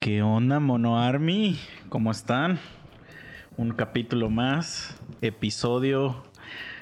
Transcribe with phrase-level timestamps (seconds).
[0.00, 1.56] ¿Qué onda, Mono Army?
[1.90, 2.58] ¿Cómo están?
[3.56, 6.24] Un capítulo más, episodio,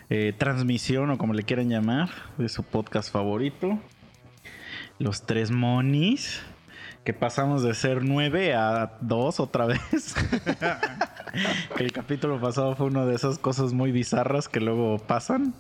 [0.09, 3.79] eh, transmisión o como le quieran llamar, de su podcast favorito.
[4.98, 6.40] Los tres monis,
[7.04, 10.15] que pasamos de ser nueve a dos otra vez.
[11.79, 15.53] El capítulo pasado fue una de esas cosas muy bizarras que luego pasan.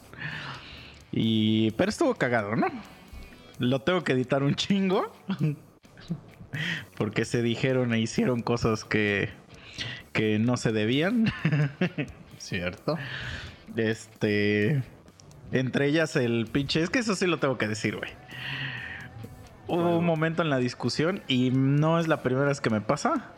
[1.12, 1.72] Y.
[1.72, 2.68] Pero estuvo cagado, ¿no?
[3.58, 5.12] Lo tengo que editar un chingo.
[6.96, 9.30] Porque se dijeron e hicieron cosas que.
[10.12, 11.32] que no se debían.
[12.38, 12.98] ¿Cierto?
[13.76, 14.82] Este.
[15.52, 16.82] Entre ellas el pinche.
[16.82, 18.10] Es que eso sí lo tengo que decir, güey.
[19.66, 23.32] Hubo un momento en la discusión y no es la primera vez que me pasa.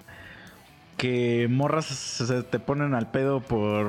[0.97, 3.89] Que morras se te ponen al pedo por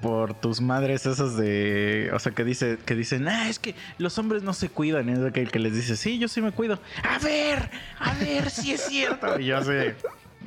[0.00, 4.18] por tus madres esas de, o sea, que dice que dicen, "Ah, es que los
[4.18, 7.18] hombres no se cuidan." Es aquel que les dice, "Sí, yo sí me cuido." A
[7.18, 9.38] ver, a ver si es cierto.
[9.40, 9.96] Y yo sé,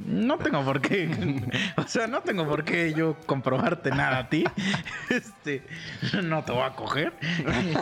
[0.05, 1.09] no tengo por qué.
[1.77, 4.43] O sea, no tengo por qué yo comprobarte nada a ti.
[5.09, 5.63] Este,
[6.24, 7.13] no te voy a coger.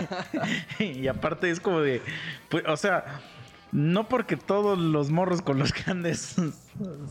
[0.80, 2.02] Y aparte es como de,
[2.50, 3.22] pues, o sea,
[3.72, 6.36] no porque todos los morros con los que andes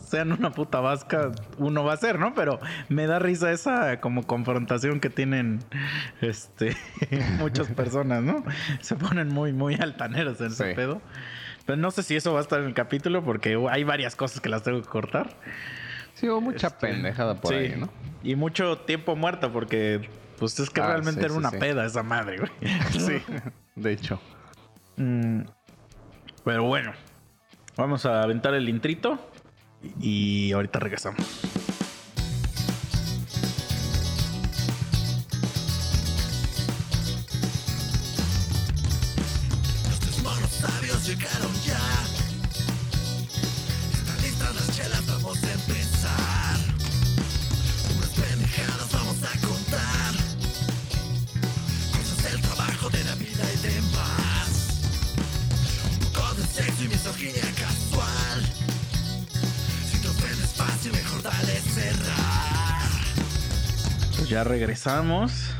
[0.05, 2.33] sean una puta vasca, uno va a ser, ¿no?
[2.35, 5.59] Pero me da risa esa como confrontación que tienen
[6.21, 6.75] este
[7.39, 8.43] muchas personas, ¿no?
[8.81, 10.75] Se ponen muy, muy altaneros en ese Sí.
[10.75, 11.01] pedo.
[11.65, 14.39] Pero no sé si eso va a estar en el capítulo porque hay varias cosas
[14.39, 15.35] que las tengo que cortar.
[16.13, 17.59] Sí, hubo mucha Este, pendejada por sí.
[17.59, 17.89] ahí, ¿no?
[18.23, 22.03] Y mucho tiempo muerto porque pues es que Ah, realmente sí, era una peda esa
[22.03, 22.51] madre, güey.
[22.97, 23.21] Sí.
[23.75, 24.19] De hecho.
[24.95, 25.41] Mm,
[26.47, 26.93] pero bueno,
[27.75, 29.19] vamos a aventar el intrito
[29.99, 31.76] y ahorita regresamos.
[64.27, 65.55] Pues ya regresamos.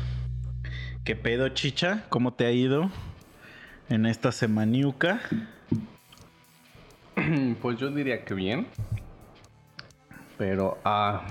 [1.02, 2.04] ¿Qué pedo, chicha?
[2.10, 2.90] ¿Cómo te ha ido
[3.88, 5.22] en esta semaniuca?
[7.62, 8.66] Pues yo diría que bien.
[10.36, 11.22] Pero, ah,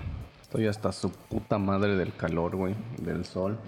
[0.42, 2.74] estoy hasta su puta madre del calor, güey.
[2.98, 3.60] Del sol.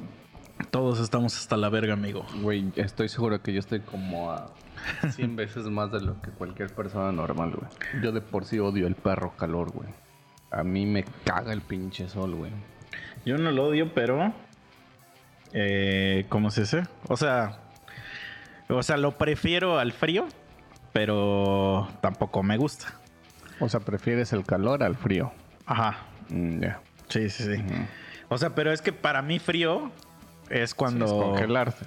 [0.72, 2.26] Todos estamos hasta la verga, amigo.
[2.42, 4.50] Güey, estoy seguro que yo estoy como a
[5.12, 8.02] 100 veces más de lo que cualquier persona normal, güey.
[8.02, 9.90] Yo de por sí odio el perro calor, güey.
[10.50, 12.52] A mí me caga el pinche sol, güey.
[13.26, 14.34] Yo no lo odio, pero...
[15.54, 16.84] Eh, ¿Cómo se dice?
[17.08, 17.60] O sea...
[18.70, 20.28] O sea, lo prefiero al frío,
[20.94, 22.94] pero tampoco me gusta.
[23.60, 25.32] O sea, ¿prefieres el calor al frío?
[25.66, 25.98] Ajá.
[26.30, 26.62] Mm.
[27.08, 27.64] Sí, sí, sí.
[28.30, 29.92] O sea, pero es que para mí frío
[30.50, 31.06] es cuando...
[31.06, 31.86] Es congelarse.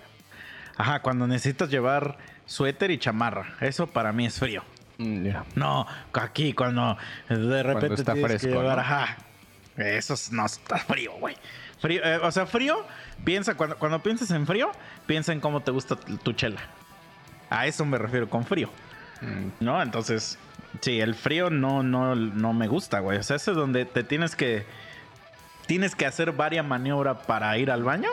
[0.76, 3.54] Ajá, cuando necesitas llevar suéter y chamarra.
[3.60, 4.65] Eso para mí es frío.
[4.98, 5.44] Mm, ya.
[5.54, 6.97] No, aquí cuando
[7.28, 8.82] de repente está tienes fresco, que llevar, ¿no?
[8.82, 9.16] ajá.
[9.77, 11.37] Eso es- no está frío, güey.
[11.81, 12.84] Frío, eh, o sea, frío,
[13.25, 14.71] piensa, cuando, cuando piensas en frío,
[15.06, 16.60] piensa en cómo te gusta tu chela.
[17.50, 18.69] A eso me refiero con frío.
[19.21, 19.83] Mm, ¿No?
[19.83, 20.38] Entonces,
[20.81, 23.19] sí, el frío no, no, no me gusta, güey.
[23.19, 24.65] O sea, ese es donde te tienes que.
[25.66, 28.10] Tienes que hacer varias maniobras para ir al baño.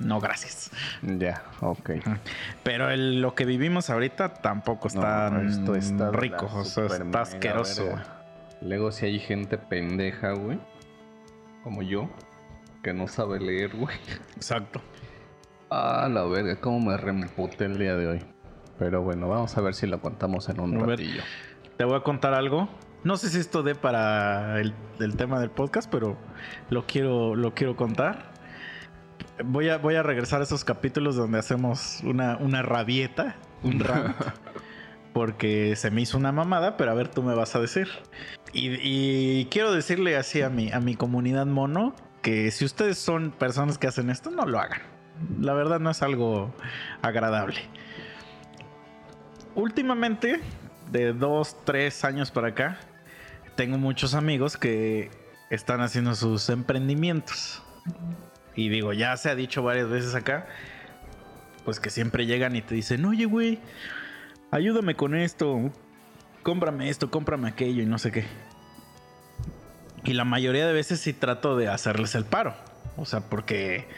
[0.00, 0.70] No, gracias.
[1.02, 1.90] Ya, ok.
[2.64, 6.50] Pero el- lo que vivimos ahorita tampoco está, No, esto está de la rico.
[6.52, 7.94] O sea, está asqueroso.
[8.60, 10.58] Luego si hay gente pendeja, güey.
[11.64, 12.08] Como yo.
[12.82, 13.96] Que no sabe leer, güey.
[14.36, 14.82] Exacto.
[15.70, 18.20] Ah, la verga, cómo me reemputé el día de hoy.
[18.78, 21.22] Pero bueno, vamos a ver si lo contamos en un ratillo.
[21.78, 22.68] Te voy a contar algo.
[23.02, 26.16] No sé si esto dé para el, el tema del podcast, pero
[26.70, 28.32] lo quiero, lo quiero contar.
[29.44, 34.14] Voy a, voy a regresar a esos capítulos donde hacemos una, una rabieta, un rant,
[35.14, 37.88] porque se me hizo una mamada, pero a ver, tú me vas a decir.
[38.52, 43.78] Y, quiero decirle así a mi, a mi comunidad mono que si ustedes son personas
[43.78, 44.82] que hacen esto, no lo hagan.
[45.40, 46.52] La verdad no es algo
[47.00, 47.60] agradable.
[49.54, 50.40] Últimamente,
[50.90, 52.78] de dos, tres años para acá,
[53.54, 55.10] tengo muchos amigos que
[55.48, 57.62] están haciendo sus emprendimientos.
[58.56, 60.46] Y digo, ya se ha dicho varias veces acá,
[61.64, 63.60] pues que siempre llegan y te dicen, oye, güey,
[64.54, 65.72] ayúdame con esto,
[66.44, 68.24] cómprame esto, cómprame aquello y no sé qué.
[70.04, 72.54] Y la mayoría de veces sí trato de hacerles el paro.
[72.96, 73.88] O sea, porque,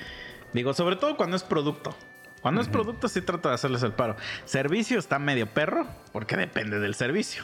[0.54, 1.94] digo, sobre todo cuando es producto.
[2.40, 4.16] Cuando es producto sí trato de hacerles el paro.
[4.44, 7.42] Servicio está medio perro, porque depende del servicio.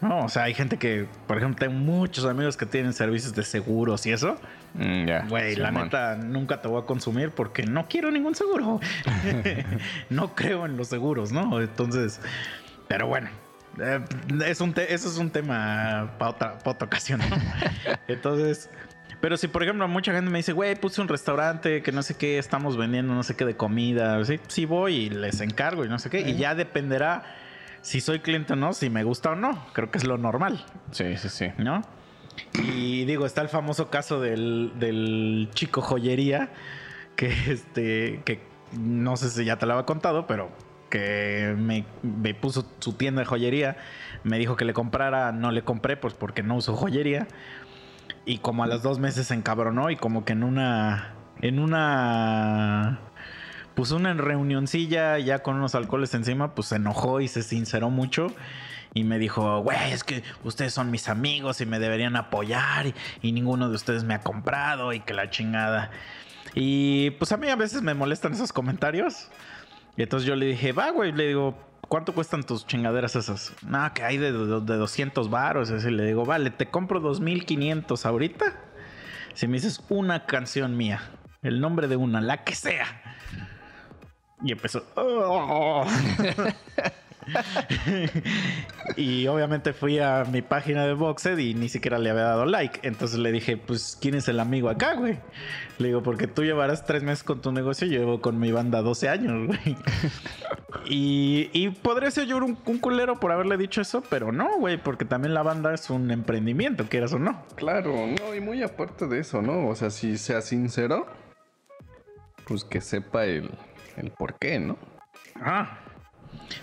[0.00, 3.42] No, o sea, hay gente que, por ejemplo, tengo muchos amigos que tienen servicios de
[3.42, 4.36] seguros y eso.
[4.74, 5.28] Mm.
[5.28, 8.80] Güey, la neta, nunca te voy a consumir porque no quiero ningún seguro.
[10.10, 11.60] no creo en los seguros, ¿no?
[11.60, 12.20] Entonces,
[12.88, 13.28] pero bueno.
[13.78, 14.00] eh,
[14.46, 17.36] es un eso es un tema para otra, pa' otra ocasión, ¿no?
[18.08, 18.70] Entonces,
[19.20, 22.16] pero si por ejemplo mucha gente me dice, güey, puse un restaurante que no sé
[22.16, 25.88] qué, estamos vendiendo no sé qué de comida, sí, sí voy y les encargo y
[25.88, 27.22] no sé qué, y ya dependerá
[27.82, 30.64] si soy cliente o no, si me gusta o no, creo que es lo normal.
[30.90, 31.46] Sí, sí, sí.
[31.58, 31.82] ¿no?
[32.54, 36.50] Y digo, está el famoso caso del, del chico joyería,
[37.16, 38.40] que este, que
[38.78, 40.50] no sé si ya te lo había contado, pero
[40.90, 43.76] que me, me puso su tienda de joyería,
[44.24, 47.28] me dijo que le comprara, no le compré, pues porque no uso joyería.
[48.26, 53.00] Y como a los dos meses se encabronó y como que en una, en una,
[53.80, 58.26] pues una reunioncilla ya con unos alcoholes encima, pues se enojó y se sinceró mucho.
[58.92, 62.92] Y me dijo, güey, es que ustedes son mis amigos y me deberían apoyar
[63.22, 65.90] y, ninguno de ustedes me ha comprado y que la chingada.
[66.54, 69.28] Y pues a mí a veces me molestan esos comentarios.
[69.96, 71.56] Y entonces yo le dije, va, güey, le digo,
[71.88, 73.54] ¿cuánto cuestan tus chingaderas esas?
[73.62, 75.70] No, que hay de, de, de 200 varos.
[75.70, 78.44] Así le digo, vale, te compro 2500 ahorita.
[79.32, 81.00] Si me dices una canción mía,
[81.40, 82.99] el nombre de una, la que sea.
[84.42, 84.84] Y empezó.
[84.94, 85.84] "Oh".
[88.96, 92.80] y obviamente fui a mi página de Boxed y ni siquiera le había dado like.
[92.82, 95.18] Entonces le dije, pues, ¿quién es el amigo acá, güey?
[95.78, 98.82] Le digo, porque tú llevarás tres meses con tu negocio, yo llevo con mi banda
[98.82, 99.76] 12 años, güey.
[100.86, 104.76] y, y podría ser yo un, un culero por haberle dicho eso, pero no, güey,
[104.76, 107.42] porque también la banda es un emprendimiento, quieras o no.
[107.56, 109.68] Claro, no, y muy aparte de eso, ¿no?
[109.68, 111.06] O sea, si sea sincero,
[112.46, 113.50] pues que sepa el,
[114.00, 114.76] el por qué, ¿no?
[115.36, 115.78] Ah.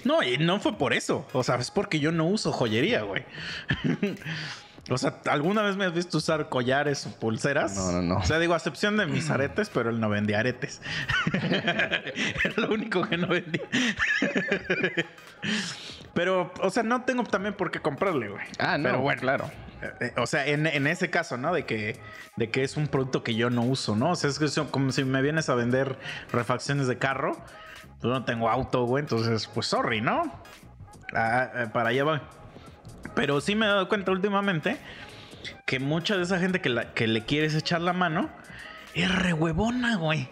[0.04, 1.28] No, y no fue por eso.
[1.34, 3.24] O sea, es porque yo no uso joyería, güey.
[4.89, 7.75] o sea, ¿alguna vez me has visto usar collares o pulseras?
[7.75, 8.18] No, no, no.
[8.18, 10.81] O sea, digo, a excepción de mis aretes, pero él no vendía aretes.
[12.44, 13.63] es lo único que no vendía.
[16.13, 18.45] pero, o sea, no tengo también por qué comprarle, güey.
[18.60, 19.51] Ah, no, Pero bueno, claro.
[19.81, 21.53] Eh, eh, O sea, en, en ese caso, ¿no?
[21.53, 22.00] De que,
[22.35, 24.12] de que es un producto que yo no uso, ¿no?
[24.12, 25.97] O sea, es que son como si me vienes a vender
[26.31, 27.38] refacciones de carro.
[28.01, 29.01] Pues no tengo auto, güey.
[29.03, 30.24] Entonces, pues sorry, ¿no?
[31.13, 32.21] Ah, eh, para allá va.
[33.15, 34.77] Pero sí me he dado cuenta últimamente
[35.65, 38.30] que mucha de esa gente que, la- que le quieres echar la mano
[38.94, 40.27] es re huevona, güey.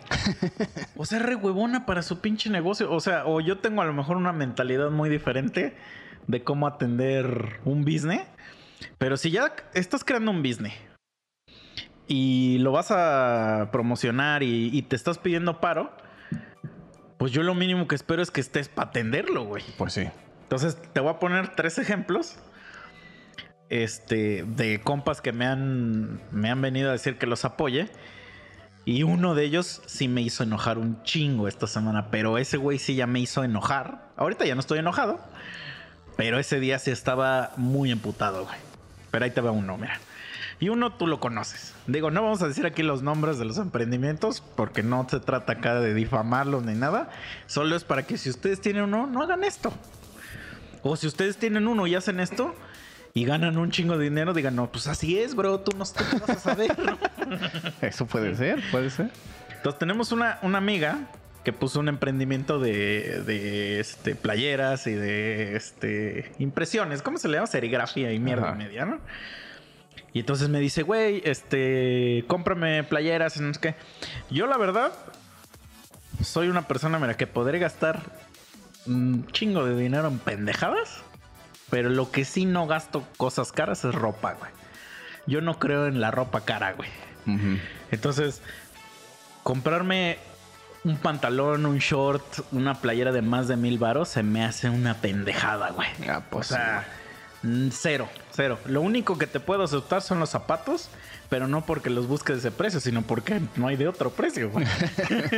[0.97, 2.91] O sea, es re huevona para su pinche negocio.
[2.91, 5.75] O sea, o yo tengo a lo mejor una mentalidad muy diferente
[6.27, 8.21] de cómo atender un business.
[8.97, 10.73] Pero si ya estás creando un business
[12.07, 15.91] y lo vas a promocionar y, y te estás pidiendo paro,
[17.17, 19.63] pues yo lo mínimo que espero es que estés para atenderlo, güey.
[19.77, 20.07] Pues sí.
[20.43, 22.37] Entonces, te voy a poner tres ejemplos.
[23.69, 27.89] Este, de compas que me han, me han venido a decir que los apoye.
[28.85, 32.11] Y uno de ellos sí me hizo enojar un chingo esta semana.
[32.11, 34.09] Pero ese güey sí ya me hizo enojar.
[34.17, 35.19] Ahorita ya no estoy enojado.
[36.17, 38.57] Pero ese día sí estaba muy emputado, güey.
[39.15, 39.97] Pero ahí te va uno, mira.
[40.59, 41.73] Y uno tú lo conoces.
[41.87, 45.53] Digo, no vamos a decir aquí los nombres de los emprendimientos porque no se trata
[45.53, 47.09] acá de difamarlos ni nada.
[47.45, 49.71] Solo es para que si ustedes tienen uno, no hagan esto.
[50.83, 52.53] O si ustedes tienen uno y hacen esto
[53.13, 56.03] y ganan un chingo de dinero, digan, no, pues así es, bro, tú no tú
[56.19, 56.75] vas a saber.
[57.81, 59.11] Eso puede ser, puede ser.
[59.55, 61.07] Entonces tenemos una, una amiga
[61.45, 67.03] que puso un emprendimiento de, de, este, playeras y de este, impresiones.
[67.03, 67.45] ¿Cómo se le llama?
[67.45, 68.55] Serigrafía y mierda Ajá.
[68.55, 68.99] y media, ¿no?
[70.11, 73.75] Y entonces me dice, güey, este, cómprame playeras no qué.
[74.31, 74.91] Yo la verdad
[76.23, 78.01] soy una persona, mira, que podré gastar
[78.87, 81.03] un chingo de dinero en pendejadas,
[81.69, 84.51] pero lo que sí no gasto cosas caras es ropa, güey.
[85.27, 86.89] Yo no creo en la ropa cara, güey.
[87.91, 88.41] Entonces,
[89.43, 90.17] comprarme
[90.85, 94.93] un pantalón, un short, una playera de más de mil varos se me hace una
[95.01, 95.87] pendejada, güey.
[96.07, 96.85] Ah, O pues sea,
[97.41, 98.59] mm, cero, cero.
[98.65, 100.89] Lo único que te puedo aceptar son los zapatos,
[101.27, 104.63] pero no porque los busques ese precio, sino porque no hay de otro precio, güey.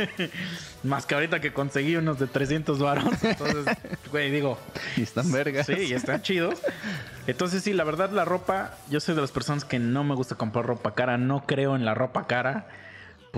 [0.84, 3.24] Más que ahorita que conseguí unos de 300 varos.
[3.24, 3.74] Entonces,
[4.12, 4.58] güey, digo,
[4.98, 5.64] Y están vergas.
[5.66, 6.60] Sí, y están chidos.
[7.26, 10.34] Entonces, sí, la verdad, la ropa, yo soy de las personas que no me gusta
[10.34, 12.66] comprar ropa cara, no creo en la ropa cara.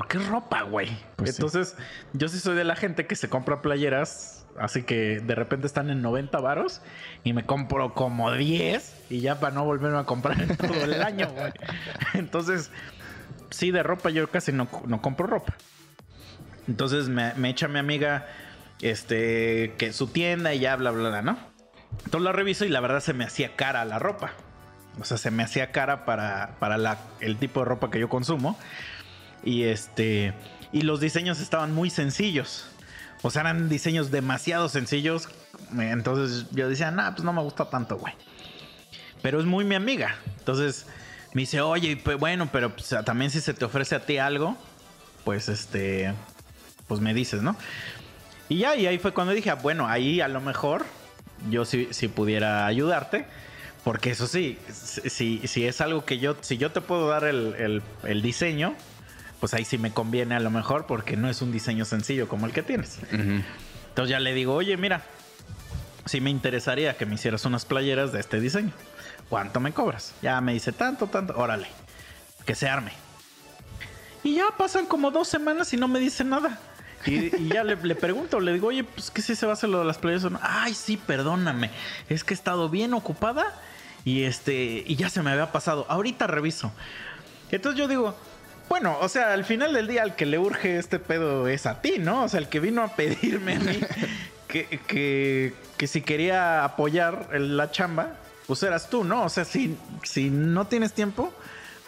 [0.00, 0.88] Porque es ropa, güey.
[1.16, 1.36] Pues sí.
[1.42, 1.76] Entonces,
[2.14, 5.90] yo sí soy de la gente que se compra playeras, así que de repente están
[5.90, 6.80] en 90 varos
[7.22, 11.02] y me compro como 10 y ya para no volverme a comprar en todo el
[11.02, 11.52] año, güey.
[12.14, 12.70] Entonces,
[13.50, 15.54] sí, de ropa yo casi no, no compro ropa.
[16.66, 18.26] Entonces me, me echa mi amiga
[18.80, 21.36] este que su tienda y ya bla bla bla, ¿no?
[22.06, 24.30] Entonces la reviso y la verdad se me hacía cara la ropa.
[24.98, 28.08] O sea, se me hacía cara para, para la- el tipo de ropa que yo
[28.08, 28.58] consumo.
[29.44, 30.34] Y este.
[30.72, 32.66] Y los diseños estaban muy sencillos.
[33.22, 35.28] O sea, eran diseños demasiado sencillos.
[35.78, 38.14] Entonces yo decía, nah, pues no me gusta tanto, güey.
[39.22, 40.16] Pero es muy mi amiga.
[40.38, 40.86] Entonces
[41.34, 44.56] me dice, oye, bueno, pero pues, también si se te ofrece a ti algo,
[45.24, 46.14] pues este.
[46.88, 47.56] Pues me dices, ¿no?
[48.48, 50.84] Y ya, y ahí fue cuando dije, ah, bueno, ahí a lo mejor
[51.50, 53.26] yo sí, pudiera ayudarte.
[53.84, 57.82] Porque eso sí, si, si es algo que yo, si yo te puedo dar el-
[58.04, 58.74] el diseño,
[59.40, 62.46] pues ahí sí me conviene a lo mejor porque no es un diseño sencillo como
[62.46, 62.98] el que tienes.
[63.10, 65.02] Entonces ya le digo, oye, mira,
[66.04, 68.72] sí me interesaría que me hicieras unas playeras de este diseño.
[69.28, 70.14] ¿Cuánto me cobras?
[70.22, 71.68] Ya me dice tanto, tanto, órale,
[72.44, 72.92] que se arme.
[74.22, 76.58] Y ya pasan como dos semanas y no me dice nada.
[77.06, 79.54] Y, y ya le, le pregunto, le digo, oye, pues que si se va a
[79.54, 80.40] hacer lo de las playeras o no.
[80.42, 81.70] Ay, sí, perdóname.
[82.10, 83.46] Es que he estado bien ocupada
[84.04, 85.86] y este, y ya se me había pasado.
[85.88, 86.72] Ahorita reviso.
[87.50, 88.14] Entonces yo digo,
[88.70, 91.82] bueno, o sea, al final del día, al que le urge este pedo es a
[91.82, 92.22] ti, ¿no?
[92.24, 93.80] O sea, el que vino a pedirme a mí
[94.48, 98.10] que, que, que si quería apoyar la chamba,
[98.46, 99.24] pues eras tú, ¿no?
[99.24, 101.32] O sea, si, si no tienes tiempo,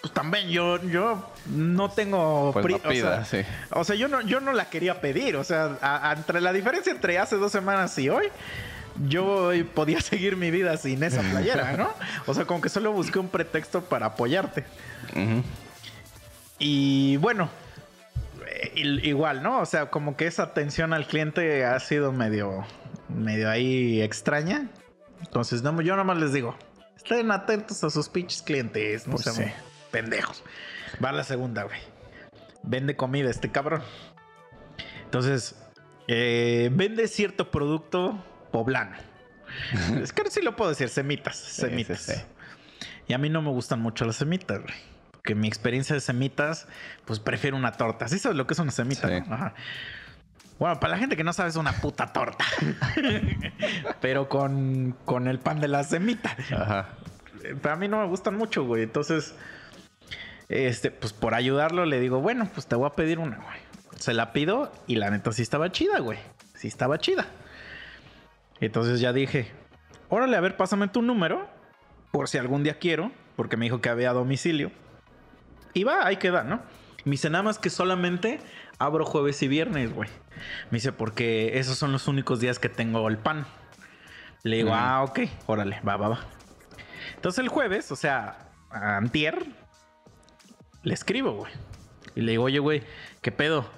[0.00, 3.38] pues también yo, yo no tengo Pues no o sea, sí.
[3.70, 5.36] o sea, yo no, yo no la quería pedir.
[5.36, 8.26] O sea, a- a- entre la diferencia entre hace dos semanas y hoy,
[9.08, 11.90] yo podía seguir mi vida sin esa playera, ¿no?
[12.26, 14.64] O sea, como que solo busqué un pretexto para apoyarte.
[16.64, 17.50] Y bueno,
[18.46, 18.70] eh,
[19.02, 19.60] igual, ¿no?
[19.60, 22.64] O sea, como que esa atención al cliente ha sido medio,
[23.08, 24.68] medio ahí extraña.
[25.20, 26.56] Entonces, no, yo nomás les digo,
[26.96, 29.52] estén atentos a sus pinches clientes, no Pues sean sí.
[29.90, 30.44] pendejos.
[31.04, 31.80] Va la segunda, güey.
[32.62, 33.82] Vende comida este cabrón.
[35.02, 35.56] Entonces,
[36.06, 38.96] eh, vende cierto producto poblano.
[40.00, 42.02] es que sí lo puedo decir, semitas, semitas.
[42.02, 42.20] sí, sí.
[43.08, 44.91] Y a mí no me gustan mucho las semitas, güey.
[45.22, 46.66] Porque mi experiencia de semitas,
[47.04, 48.08] pues prefiero una torta.
[48.08, 49.06] ¿Sí sabes lo que es una semita?
[49.06, 49.22] Sí.
[49.28, 49.34] no?
[49.34, 49.54] Ajá.
[50.58, 52.44] Bueno, para la gente que no sabe, es una puta torta.
[54.00, 56.36] Pero con, con el pan de la semita.
[56.50, 56.88] Ajá.
[57.44, 58.82] Eh, Pero a mí no me gustan mucho, güey.
[58.82, 59.36] Entonces,
[60.48, 63.58] este, pues por ayudarlo le digo, bueno, pues te voy a pedir una, güey.
[64.00, 66.18] Se la pido y la neta sí estaba chida, güey.
[66.56, 67.26] Sí estaba chida.
[68.60, 69.52] Entonces ya dije,
[70.08, 71.48] órale, a ver, pásame tu número.
[72.10, 73.12] Por si algún día quiero.
[73.36, 74.72] Porque me dijo que había domicilio.
[75.74, 76.60] Y va, ahí queda, ¿no?
[77.04, 78.40] Me dice nada más que solamente
[78.78, 80.08] abro jueves y viernes, güey.
[80.70, 83.46] Me dice, porque esos son los únicos días que tengo el pan.
[84.42, 86.20] Le digo, ah, ok, órale, va, va, va.
[87.14, 89.46] Entonces el jueves, o sea, a antier,
[90.82, 91.52] le escribo, güey.
[92.14, 92.82] Y le digo, oye, güey,
[93.20, 93.70] ¿qué pedo?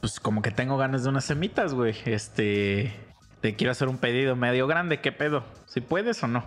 [0.00, 1.96] Pues como que tengo ganas de unas semitas, güey.
[2.04, 2.94] Este,
[3.40, 5.44] te quiero hacer un pedido medio grande, ¿qué pedo?
[5.66, 6.44] Si puedes o no.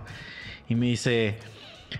[0.69, 1.37] Y me dice,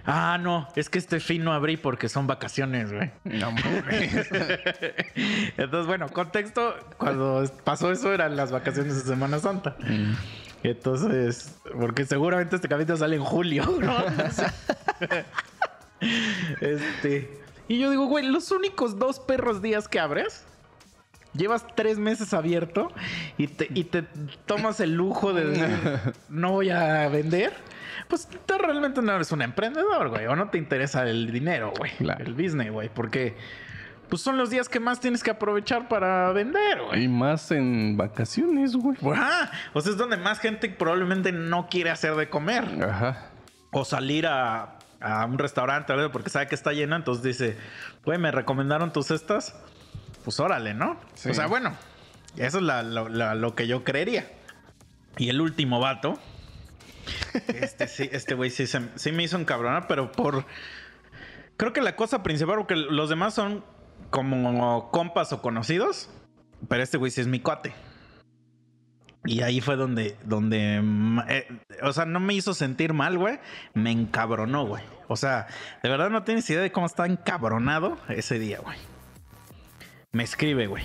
[0.05, 3.11] ah, no, es que este fin no abrí porque son vacaciones, güey.
[3.23, 4.29] No mames.
[5.57, 9.75] Entonces, bueno, contexto, cuando pasó eso eran las vacaciones de Semana Santa.
[9.79, 10.13] Mm.
[10.63, 13.97] Entonces, porque seguramente este capítulo sale en julio, ¿no?
[16.61, 17.41] este.
[17.67, 20.45] Y yo digo, güey, los únicos dos perros días que abres,
[21.33, 22.91] llevas tres meses abierto
[23.37, 24.03] y te, y te
[24.45, 27.53] tomas el lujo de no voy a vender.
[28.07, 31.91] Pues tú realmente no eres un emprendedor, güey, o no te interesa el dinero, güey,
[31.97, 32.23] Claro.
[32.25, 33.35] el business, güey, porque
[34.09, 37.05] pues son los días que más tienes que aprovechar para vender, güey.
[37.05, 38.97] Y más en vacaciones, güey.
[39.13, 39.49] Ajá.
[39.73, 42.63] O sea, es donde más gente probablemente no quiere hacer de comer.
[42.87, 43.29] Ajá.
[43.71, 46.11] O salir a, a un restaurante, ¿verdad?
[46.11, 46.95] porque sabe que está lleno.
[46.95, 47.57] Entonces dice,
[48.05, 49.55] güey, me recomendaron tus cestas.
[50.23, 50.99] Pues órale, ¿no?
[51.15, 51.31] Sí.
[51.31, 51.73] O sea, bueno,
[52.37, 54.27] eso es la- la- lo que yo creería.
[55.17, 56.19] Y el último vato.
[57.47, 60.45] Este sí, este güey sí, sí me hizo encabronar, pero por.
[61.57, 63.63] Creo que la cosa principal, porque los demás son
[64.09, 66.09] como compas o conocidos.
[66.67, 67.73] Pero este güey sí es mi cuate.
[69.25, 70.81] Y ahí fue donde, donde,
[71.29, 71.47] eh,
[71.81, 73.39] o sea, no me hizo sentir mal, güey.
[73.73, 74.83] Me encabronó, güey.
[75.07, 75.47] O sea,
[75.81, 78.77] de verdad no tienes idea de cómo estaba encabronado ese día, güey.
[80.11, 80.83] Me escribe, güey.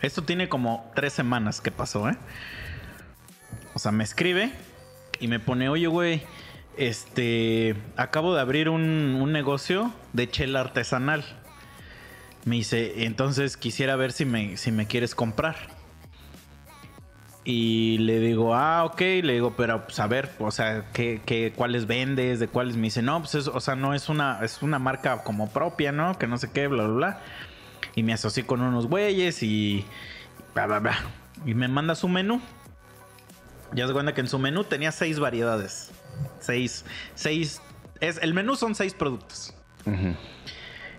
[0.00, 2.16] Esto tiene como tres semanas que pasó, ¿eh?
[3.74, 4.52] O sea, me escribe
[5.20, 6.22] y me pone, oye, güey,
[6.76, 11.24] este, acabo de abrir un, un negocio de chela artesanal.
[12.44, 15.56] Me dice, entonces quisiera ver si me, si me quieres comprar.
[17.44, 21.52] Y le digo, ah, ok, le digo, pero pues a ver, o sea, ¿qué, qué,
[21.56, 22.40] cuáles vendes?
[22.40, 22.76] ¿De cuáles?
[22.76, 25.90] Me dice, no, pues es, o sea, no es una, es una marca como propia,
[25.90, 26.18] ¿no?
[26.18, 27.20] Que no sé qué, bla, bla, bla.
[27.94, 29.84] Y me asocié con unos güeyes y
[30.54, 30.98] bla, bla, bla.
[31.46, 32.42] Y me manda su menú.
[33.72, 35.90] Ya se cuenta que en su menú tenía seis variedades.
[36.40, 36.84] Seis,
[37.14, 37.60] seis.
[38.00, 39.54] Es, el menú son seis productos.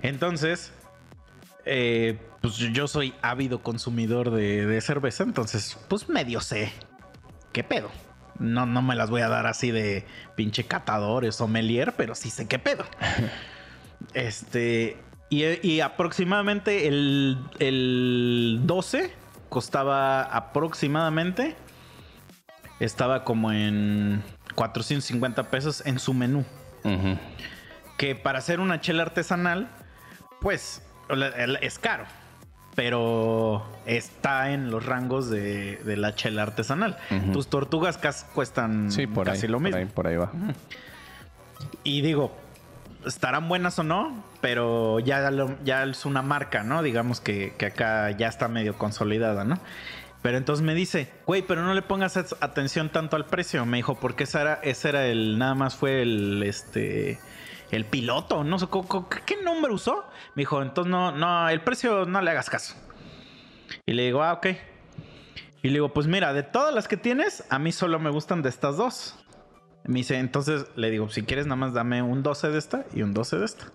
[0.02, 0.72] Entonces,
[1.66, 6.72] eh, pues yo soy ávido consumidor de, de cerveza, entonces, pues medio sé.
[7.54, 7.92] ¿Qué pedo?
[8.40, 12.30] No, no me las voy a dar así de pinche catadores o sommelier, pero sí
[12.30, 12.86] sé qué pedo.
[14.14, 14.98] este.
[15.30, 19.12] Y, y aproximadamente el, el 12
[19.50, 21.56] costaba aproximadamente.
[22.80, 24.24] Estaba como en
[24.56, 26.46] 450 pesos en su menú
[27.98, 29.68] que para hacer una chela artesanal,
[30.42, 30.82] pues
[31.62, 32.06] es caro.
[32.76, 36.98] Pero está en los rangos de, de la chela artesanal.
[37.34, 39.78] Tus tortugas cas- cuestan Sí, por casi ahí, lo por mismo.
[39.80, 40.32] ahí, por ahí va.
[41.84, 42.34] Y digo,
[43.06, 46.82] estarán buenas o no, pero ya, lo- ya es una marca, ¿no?
[46.82, 49.58] Digamos que, que acá ya está medio consolidada, ¿no?
[50.22, 53.66] Pero entonces me dice, güey, pero no le pongas at- atención tanto al precio.
[53.66, 57.20] Me dijo, porque ese era, ese era el, nada más fue el, este,
[57.72, 58.68] el piloto, no sé,
[59.26, 60.06] ¿qué nombre usó?
[60.36, 62.76] Me dijo, entonces no, no, el precio no le hagas caso.
[63.86, 64.48] Y le digo, ah, ok.
[65.62, 68.42] Y le digo, pues mira, de todas las que tienes, a mí solo me gustan
[68.42, 69.16] de estas dos.
[69.86, 73.02] Me dice, entonces le digo, si quieres nada más dame un 12 de esta y
[73.04, 73.66] un 12 de esta.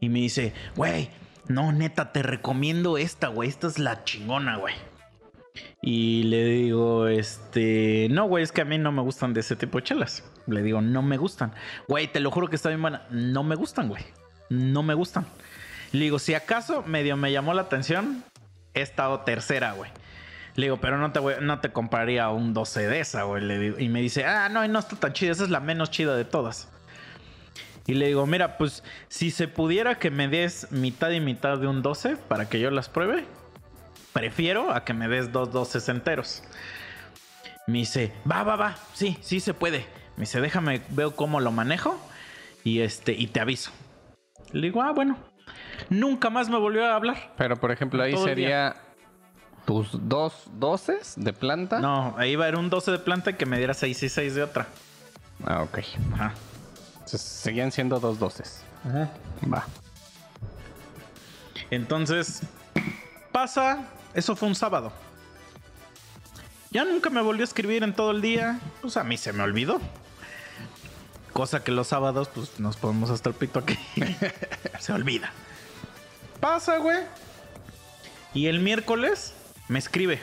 [0.00, 1.10] Y me dice, güey,
[1.46, 3.48] no, neta, te recomiendo esta, güey.
[3.48, 4.74] Esta es la chingona, güey.
[5.80, 9.56] Y le digo, este, no, güey, es que a mí no me gustan de ese
[9.56, 10.24] tipo de chelas.
[10.46, 11.52] Le digo, no me gustan.
[11.88, 13.02] Güey, te lo juro que está bien buena.
[13.10, 14.04] No me gustan, güey.
[14.48, 15.26] No me gustan.
[15.92, 18.24] Le digo, si acaso medio me llamó la atención
[18.74, 19.90] esta o tercera, güey.
[20.54, 23.74] Le digo, pero no te, no te compraría un 12 de esa, güey.
[23.82, 25.32] Y me dice, ah, no, no está tan chida.
[25.32, 26.68] Esa es la menos chida de todas.
[27.86, 31.66] Y le digo, mira, pues si se pudiera que me des mitad y mitad de
[31.66, 33.24] un 12 para que yo las pruebe,
[34.12, 36.42] prefiero a que me des dos 12 enteros.
[37.66, 39.86] Me dice, va, va, va, sí, sí se puede.
[40.16, 41.98] Me dice, déjame, veo cómo lo manejo
[42.64, 43.70] y este, y te aviso.
[44.52, 45.16] Le digo, ah, bueno.
[45.88, 47.32] Nunca más me volvió a hablar.
[47.36, 48.76] Pero, por ejemplo, ahí Todo sería
[49.64, 51.80] tus dos doces de planta.
[51.80, 54.34] No, ahí va a haber un 12 de planta que me diera 6 y 6
[54.34, 54.66] de otra.
[55.44, 55.78] Ah, ok.
[56.14, 56.34] Ajá.
[56.94, 58.64] Entonces, seguían siendo dos doces.
[59.52, 59.66] Va.
[61.70, 62.42] Entonces,
[63.32, 64.92] pasa, eso fue un sábado.
[66.70, 68.58] Ya nunca me volvió a escribir en todo el día.
[68.80, 69.80] Pues a mí se me olvidó.
[71.32, 73.78] Cosa que los sábados, pues nos ponemos hasta el pito aquí.
[74.80, 75.32] se olvida.
[76.40, 77.00] Pasa, güey.
[78.34, 79.34] Y el miércoles
[79.68, 80.20] me escribe.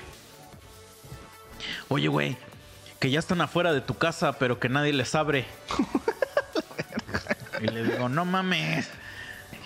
[1.88, 2.38] Oye, güey,
[2.99, 5.45] que ya están afuera de tu casa, pero que nadie les abre.
[7.62, 8.89] y le digo, no mames.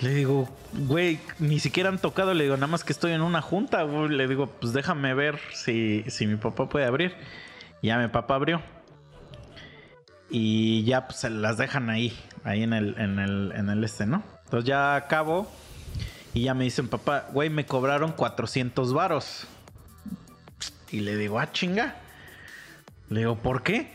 [0.04, 0.46] Le digo,
[0.86, 2.34] güey, ni siquiera han tocado.
[2.34, 3.82] Le digo, nada más que estoy en una junta.
[3.84, 7.14] Le digo, pues déjame ver si, si mi papá puede abrir.
[7.80, 8.60] Y ya mi papá abrió.
[10.28, 14.04] Y ya pues se las dejan ahí, ahí en el, en el, en el este,
[14.04, 14.22] ¿no?
[14.44, 15.50] Entonces ya acabo.
[16.34, 19.46] Y ya me dicen, papá, güey, me cobraron 400 varos.
[20.90, 21.96] Y le digo, ah, chinga.
[23.08, 23.90] Le digo, ¿por qué?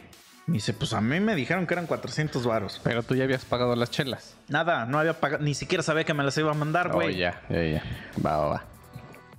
[0.50, 2.82] Me dice, pues a mí me dijeron que eran 400 varos.
[2.84, 4.36] Pero tú ya habías pagado las chelas.
[4.48, 7.18] Nada, no había pagado, ni siquiera sabía que me las iba a mandar, Oh, güey.
[7.18, 7.84] ya, ya, ya.
[8.26, 8.64] Va, va, va.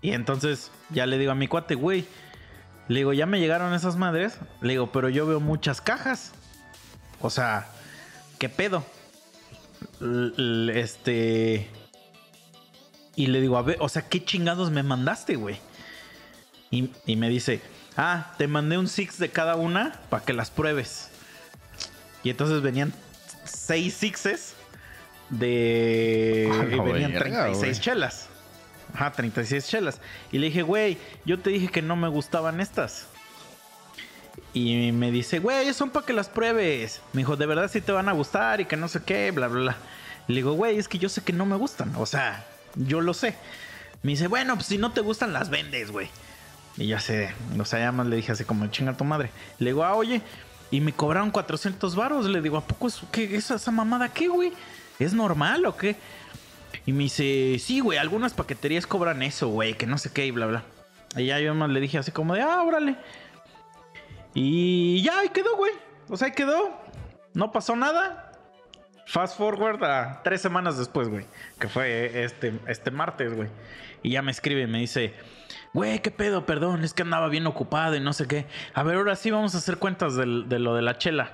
[0.03, 2.07] Y entonces ya le digo a mi cuate, güey,
[2.89, 4.39] le digo, ya me llegaron esas madres.
[4.63, 6.33] Le digo, pero yo veo muchas cajas.
[7.21, 7.67] O sea,
[8.39, 8.85] ¿qué pedo?
[10.01, 11.69] L- este.
[13.17, 15.59] Y le digo, a ver, o sea, ¿qué chingados me mandaste, güey?
[16.71, 17.61] Y, y me dice,
[18.01, 21.11] ah, te mandé un six de cada una para que las pruebes.
[22.23, 22.93] Y entonces venían
[23.45, 24.55] seis sixes
[25.29, 26.51] de.
[26.73, 27.81] Y venían verga, 36 güey.
[27.81, 28.29] chelas.
[28.95, 30.01] Ajá, 36 chelas.
[30.33, 33.07] Y le dije, güey, yo te dije que no me gustaban estas.
[34.53, 37.01] Y me dice, güey, son para que las pruebes.
[37.13, 39.47] Me dijo, de verdad sí te van a gustar y que no sé qué, bla,
[39.49, 39.77] bla, bla.
[40.27, 41.95] Le digo, güey, es que yo sé que no me gustan.
[41.97, 43.37] O sea, yo lo sé.
[44.03, 46.09] Me dice, bueno, pues si no te gustan, las vendes, güey.
[46.77, 49.31] Y ya sé, o sea, ya más le dije así como, chinga tu madre.
[49.59, 50.23] Le digo, ah, oye,
[50.71, 52.27] y me cobraron 400 varos.
[52.27, 54.53] Le digo, ¿a poco es, qué, esa, mamada qué, güey?
[54.99, 55.97] ¿Es normal o qué?
[56.87, 60.31] Y me dice, sí, güey, algunas paqueterías cobran eso, güey, que no sé qué y
[60.31, 60.63] bla, bla.
[61.17, 62.97] Y ya yo más le dije así como de, ah, órale.
[64.35, 65.73] Y ya ahí quedó, güey.
[66.09, 66.71] O sea, ahí quedó.
[67.35, 68.33] No pasó nada.
[69.07, 71.27] Fast forward a tres semanas después, güey.
[71.59, 73.49] Que fue este, este martes, güey.
[74.03, 75.15] Y ya me escribe me dice,
[75.73, 78.47] güey, qué pedo, perdón, es que andaba bien ocupado y no sé qué.
[78.75, 81.33] A ver, ahora sí vamos a hacer cuentas de lo de la chela.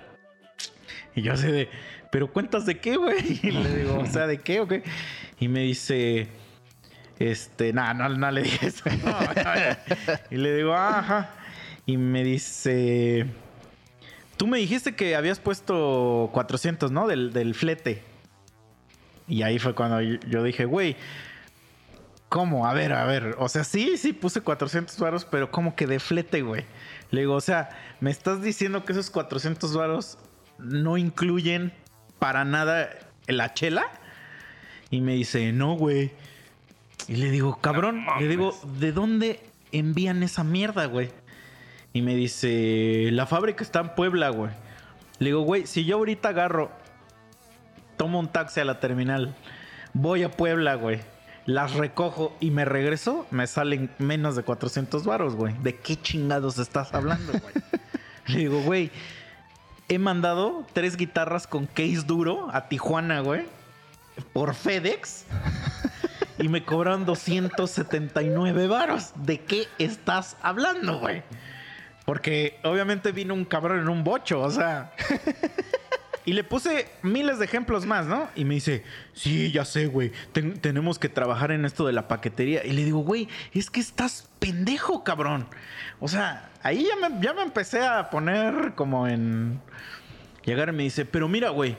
[1.14, 1.68] Y yo así de,
[2.11, 3.40] ¿pero cuentas de qué, güey?
[3.42, 4.83] Y le digo, o sea, ¿de qué o qué?
[5.40, 6.29] Y me dice,
[7.18, 8.85] este, nada, no, no le dije eso.
[10.31, 11.31] y le digo, "Ah, ajá.
[11.87, 13.27] Y me dice,
[14.37, 17.07] tú me dijiste que habías puesto 400, ¿no?
[17.07, 18.03] Del, del flete.
[19.29, 20.96] Y ahí fue cuando yo dije, güey,
[22.29, 22.67] ¿cómo?
[22.67, 23.37] A ver, a ver.
[23.39, 26.65] O sea, sí, sí, puse 400 varos, pero como que de flete, güey.
[27.11, 30.19] Le digo, o sea, me estás diciendo que esos 400 varos
[30.59, 31.73] no incluyen
[32.19, 32.91] para nada
[33.27, 33.87] la chela.
[34.91, 36.12] Y me dice, no, güey.
[37.09, 38.55] Y le digo, cabrón, No le digo.
[38.79, 39.41] ¿de dónde
[39.73, 41.11] envían esa mierda, güey?
[41.93, 44.51] Y me dice, la fábrica está en Puebla, güey.
[45.19, 46.71] Le digo, güey, si yo ahorita agarro,
[47.97, 49.35] tomo un taxi a la terminal,
[49.95, 51.01] voy a Puebla, güey,
[51.46, 55.54] las recojo y me regreso, me salen menos de 400 varos, güey.
[55.62, 57.54] ¿De qué chingados estás hablando, güey?
[58.26, 58.90] Le digo, güey,
[59.88, 63.44] he mandado tres guitarras con case duro a Tijuana, güey,
[64.32, 65.24] por FedEx.
[66.38, 69.12] Y me cobran 279 varos.
[69.14, 71.22] ¿De qué estás hablando, güey?
[72.04, 74.92] Porque obviamente vino un cabrón en un bocho, o sea.
[76.27, 78.29] Y le puse miles de ejemplos más, ¿no?
[78.35, 78.83] Y me dice,
[79.15, 80.11] sí, ya sé, güey.
[80.33, 82.65] ten- tenemos que trabajar en esto de la paquetería.
[82.67, 85.47] Y le digo, güey, es que estás pendejo, cabrón.
[86.01, 89.61] O sea, ahí ya me, ya me empecé a poner como en...
[90.45, 91.77] Llegar y me dice, pero mira, güey,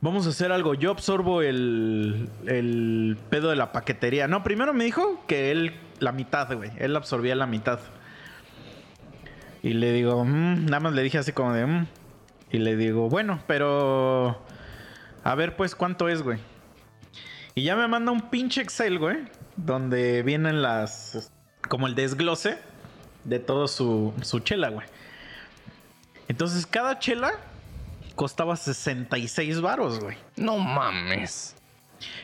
[0.00, 0.74] vamos a hacer algo.
[0.74, 4.28] Yo absorbo el, el pedo de la paquetería.
[4.28, 6.70] No, primero me dijo que él, la mitad, güey.
[6.78, 7.80] Él absorbía la mitad.
[9.62, 11.86] Y le digo, "Mm", nada más le dije así como de, "Mm".
[12.50, 14.42] Y le digo, bueno, pero
[15.24, 16.38] a ver pues cuánto es, güey.
[17.54, 19.18] Y ya me manda un pinche Excel, güey,
[19.56, 21.32] donde vienen las,
[21.68, 22.58] como el desglose
[23.24, 24.86] de todo su, su chela, güey.
[26.28, 27.32] Entonces cada chela
[28.14, 30.16] costaba 66 varos, güey.
[30.36, 31.56] No mames.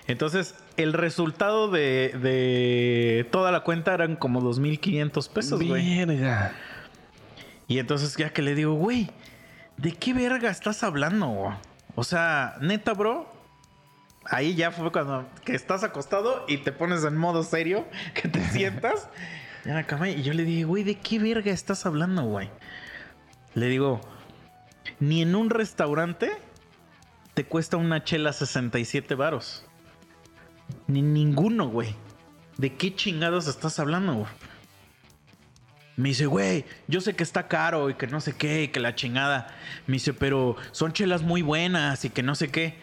[0.07, 6.05] Entonces, el resultado de, de toda la cuenta eran como 2.500 pesos, güey.
[7.69, 9.11] Y entonces ya que le digo, güey,
[9.77, 11.57] ¿de qué verga estás hablando?
[11.95, 13.31] O sea, neta, bro.
[14.25, 18.41] Ahí ya fue cuando que estás acostado y te pones en modo serio, que te
[18.51, 19.09] sientas
[19.65, 20.09] en la cama.
[20.09, 22.51] Y yo le dije, güey, ¿de qué verga estás hablando, güey?
[23.55, 24.01] Le digo,
[25.01, 26.33] ni en un restaurante
[27.35, 29.65] te cuesta una chela 67 varos.
[30.87, 31.95] Ni ninguno, güey.
[32.59, 34.27] ¿De qué chingados estás hablando, güey?
[36.03, 38.81] Me dice, güey, yo sé que está caro y que no sé qué, y que
[38.81, 39.55] la chingada.
[39.87, 42.75] Me dice, pero son chelas muy buenas y que no sé qué.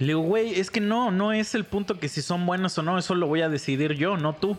[0.00, 2.82] Le digo, güey, es que no, no es el punto que si son buenas o
[2.82, 4.58] no, eso lo voy a decidir yo, no tú.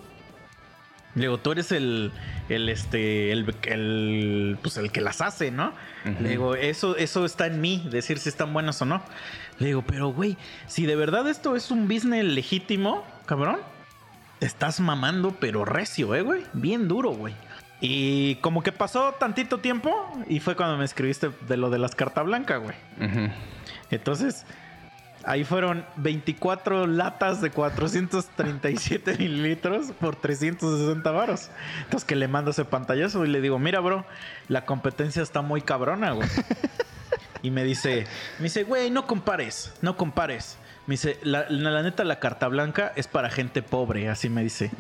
[1.15, 2.13] Le digo, tú eres el,
[2.48, 5.74] el, este, el, el, pues el que las hace, ¿no?
[6.22, 9.04] Le digo, eso, eso está en mí, decir si están buenas o no.
[9.60, 13.58] Le digo, pero güey, si de verdad esto es un business legítimo, cabrón,
[14.39, 16.43] te estás mamando, pero recio, ¿eh, güey?
[16.54, 17.36] Bien duro, güey.
[17.86, 21.96] Y como que pasó tantito tiempo y fue cuando me escribiste de lo de las
[21.96, 22.76] cartas blancas, güey.
[23.91, 24.46] Entonces,
[25.26, 31.50] ahí fueron 24 latas de 437 mililitros por 360 varos.
[31.84, 34.06] Entonces, que le mando ese pantallazo y le digo, mira, bro,
[34.48, 36.30] la competencia está muy cabrona, güey.
[37.41, 40.58] Y me dice, me dice, güey, no compares, no compares.
[40.88, 44.41] Me dice, la, la- la neta, la carta blanca es para gente pobre, así me
[44.41, 44.72] dice.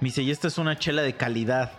[0.00, 1.72] Me dice, y esta es una chela de calidad.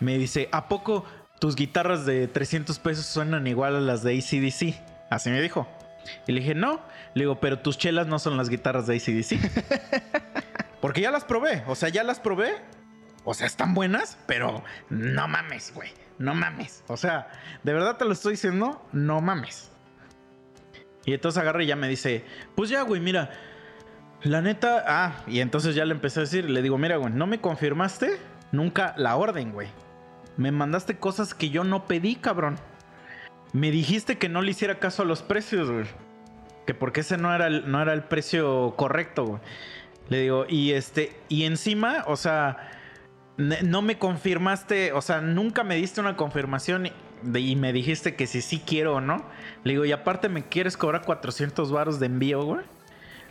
[0.00, 1.04] Me dice, ¿a poco
[1.38, 4.74] tus guitarras de 300 pesos suenan igual a las de ACDC?
[5.10, 5.66] Así me dijo.
[6.26, 6.80] Y le dije, no.
[7.14, 9.40] Le digo, pero tus chelas no son las guitarras de ACDC.
[10.80, 12.54] Porque ya las probé, o sea, ya las probé.
[13.24, 15.90] O sea, están buenas, pero no mames, güey.
[16.18, 16.84] No mames.
[16.86, 17.28] O sea,
[17.64, 19.72] de verdad te lo estoy diciendo, no mames.
[21.04, 23.30] Y entonces agarra y ya me dice, pues ya, güey, mira.
[24.22, 27.26] La neta, ah, y entonces ya le empecé a decir, le digo, mira, güey, no
[27.26, 28.18] me confirmaste
[28.50, 29.68] nunca la orden, güey.
[30.36, 32.56] Me mandaste cosas que yo no pedí, cabrón.
[33.52, 35.86] Me dijiste que no le hiciera caso a los precios, güey.
[36.66, 39.40] Que porque ese no era el, no era el precio correcto, güey.
[40.08, 42.70] Le digo, y este, y encima, o sea,
[43.36, 46.86] no me confirmaste, o sea, nunca me diste una confirmación
[47.34, 49.24] y me dijiste que si sí quiero o no.
[49.64, 52.64] Le digo, y aparte me quieres cobrar 400 varos de envío, güey.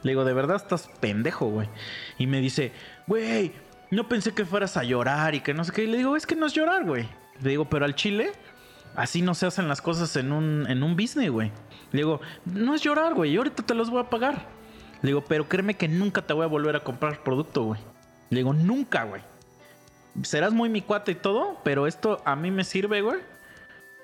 [0.04, 1.70] Le digo, de verdad estás pendejo, güey.
[2.18, 2.72] Y me dice,
[3.08, 3.54] güey,
[3.92, 5.84] no pensé que fueras a llorar y que no sé qué.
[5.84, 7.08] Y le digo, es que no es llorar, güey.
[7.42, 8.32] Le digo, pero al chile,
[8.96, 11.52] así no se hacen las cosas en un, en un business, güey.
[11.92, 13.32] Le digo, no es llorar, güey.
[13.32, 14.48] Yo ahorita te los voy a pagar.
[15.02, 17.80] Le digo, pero créeme que nunca te voy a volver a comprar producto, güey.
[18.30, 19.22] Le digo, nunca, güey.
[20.24, 23.20] Serás muy mi cuate y todo, pero esto a mí me sirve, güey.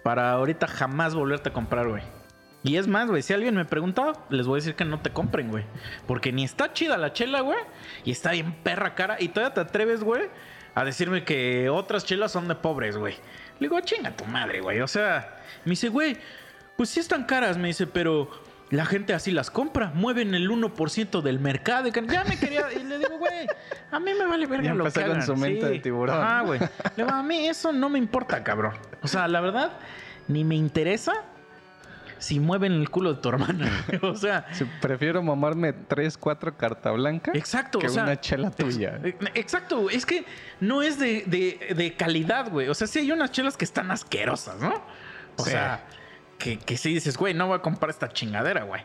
[0.04, 2.04] Para ahorita jamás volverte a comprar, güey.
[2.64, 5.10] Y es más, güey, si alguien me pregunta, les voy a decir que no te
[5.10, 5.64] compren, güey.
[6.06, 7.58] Porque ni está chida la chela, güey.
[8.06, 9.18] Y está bien perra cara.
[9.20, 10.30] Y todavía te atreves, güey,
[10.76, 13.16] a decirme que otras chelas son de pobres, güey.
[13.60, 14.80] Le digo, chinga tu madre, güey.
[14.82, 16.18] O sea, me dice, güey,
[16.78, 18.30] pues sí están caras, me dice, pero
[18.70, 19.92] la gente así las compra.
[19.96, 21.88] Mueven el 1% del mercado.
[21.88, 22.72] Y ya me quería.
[22.74, 23.48] Y le digo, güey,
[23.90, 25.26] a mí me vale verga lo que empezó con hagan.
[25.26, 26.18] su mente de tiburón.
[26.20, 26.60] Ah, güey.
[26.60, 26.68] Le
[27.04, 28.74] digo, a mí eso no me importa, cabrón.
[29.02, 29.72] O sea, la verdad,
[30.28, 31.26] ni me interesa
[32.22, 33.70] si mueven el culo de tu hermana.
[34.04, 38.52] o sea, Sí, prefiero mamarme 3, 4 carta blanca Exacto, que o sea, una chela
[38.52, 39.00] tuya.
[39.34, 40.24] Exacto, es que
[40.60, 42.70] no es de, de- de calidad, güey.
[42.70, 44.74] O sea, sí hay unas chelas que están asquerosas, ¿no?
[45.38, 45.52] O Sí.
[45.52, 45.84] sea,
[46.38, 48.82] que, que sí dices, güey, no voy a comprar esta chingadera, güey.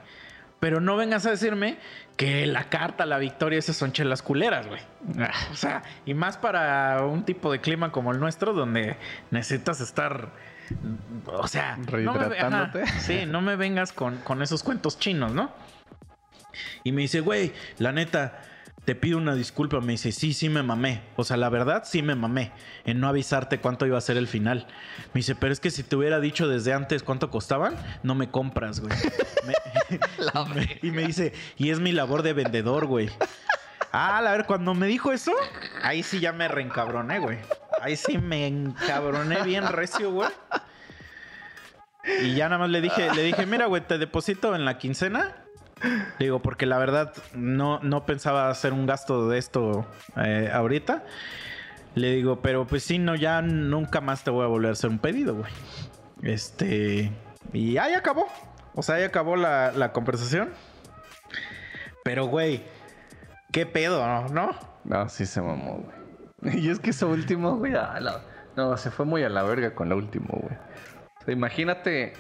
[0.59, 1.77] Pero no vengas a decirme
[2.16, 4.81] que la carta, la victoria, esas son chelas culeras, güey.
[5.18, 8.96] Ah, O sea, y más para un tipo de clima como el nuestro, donde
[9.31, 10.31] necesitas estar.
[11.26, 15.50] O sea, no me, ajá, sí, no me vengas con, con esos cuentos chinos, ¿no?
[16.85, 18.40] Y me dice, güey, la neta,
[18.85, 19.81] te pido una disculpa.
[19.81, 21.02] Me dice, sí, sí me mamé.
[21.16, 22.52] O sea, la verdad, sí me mamé
[22.85, 24.66] en no avisarte cuánto iba a ser el final.
[25.12, 28.31] Me dice, pero es que si te hubiera dicho desde antes cuánto costaban, no me
[28.31, 28.96] compras, güey.
[29.46, 29.55] Me-
[30.83, 33.11] y me dice, y es mi labor de vendedor, güey.
[33.93, 35.33] Ah, a ver, cuando me dijo eso,
[35.83, 37.39] ahí sí ya me reencabroné, güey.
[37.81, 40.29] Ahí sí me encabroné bien recio, güey.
[42.23, 45.37] Y ya nada más le dije, le dije, mira, güey, te deposito en la quincena.
[46.19, 49.87] Digo, porque la verdad no, no pensaba hacer un gasto de esto
[50.17, 51.05] eh, ahorita.
[51.95, 54.91] Le digo, pero pues sí, no, ya nunca más te voy a volver a hacer
[54.91, 55.53] un pedido, güey.
[56.23, 57.12] Este.
[57.53, 58.27] Y ahí acabó.
[58.75, 60.51] O sea, ahí acabó la, la conversación.
[62.05, 62.62] Pero, güey,
[63.57, 64.51] qué pedo, ¿no?
[64.85, 65.83] No, sí se mamó,
[66.42, 66.59] güey.
[66.62, 68.21] Y es que eso último, güey, la-
[68.55, 70.55] no, se fue muy a la verga con lo último, güey.
[71.21, 72.12] O sea, imagínate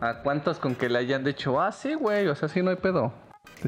[0.00, 2.76] a cuántos con que le hayan dicho, ah, sí, güey, o sea, sí, no hay
[2.76, 3.12] pedo.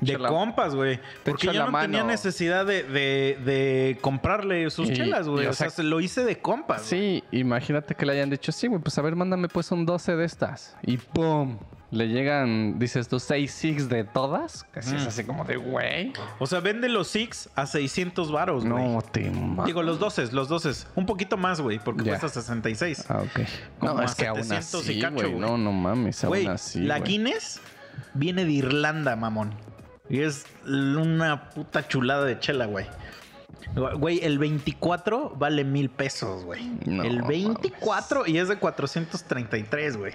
[0.01, 0.99] De la- compas, güey.
[1.25, 1.85] Porque yo la no mano.
[1.85, 5.47] tenía necesidad de, de- de comprarle sus Y- chelas, güey.
[5.47, 6.83] O, o sea, se lo hice de compas.
[6.83, 10.17] Sí, imagínate que le hayan dicho, sí, güey, pues a ver, mándame pues un 12
[10.17, 10.77] de estas.
[10.83, 11.59] Y ¡pum!
[11.95, 14.65] Le llegan, dices tú, 6 six de todas.
[14.73, 15.09] Casi es Mm.
[15.09, 16.13] así como de, güey.
[16.41, 18.85] O sea, vende los Six a 600 varos, güey.
[18.89, 19.67] No te mames.
[19.67, 20.87] Digo, los 12, los 12.
[20.97, 22.19] Un poquito más, güey, porque Ya.
[22.19, 23.05] cuesta 66.
[23.09, 23.47] Ah, ok.
[23.79, 25.29] Como No, a es que aún 700 y así, cacho, güey.
[25.35, 25.41] güey.
[25.41, 27.13] No, no mames, Güey, aún así, la güey.
[27.13, 27.61] Guinness
[28.15, 29.55] viene de Irlanda, mamón.
[30.11, 32.87] Y es una puta chulada de chela, güey.
[33.99, 36.69] Güey, el 24 vale mil pesos, güey.
[36.87, 40.13] No el 24 y es de 433, güey.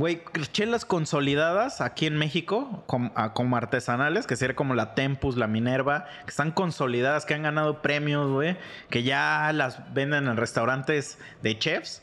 [0.00, 5.46] Güey, chelas consolidadas aquí en México, ah, como, artesanales, que sería como la Tempus, la
[5.46, 8.56] Minerva, que están consolidadas, que han ganado premios, güey,
[8.88, 12.02] que ya las venden en restaurantes de chefs.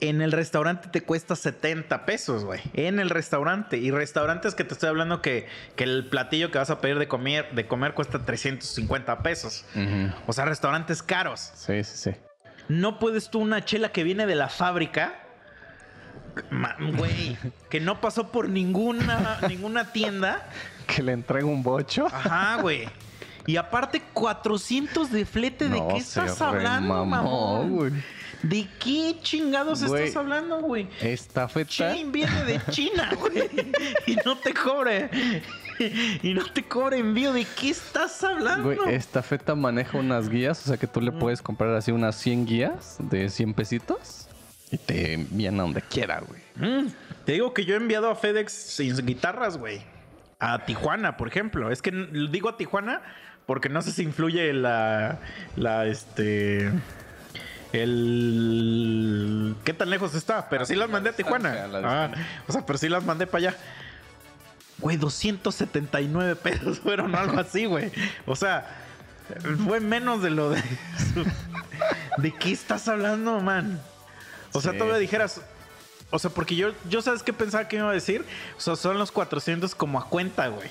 [0.00, 2.62] En el restaurante te cuesta 70 pesos, güey.
[2.72, 3.76] En el restaurante.
[3.76, 7.08] Y restaurantes que te estoy hablando que, que el platillo que vas a pedir de
[7.08, 9.66] comer, de comer cuesta 350 pesos.
[10.26, 11.52] O sea, restaurantes caros.
[11.56, 12.10] Sí, sí, sí.
[12.68, 15.25] No puedes tú una chela que viene de la fábrica.
[16.96, 17.36] Güey,
[17.70, 20.48] que no pasó por ninguna, ninguna tienda.
[20.86, 22.06] Que le entrega un bocho.
[22.06, 22.88] Ajá, güey.
[23.44, 25.68] Y aparte, 400 de flete.
[25.68, 27.70] ¿De No, qué estás hablando, mamón?
[27.76, 27.92] güey.
[28.42, 30.04] ¿De qué chingados Güey.
[30.04, 30.88] estás hablando, güey?
[31.00, 31.68] Esta feta.
[31.70, 33.50] Chain viene de China, güey.
[34.06, 35.10] Y no te cobre.
[36.22, 37.32] Y no te cobre envío.
[37.32, 38.72] ¿De qué estás hablando?
[38.74, 42.14] Güey, esta feta maneja unas guías, o sea que tú le puedes comprar así unas
[42.16, 44.28] 100 guías de 100 pesitos
[44.70, 46.40] y te envían a donde quiera, güey.
[46.56, 46.88] Mm,
[47.24, 49.82] te digo que yo he enviado a FedEx sin guitarras, güey.
[50.38, 51.70] A Tijuana, por ejemplo.
[51.70, 53.02] Es que digo a Tijuana
[53.46, 55.18] porque no sé si influye la.
[55.56, 56.70] La este.
[57.72, 59.54] El.
[59.64, 60.48] ¿Qué tan lejos está?
[60.48, 61.68] Pero sí las mandé a Tijuana.
[61.84, 62.10] Ah,
[62.48, 63.58] o sea, pero sí las mandé para allá.
[64.78, 67.92] Güey, 279 pesos fueron algo así, güey.
[68.26, 68.66] O sea,
[69.64, 70.62] fue menos de lo de.
[72.18, 73.80] ¿De qué estás hablando, man?
[74.56, 74.78] O sea, Sí.
[74.78, 75.40] todavía dijeras.
[76.10, 78.24] O sea, porque yo, yo sabes qué pensaba que me iba a decir.
[78.56, 80.68] O sea, son los 400 como a cuenta, güey.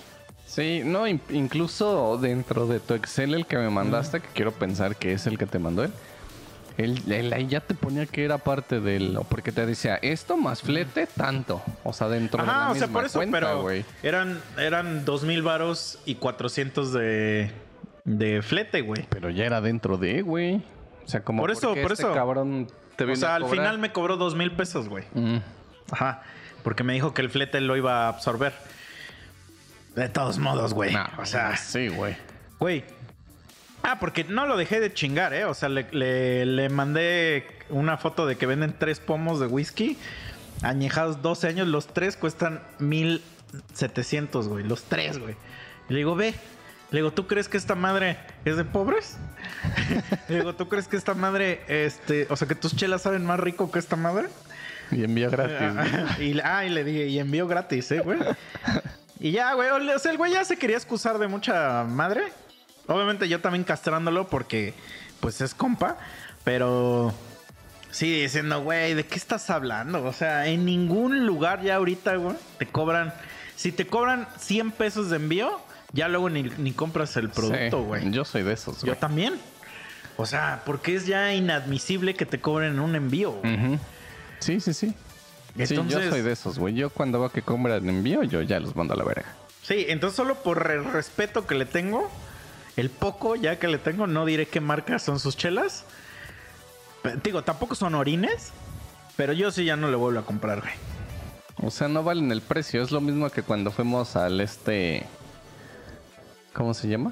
[0.48, 4.96] Sí, no, in- incluso dentro de tu Excel, el que me mandaste, que quiero pensar
[4.96, 5.92] que es el que te mandó él,
[6.78, 9.18] él, él ahí ya te ponía que era parte del.
[9.30, 11.62] Porque te decía, esto más flete, tanto.
[11.84, 13.84] O sea, dentro de la Ajá, o misma sea, por eso, cuenta, pero güey.
[14.04, 17.52] eran, eran 2000 varos y 400 de,
[18.04, 19.06] de flete, güey.
[19.10, 20.64] Pero ya era dentro de, güey.
[21.06, 22.14] O sea, como Por eso, por este eso.
[22.14, 25.04] cabrón te O sea, al final me cobró 2000 pesos, güey.
[25.14, 25.38] Mm.
[25.92, 26.22] Ajá.
[26.64, 28.54] Porque me dijo que el flete lo iba a absorber.
[29.96, 30.94] De todos modos, güey.
[30.94, 32.18] Nah, o sea, sí, güey.
[32.60, 32.84] güey.
[33.84, 35.46] Ah, porque no lo dejé de chingar, ¿eh?
[35.46, 39.98] O sea, le, le- le mandé una foto de que venden tres pomos de whisky.
[40.64, 41.68] Añejados 12 años.
[41.68, 44.64] Los tres cuestan 1700, güey.
[44.64, 45.36] Los tres, güey.
[45.90, 46.34] Y le digo, ve.
[46.96, 49.18] Le digo, ¿tú crees que esta madre es de pobres?
[50.30, 53.38] Le digo, ¿tú crees que esta madre, este, o sea, que tus chelas saben más
[53.38, 54.30] rico que esta madre?
[54.92, 55.74] Y envío gratis.
[55.74, 56.32] güey.
[56.32, 58.20] y, ah, y le dije, y envío gratis, ¿eh, güey?
[59.20, 62.32] Y ya, güey, o sea, el güey ya se quería excusar de mucha madre.
[62.88, 64.74] Obviamente yo también castrándolo porque,
[65.20, 65.98] pues, es compa.
[66.46, 67.14] Pero
[67.92, 70.02] sí, diciendo, güey, ¿de qué estás hablando?
[70.06, 73.14] O sea, en ningún lugar ya ahorita, güey, te cobran...
[73.58, 75.62] Si te cobran 100 pesos de envío,
[75.96, 78.12] ya luego ni, ni compras el producto, Sí, güey.
[78.12, 79.00] Yo soy de esos, Yo güey.
[79.00, 79.40] también.
[80.18, 83.32] O sea, porque es ya inadmisible que te cobren un envío.
[83.32, 83.56] güey.
[83.56, 83.80] Ujú.
[84.40, 84.90] Sí, sí, sí.
[84.90, 84.96] sí,
[85.56, 86.74] yo Entonces- soy de esos, güey.
[86.76, 89.26] Yo cuando veo que compran envío, yo ya los mando a la verga.
[89.64, 92.10] Sí, entonces solo por el respeto que le tengo,
[92.78, 95.86] el poco ya que le tengo, no diré qué marcas son sus chelas.
[97.24, 98.52] Digo, tampoco son orines,
[99.16, 100.74] pero yo sí ya no le vuelvo a comprar, güey.
[101.62, 102.82] O sea, no valen el precio.
[102.84, 105.06] Es lo mismo que cuando fuimos al este.
[106.56, 107.12] ¿Cómo se llama?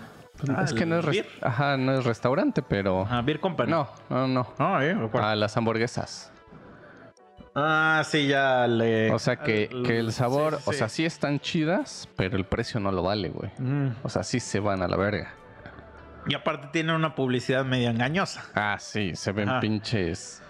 [0.50, 1.28] Ah, es que no es, Beer.
[1.42, 3.06] Ajá, no es restaurante, pero.
[3.10, 3.70] Ah, Beer Company.
[3.70, 4.48] No, no, no.
[4.58, 4.98] Ah, eh.
[5.14, 6.32] A las hamburguesas.
[7.54, 9.12] Ah, sí, ya le.
[9.12, 10.78] O sea que, que el sabor, Sí, sí, o sí.
[10.80, 13.52] sea, sí están chidas, pero el precio no lo vale, güey.
[13.60, 13.98] Mm.
[14.02, 15.34] O sea, sí se van a la verga.
[16.26, 18.46] Y aparte tiene una publicidad medio engañosa.
[18.56, 20.42] Ah, sí, se ven pinches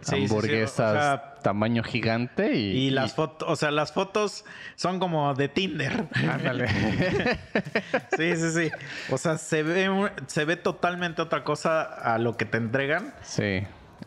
[0.00, 3.92] Sí, sí, sí, hamburguesas o sea, tamaño gigante y, Y las fotos, o sea, las
[3.92, 6.08] fotos son como de Tinder.
[6.28, 6.66] Ándale.
[8.16, 8.70] sí, sí, sí.
[9.10, 13.14] O sea, se ve, se ve totalmente otra cosa a lo que te entregan.
[13.22, 13.62] sí.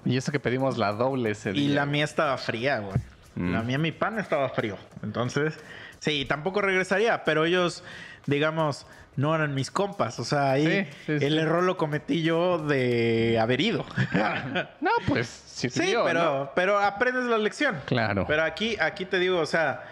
[0.05, 2.97] Y eso que pedimos la doble ese Y la mía estaba fría, güey.
[3.35, 3.51] Mm.
[3.53, 4.77] La mía, mi pan estaba frío.
[5.03, 5.57] Entonces,
[5.99, 7.83] sí, tampoco regresaría, pero ellos,
[8.25, 10.19] digamos, no eran mis compas.
[10.19, 11.37] O sea, ahí Sí, sí, el sí.
[11.39, 13.85] error lo cometí yo de haber ido.
[14.81, 15.69] No, pues sí,
[16.05, 16.51] pero, ¿no?
[16.55, 17.77] pero aprendes la lección.
[17.85, 18.25] Claro.
[18.27, 19.83] Pero aquí, aquí te digo, o sea,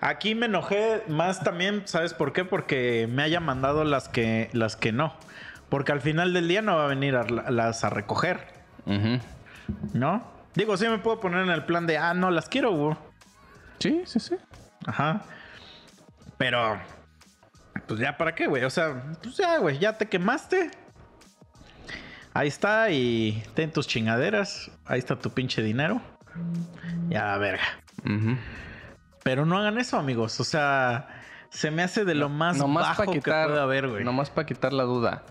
[0.00, 2.44] aquí me enojé más también, ¿sabes por qué?
[2.44, 5.14] Porque me haya mandado las que, las que no.
[5.68, 8.40] Porque al final del día no va a venir a las a recoger.
[9.92, 10.24] ¿no?
[10.54, 12.96] Digo, sí me puedo poner en el plan de, ah, no, las quiero, güey.
[13.78, 14.36] Sí, sí, sí.
[14.86, 15.22] Ajá.
[16.38, 16.80] Pero,
[17.86, 18.64] pues ya, ¿para qué, güey?
[18.64, 20.70] O sea, pues ya, güey, ya te quemaste.
[22.32, 24.70] Ahí está y ten tus chingaderas.
[24.86, 26.00] Ahí está tu pinche dinero.
[27.08, 27.64] Ya, la verga.
[29.22, 30.38] Pero no hagan eso, amigos.
[30.40, 31.08] O sea,
[31.50, 34.04] se me hace de lo más Nomás bajo que pueda haber, güey.
[34.04, 35.24] Nomás para quitar la duda.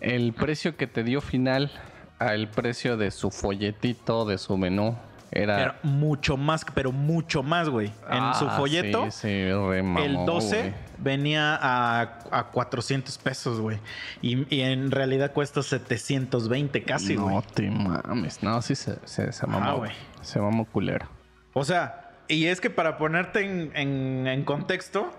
[0.00, 1.70] El precio que te dio final
[2.18, 4.96] al precio de su folletito, de su menú,
[5.32, 5.60] era...
[5.60, 7.88] Era mucho más, pero mucho más, güey.
[8.10, 9.50] En Ah, su folleto, Sí, sí,
[9.82, 10.74] mamó, el 12 güey.
[10.98, 13.78] venía a, a 400 pesos, güey.
[14.20, 17.34] Y, y en realidad cuesta 720 casi, güey.
[17.34, 18.42] No te mames.
[18.42, 19.78] No, sí se, se, se mamó.
[19.78, 19.92] güey.
[20.20, 21.06] Se mamó culero.
[21.54, 25.10] O sea, y es que para ponerte en, en- en contexto,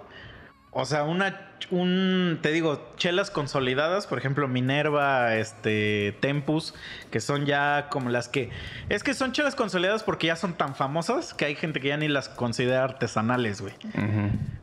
[0.76, 6.74] o sea, una, un, te digo, chelas consolidadas, por ejemplo, Minerva, este, Tempus,
[7.12, 8.50] que son ya como las que,
[8.90, 11.98] es que son chelas consolidadas porque ya son tan famosas que hay gente que ya
[11.98, 13.74] ni las considera artesanales, güey.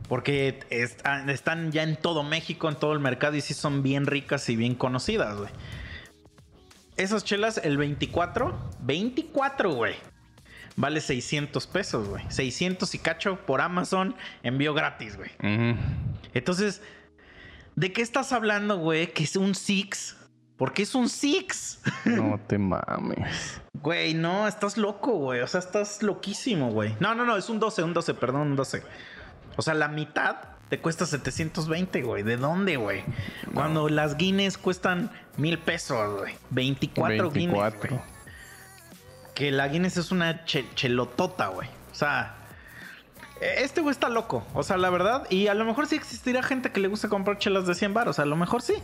[0.09, 0.59] Porque
[1.05, 4.49] ah, están ya en todo México, en todo el mercado y sí son bien ricas
[4.49, 5.51] y bien conocidas, güey.
[6.97, 9.95] Esas chelas, el 24, 24, güey.
[10.81, 12.25] Vale 600 pesos, güey.
[12.31, 15.31] 600 y cacho por Amazon, envío gratis, güey.
[16.33, 16.81] Entonces,
[17.77, 19.13] ¿de qué estás hablando, güey?
[19.13, 20.17] Que es un Six.
[20.57, 21.83] Porque es un Six.
[22.07, 23.61] No te mames.
[23.75, 25.41] Güey, no, estás loco, güey.
[25.41, 26.97] O sea, estás loquísimo, güey.
[26.99, 28.83] No, no, no, es un 12, un 12, perdón, un 12.
[29.59, 30.37] O sea, la mitad
[30.71, 32.23] te cuesta 720, güey.
[32.23, 33.05] ¿De dónde, güey?
[33.53, 36.35] Cuando las Guinness cuestan mil pesos, güey.
[36.51, 37.91] 24, Guinness, 24.
[37.91, 38.01] güey.
[39.41, 41.67] Que la Guinness es una che- chelotota, güey.
[41.91, 42.35] O sea,
[43.41, 44.47] este güey está loco.
[44.53, 45.27] O sea, la verdad.
[45.31, 48.19] Y a lo mejor sí existirá gente que le gusta comprar chelas de 100 baros.
[48.19, 48.75] A lo mejor sí.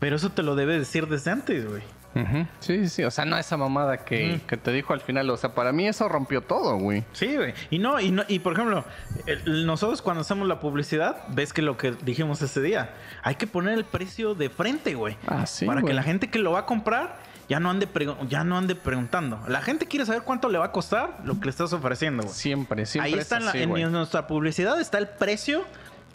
[0.00, 1.82] Pero eso te lo debe decir desde antes, güey.
[2.16, 2.46] Ujú.
[2.60, 3.04] Sí, sí, sí.
[3.04, 5.30] O sea, no esa mamada que, que te dijo al final.
[5.30, 7.04] O sea, para mí eso rompió todo, güey.
[7.12, 7.54] Sí, güey.
[7.70, 8.84] Y no, y no, y por ejemplo,
[9.26, 12.90] el- nosotros cuando hacemos la publicidad, ves que lo que dijimos ese día,
[13.22, 15.16] hay que poner el precio de frente, güey.
[15.26, 15.90] Ah, sí, Para güey.
[15.92, 17.16] que la gente que lo va a comprar
[17.48, 17.88] ya no ande
[18.28, 19.40] ya no ande preguntando.
[19.48, 22.34] La gente quiere saber cuánto le va a costar lo que le estás ofreciendo, güey.
[22.34, 23.12] Siempre, siempre.
[23.12, 25.64] Ahí es está en, la- nuestra publicidad está el precio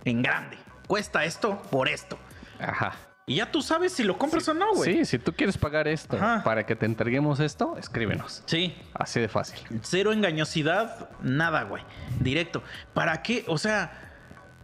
[0.05, 0.57] en grande.
[0.87, 2.17] Cuesta esto por esto.
[2.59, 2.93] Ajá.
[3.27, 4.91] Y ya tú sabes si lo compras o no, güey.
[4.99, 6.41] Sí, si tú quieres pagar esto Ajá.
[6.43, 8.41] para que te entreguemos esto, escríbenos.
[8.47, 8.75] Sí.
[8.95, 9.59] Así de fácil.
[9.83, 11.83] Cero engañosidad, nada, güey.
[12.19, 12.63] Directo.
[12.95, 13.45] ¿Para qué?
[13.47, 13.91] O sea,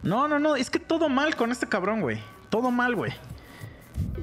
[0.02, 0.56] no, no, no.
[0.56, 2.20] Es que todo mal con este cabrón, güey.
[2.50, 3.12] Todo mal, güey.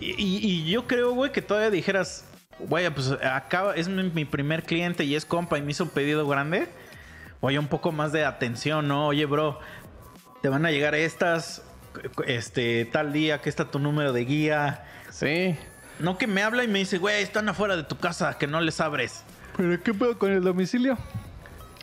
[0.01, 2.25] Y, y- y yo creo, güey, que todavía dijeras,
[2.59, 5.89] güey, pues acaba, es mi, mi primer cliente y es compa y me hizo un
[5.89, 6.67] pedido grande.
[7.41, 9.07] Oye, un poco más de atención, ¿no?
[9.07, 9.59] Oye, bro,
[10.41, 11.61] te van a llegar estas.
[12.25, 14.83] este, tal día, que está tu número de guía.
[15.09, 15.55] Sí.
[15.99, 18.61] No que me habla y me dice, güey, están afuera de tu casa, que no
[18.61, 19.23] les abres.
[19.57, 20.97] ¿Pero qué pedo con el domicilio?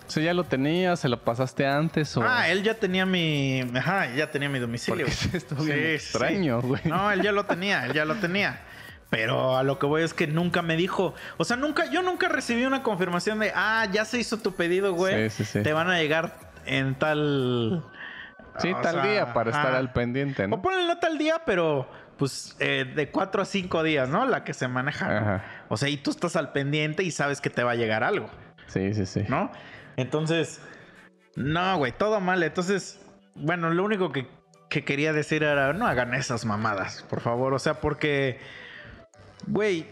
[0.08, 2.22] Sea, ya lo tenías, se lo pasaste antes o...
[2.22, 3.60] Ah, él ya tenía mi.
[3.76, 5.06] Ajá, ya tenía mi domicilio.
[5.06, 6.82] Porque esto es bien extraño, güey.
[6.84, 8.60] No, él ya lo tenía, él ya lo tenía.
[9.11, 11.14] Pero a lo que voy es que nunca me dijo.
[11.36, 14.94] O sea, nunca, yo nunca recibí una confirmación de, ah, ya se hizo tu pedido,
[14.94, 15.28] güey.
[15.30, 15.62] Sí, sí, sí.
[15.62, 16.34] Te van a llegar
[16.64, 17.84] en tal.
[18.58, 20.62] Sí, o tal sea, día para estar al pendiente, O ¿no?
[20.62, 21.88] ponle no tal día, pero
[22.18, 24.26] pues eh, de cuatro a cinco días, ¿no?
[24.26, 25.08] La que se maneja.
[25.08, 25.18] ¿no?
[25.18, 25.44] Ajá.
[25.68, 28.28] O sea, y tú estás al pendiente y sabes que te va a llegar algo.
[28.66, 29.24] Sí, sí, sí.
[29.28, 29.50] ¿no?
[29.96, 30.61] Entonces,
[31.34, 32.42] no, güey, todo mal.
[32.42, 33.00] Entonces,
[33.34, 34.28] bueno, lo único que,
[34.68, 37.54] que quería decir era, no hagan esas mamadas, por favor.
[37.54, 38.38] O sea, porque,
[39.47, 39.86] güey,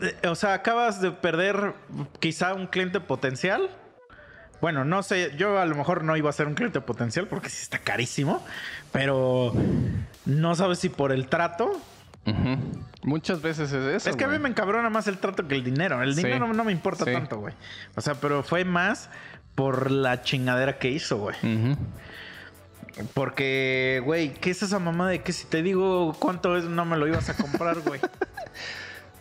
[0.00, 1.74] eh, o sea, acabas de perder
[2.18, 3.70] quizá un cliente potencial.
[4.60, 7.48] Bueno, no sé, yo a lo mejor no iba a ser un cliente potencial porque
[7.48, 8.44] sí está carísimo,
[8.92, 9.54] pero
[10.26, 11.80] no sabes si por el trato.
[12.26, 12.58] Ujú.
[13.02, 15.64] Muchas veces es eso, es que a mí me encabrona más el trato que el
[15.64, 16.02] dinero.
[16.02, 16.22] El Sí.
[16.22, 17.12] dinero no me importa Sí.
[17.12, 17.54] tanto, güey.
[17.96, 19.08] O sea, pero fue más
[19.54, 21.36] por la chingadera que hizo, güey.
[21.38, 21.76] Ujú.
[23.14, 26.96] Porque, güey, ¿qué es esa mamá de que si te digo cuánto es, no me
[26.96, 28.00] lo ibas a comprar, güey?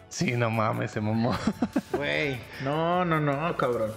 [0.10, 1.34] Sí, no mames, se mamó.
[1.96, 3.92] Güey, no, no, no, cabrón.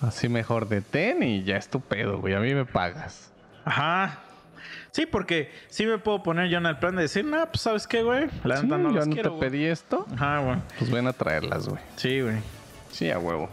[0.00, 2.32] Así mejor detén y ya es tu pedo, güey.
[2.34, 3.30] A mí me pagas.
[3.64, 4.20] Ajá.
[4.92, 7.86] Sí, porque sí me puedo poner yo en el plan de decir, no, pues sabes
[7.86, 8.28] qué, güey.
[8.44, 9.40] La Sí, no yo no quiero, te güey".
[9.50, 10.06] pedí esto.
[10.14, 10.56] Ajá, güey.
[10.78, 11.82] Pues ven a traerlas, güey.
[11.96, 12.36] Sí, güey.
[12.92, 13.50] Sí, a huevo.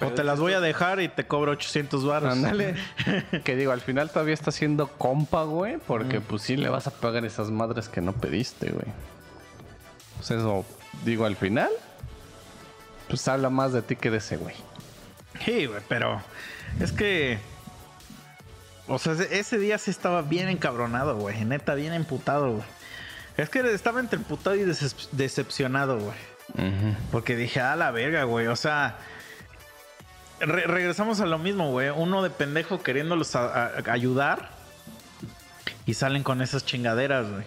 [0.00, 2.32] O te las voy a dejar y te cobro 800 baros.
[2.32, 2.74] Ándale.
[3.44, 5.78] que digo, al final todavía está siendo compa, güey.
[5.78, 8.86] Porque pues sí le vas a pagar esas madres que no pediste, güey.
[10.16, 10.64] Pues eso,
[11.04, 11.70] digo, al final.
[13.08, 14.54] Pues habla más de ti que de ese, güey.
[15.44, 16.20] Sí, güey, pero
[16.80, 17.38] es que.
[18.88, 21.44] O sea, ese- día sí estaba bien encabronado, güey.
[21.44, 22.64] Neta, bien emputado, güey.
[23.36, 26.16] Es que estaba entre emputado y decep- decepcionado, güey.
[27.10, 28.46] Porque dije, a la verga, güey.
[28.46, 28.96] O sea,
[30.40, 31.90] re- regresamos a lo mismo, güey.
[31.90, 34.50] Uno de pendejo queriéndolos a- a- ayudar
[35.86, 37.44] y salen con esas chingaderas, güey.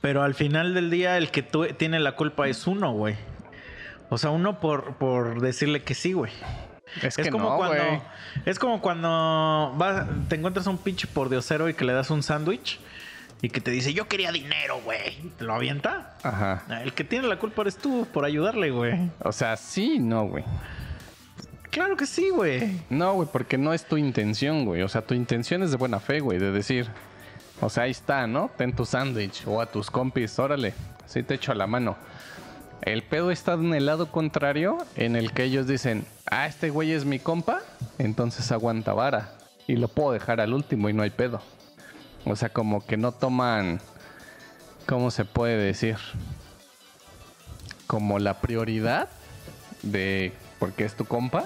[0.00, 3.16] Pero al final del día, el que tiene la culpa es uno, güey.
[4.08, 6.32] O sea, uno por, por decirle que sí, güey.
[7.02, 8.02] Es, Es que como no, cuando.
[8.44, 12.22] Es como cuando vas, te encuentras a un pinche pordiosero y que le das un
[12.22, 12.78] sándwich
[13.42, 15.16] y que te dice, yo quería dinero, güey.
[15.36, 16.14] Te lo avienta.
[16.22, 16.62] Ajá.
[16.84, 19.10] El que tiene la culpa eres tú por ayudarle, güey.
[19.20, 20.44] O sea, sí, no, güey.
[21.76, 22.80] Claro que sí, güey.
[22.88, 24.80] No, güey, porque no es tu intención, güey.
[24.80, 26.88] O sea, tu intención es de buena fe, güey, de decir,
[27.60, 28.50] o sea, ahí está, ¿no?
[28.56, 30.72] Ten tu sándwich o a tus compis, órale,
[31.04, 31.98] así te echo la mano.
[32.80, 36.92] El pedo está en el lado contrario, en el que ellos dicen, ah, este güey
[36.92, 37.60] es mi compa,
[37.98, 39.34] entonces aguanta vara.
[39.66, 41.42] Y lo puedo dejar al último y no hay pedo.
[42.24, 43.82] O sea, como que no toman,
[44.86, 45.98] ¿cómo se puede decir?
[47.86, 49.10] Como la prioridad
[49.82, 51.44] de, porque es tu compa,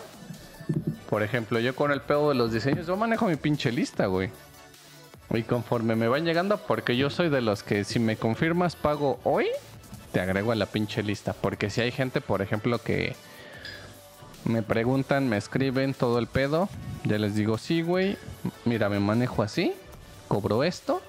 [1.10, 4.30] por ejemplo, yo con el pedo de los diseños, yo manejo mi pinche lista, güey.
[5.30, 9.18] Y conforme me van llegando, porque yo soy de los que si me confirmas pago
[9.24, 9.48] hoy,
[10.12, 11.32] te agrego a la pinche lista.
[11.32, 13.16] Porque si hay gente, por ejemplo, que
[14.44, 16.68] me preguntan, me escriben todo el pedo,
[17.02, 18.16] ya les digo, sí, güey,
[18.64, 19.72] mira, me manejo así,
[20.28, 21.02] cobro esto.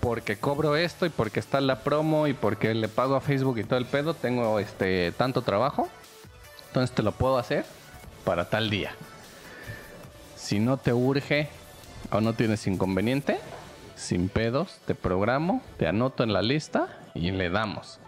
[0.00, 3.64] Porque cobro esto y porque está la promo y porque le pago a Facebook y
[3.64, 5.90] todo el pedo, tengo este tanto trabajo.
[6.68, 7.66] Entonces te lo puedo hacer
[8.24, 8.92] para tal día.
[10.36, 11.48] Si no te urge
[12.10, 13.38] o no tienes inconveniente,
[13.94, 18.00] sin pedos, te programo, te anoto en la lista y le damos.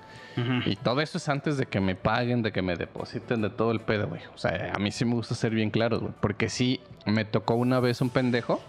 [0.65, 3.71] Y todo eso es antes de que me paguen, de que me depositen, de todo
[3.71, 4.23] el pedo, güey.
[4.35, 6.13] O sea, a mí sí me gusta ser bien claro, güey.
[6.21, 8.61] Porque sí me tocó una vez un pendejo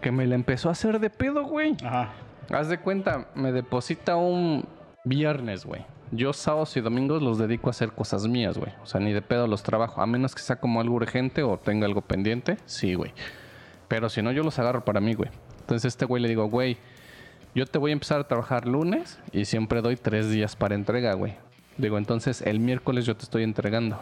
[0.00, 1.76] que me la empezó a hacer de pedo, güey.
[1.84, 2.10] Ajá.
[2.52, 4.64] Haz de cuenta, me deposita un
[5.04, 5.84] viernes, güey.
[6.12, 8.72] Yo sábados y domingos los dedico a hacer cosas mías, güey.
[8.82, 10.02] O sea, ni de pedo los trabajo.
[10.02, 13.12] A menos que sea como algo urgente o tenga algo pendiente, sí, güey.
[13.86, 15.30] Pero si no, yo los agarro para mí, güey.
[15.60, 16.78] Entonces a este güey le digo, güey,
[17.54, 21.14] yo te voy a empezar a trabajar lunes y siempre doy tres días para entrega,
[21.14, 21.34] güey.
[21.78, 23.98] Digo, entonces el miércoles yo te estoy entregando.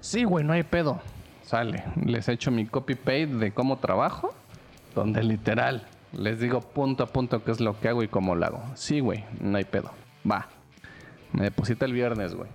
[0.00, 1.00] Sí, güey, no hay pedo.
[1.42, 1.84] Sale.
[2.04, 4.34] Les echo mi copy-paste de cómo trabajo,
[4.94, 8.46] donde literal les digo punto a punto qué es lo que hago y cómo lo
[8.46, 8.62] hago.
[8.74, 9.90] Sí, güey, no hay pedo.
[10.30, 10.48] Va.
[11.32, 12.48] Me deposita el viernes, güey.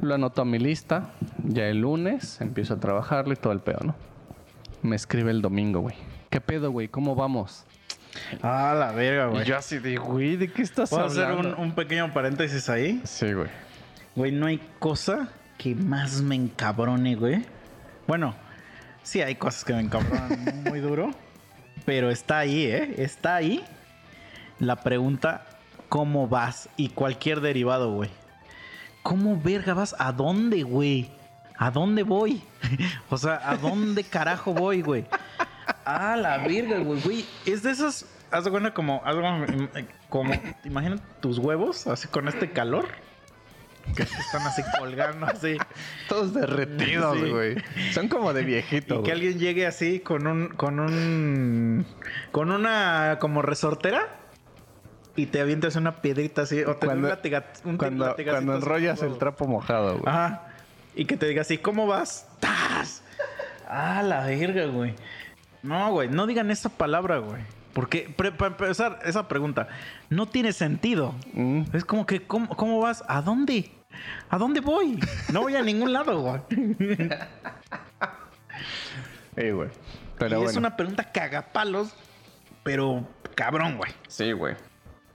[0.00, 1.10] Lo anoto a mi lista.
[1.44, 3.96] Ya el lunes empiezo a trabajarlo y todo el pedo, ¿no?
[4.82, 5.96] Me escribe el domingo, güey.
[6.30, 6.88] ¿Qué pedo, güey?
[6.88, 7.64] ¿Cómo vamos?
[8.42, 9.42] Ah, la verga, güey.
[9.42, 11.56] Y yo así de, güey, ¿de qué estás ¿Puedo hacer hablando?
[11.56, 13.00] un, un pequeño paréntesis ahí?
[13.04, 13.48] Sí, güey.
[14.14, 15.28] Güey, no hay cosa
[15.58, 17.44] que más me encabrone, güey.
[18.06, 18.34] Bueno,
[19.02, 21.10] sí hay cosas que me encabronan muy duro.
[21.86, 22.94] Pero está ahí, ¿eh?
[22.98, 23.64] Está ahí
[24.58, 25.46] la pregunta,
[25.94, 26.68] ¿cómo vas?
[26.76, 28.10] Y cualquier derivado, güey.
[29.04, 29.94] ¿Cómo verga vas?
[30.00, 31.08] ¿A dónde, güey?
[31.56, 32.42] ¿A dónde voy?
[33.10, 35.06] o sea, ¿a dónde carajo voy, güey?
[35.84, 37.24] A la verga, güey, güey.
[37.46, 38.06] Es de esas.
[38.32, 39.02] Haz de cuenta como.
[39.04, 40.34] haz de cuenta, como.
[40.64, 42.88] Imagina tus huevos, así con este calor.
[43.94, 45.58] Que están así colgando, así.
[46.08, 47.30] Todos derretidos, Sí.
[47.30, 47.54] güey.
[47.92, 48.98] Son como de viejito.
[48.98, 50.48] Y que alguien llegue así con un.
[50.48, 51.86] con un.
[52.32, 54.23] con una como resortera.
[55.16, 56.62] Y te avientas una piedrita así.
[56.64, 60.02] O te Cuando- un latiga- un Cuando, cuando así, enrollas el trapo mojado, güey.
[60.06, 60.48] Ajá.
[60.96, 62.26] Y que te diga así, ¿cómo vas?
[62.40, 63.02] ¡Tas!
[63.68, 64.94] Ah, la verga, güey.
[65.62, 67.42] No, güey, no digan esa palabra, güey.
[67.72, 69.68] Porque, pre- para empezar, esa pregunta
[70.10, 71.14] no tiene sentido.
[71.32, 71.62] Mm.
[71.72, 73.02] Es como que, ¿cómo, cómo vas?
[73.08, 73.70] ¿A dónde?
[74.30, 74.98] ¿A dónde voy?
[75.32, 76.40] No voy a ningún lado, güey.
[79.36, 79.68] Sí, güey.
[80.18, 80.50] Pero y bueno.
[80.50, 81.92] es una pregunta cagapalos,
[82.62, 83.90] pero cabrón, güey.
[84.06, 84.54] Sí, güey.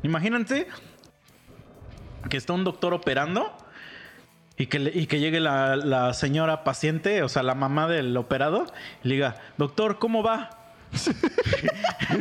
[0.04, 0.68] Imagínense
[2.30, 3.56] que está un doctor operando
[4.58, 8.16] y que, le- y que llegue la, la señora paciente, o sea, la mamá del
[8.18, 8.66] operado,
[9.04, 10.50] y le diga, doctor, ¿cómo va?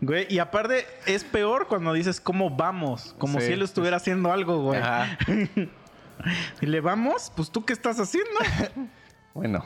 [0.00, 3.46] Güey, y aparte es peor cuando dices cómo vamos, como Sí.
[3.46, 4.80] si él estuviera haciendo algo, güey.
[4.80, 5.18] Ajá.
[6.62, 8.30] Y le vamos, pues tú qué estás haciendo.
[9.34, 9.62] Bueno,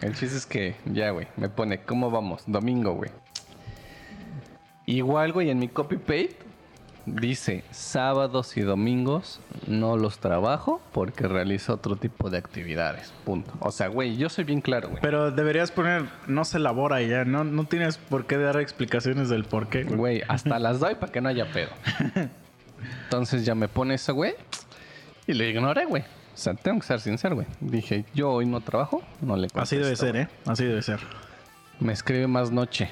[0.00, 2.44] el chiste es que ya, güey, me pone, ¿cómo vamos?
[2.46, 3.10] Domingo, güey.
[4.88, 6.34] Igual, güey, en mi copy-paste
[7.04, 13.12] dice, sábados y domingos no los trabajo porque realizo otro tipo de actividades.
[13.26, 13.52] Punto.
[13.60, 15.02] O sea, güey, yo soy bien claro, güey.
[15.02, 19.44] Pero deberías poner, no se elabora ya, no, no tienes por qué dar explicaciones del
[19.44, 19.84] por qué.
[19.84, 19.96] güey.
[19.98, 21.68] Güey, hasta las doy para que no haya pedo.
[23.04, 24.36] Entonces ya me pone eso, güey.
[25.26, 26.02] Y lo ignoré, güey.
[26.02, 27.46] O sea, tengo que ser sincero, güey.
[27.60, 29.60] Dije, yo hoy no trabajo, no le contesto.
[29.60, 30.16] Así debe ser.
[30.16, 30.28] ¿eh?
[30.46, 31.00] Así debe ser.
[31.78, 32.88] Me escribe más noche.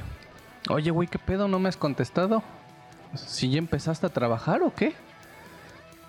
[0.69, 1.47] Oye, güey, ¿qué pedo?
[1.49, 2.43] ¿No me has contestado?
[3.15, 4.95] ¿Si ya empezaste a trabajar o qué?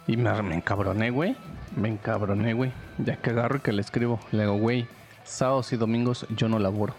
[0.08, 1.36] Y me, me encabroné, güey.
[1.76, 2.72] Me encabroné, güey.
[2.97, 4.20] Ya que agarro y que le escribo.
[4.32, 4.88] Le digo, güey,
[5.24, 6.95] sábados y domingos yo no laboro.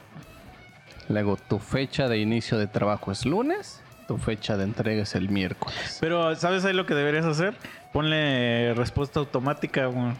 [1.08, 5.14] Le digo, tu fecha de inicio de trabajo es lunes, tu fecha de entrega es
[5.14, 5.98] el miércoles.
[6.00, 7.56] Pero, ¿sabes ahí lo que deberías hacer?
[7.92, 10.12] Ponle respuesta automática, güey.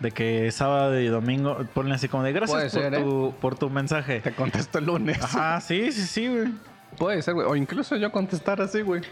[0.00, 3.02] De que sábado y domingo, ponle así como de gracias por, ¿eh?
[3.02, 4.20] tu, por tu mensaje.
[4.20, 5.22] Te contesto el lunes.
[5.22, 6.48] Ajá, sí, sí, sí, güey.
[6.96, 7.46] Puede ser, güey.
[7.46, 9.02] O incluso yo contestar así, güey.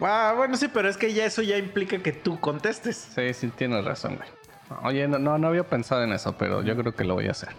[0.00, 2.96] Ah, bueno, sí, pero es que ya eso ya implica que tú contestes.
[3.14, 4.28] Sí, sí, tienes razón, güey.
[4.82, 7.32] Oye, no, no, no había pensado en eso, pero yo creo que lo voy a
[7.32, 7.50] hacer.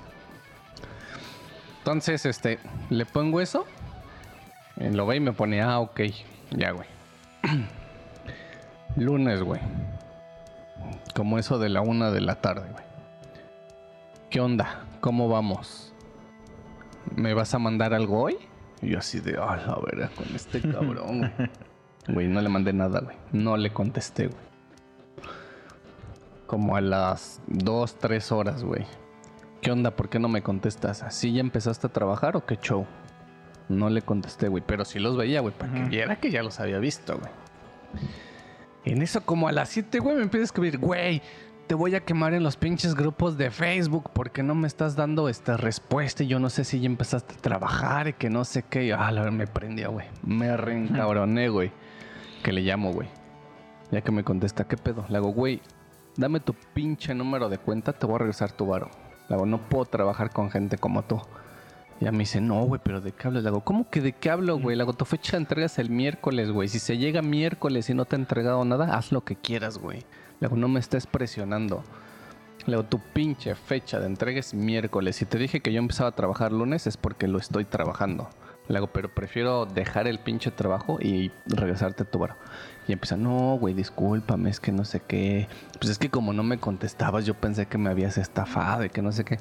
[1.79, 2.59] Entonces, este,
[2.89, 3.65] le pongo eso.
[4.77, 6.01] Lo ve y me pone, ah, ok.
[6.51, 6.87] Ya, güey.
[8.97, 9.61] Lunes, güey.
[11.15, 12.83] Como eso de la una de la tarde, güey.
[14.29, 14.85] ¿Qué onda?
[15.01, 15.93] ¿Cómo vamos?
[17.15, 18.37] ¿Me vas a mandar algo hoy?
[18.81, 21.31] Y yo así de, ah, la verga, con este cabrón, güey.
[22.07, 23.15] Güey, no le mandé nada, güey.
[23.31, 24.45] No le contesté, güey.
[26.47, 28.85] Como a las 2, 3 horas, güey.
[29.61, 29.91] ¿Qué onda?
[29.95, 31.01] ¿Por qué no me contestas?
[31.01, 32.85] ¿Así ya empezaste a trabajar o qué show?
[33.67, 34.63] No le contesté, güey.
[34.65, 37.31] Pero sí los veía, güey, para que viera que ya los había visto, güey.
[38.85, 41.21] En eso, como a las 7, güey, me empieza a escribir, güey,
[41.67, 45.27] te voy a quemar en los pinches grupos de Facebook porque no me estás dando
[45.27, 48.63] esta respuesta y yo no sé si ya empezaste a trabajar y que no sé
[48.69, 48.85] qué.
[48.85, 50.05] Y, ah, la verdad, me prendió, güey.
[50.23, 51.71] Me reencabroné, güey.
[52.43, 53.07] Que le llamo, güey.
[53.91, 55.05] Ya que me contesta, ¿qué pedo?
[55.09, 55.61] Le hago, güey,
[56.15, 58.91] dame tu pinche número de cuenta, te voy a regresar tu varo.
[59.27, 61.19] Le hago, no puedo trabajar con gente como tú.
[62.01, 63.43] Ya me dice, no, güey, pero ¿de qué hablas?
[63.43, 64.75] Le hago, ¿cómo que de qué hablo, güey?
[64.75, 66.67] Le hago, tu fecha de entrega es el miércoles, güey.
[66.67, 70.03] Si se llega miércoles y no te he entregado nada, haz lo que quieras, güey.
[70.39, 71.83] Le hago, no me estés presionando.
[72.65, 75.15] Le hago, tu pinche fecha de entrega es miércoles.
[75.15, 78.29] Si te dije que yo empezaba a trabajar lunes, es porque lo estoy trabajando.
[78.67, 82.35] Le hago, pero prefiero dejar el pinche trabajo y regresarte tu varo.
[82.87, 85.47] Y empieza, no, güey, discúlpame, es que no sé qué.
[85.79, 89.01] Pues es que como no me contestabas, yo pensé que me habías estafado y que
[89.01, 89.39] no sé qué.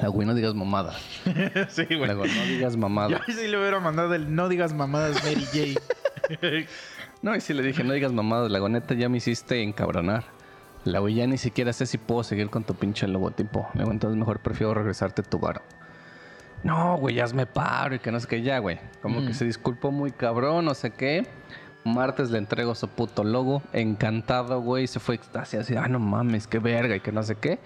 [0.00, 0.94] Hago, güey, no digas mamada.
[1.70, 2.10] sí, güey.
[2.10, 3.08] hago, no digas mamada.
[3.26, 6.66] Yo sí le hubiera mandado el no digas mamadas Mary J.
[7.20, 10.24] No, y sí le dije, no digas mamadas, la neta ya me hiciste encabronar.
[10.84, 13.68] La güey, ya ni siquiera sé si puedo seguir con tu pinche logotipo.
[13.74, 15.60] Le digo, entonces mejor prefiero regresarte tu varo.
[16.62, 18.78] No, güey, hazme paro y que no sé qué, ya, güey.
[19.02, 21.26] Como que se disculpó muy cabrón, no sé qué.
[21.84, 23.62] Martes le entrego su puto logo.
[23.72, 24.86] Encantado, güey.
[24.86, 27.58] Se fue extasia así, ah, no mames, qué verga y que no sé qué.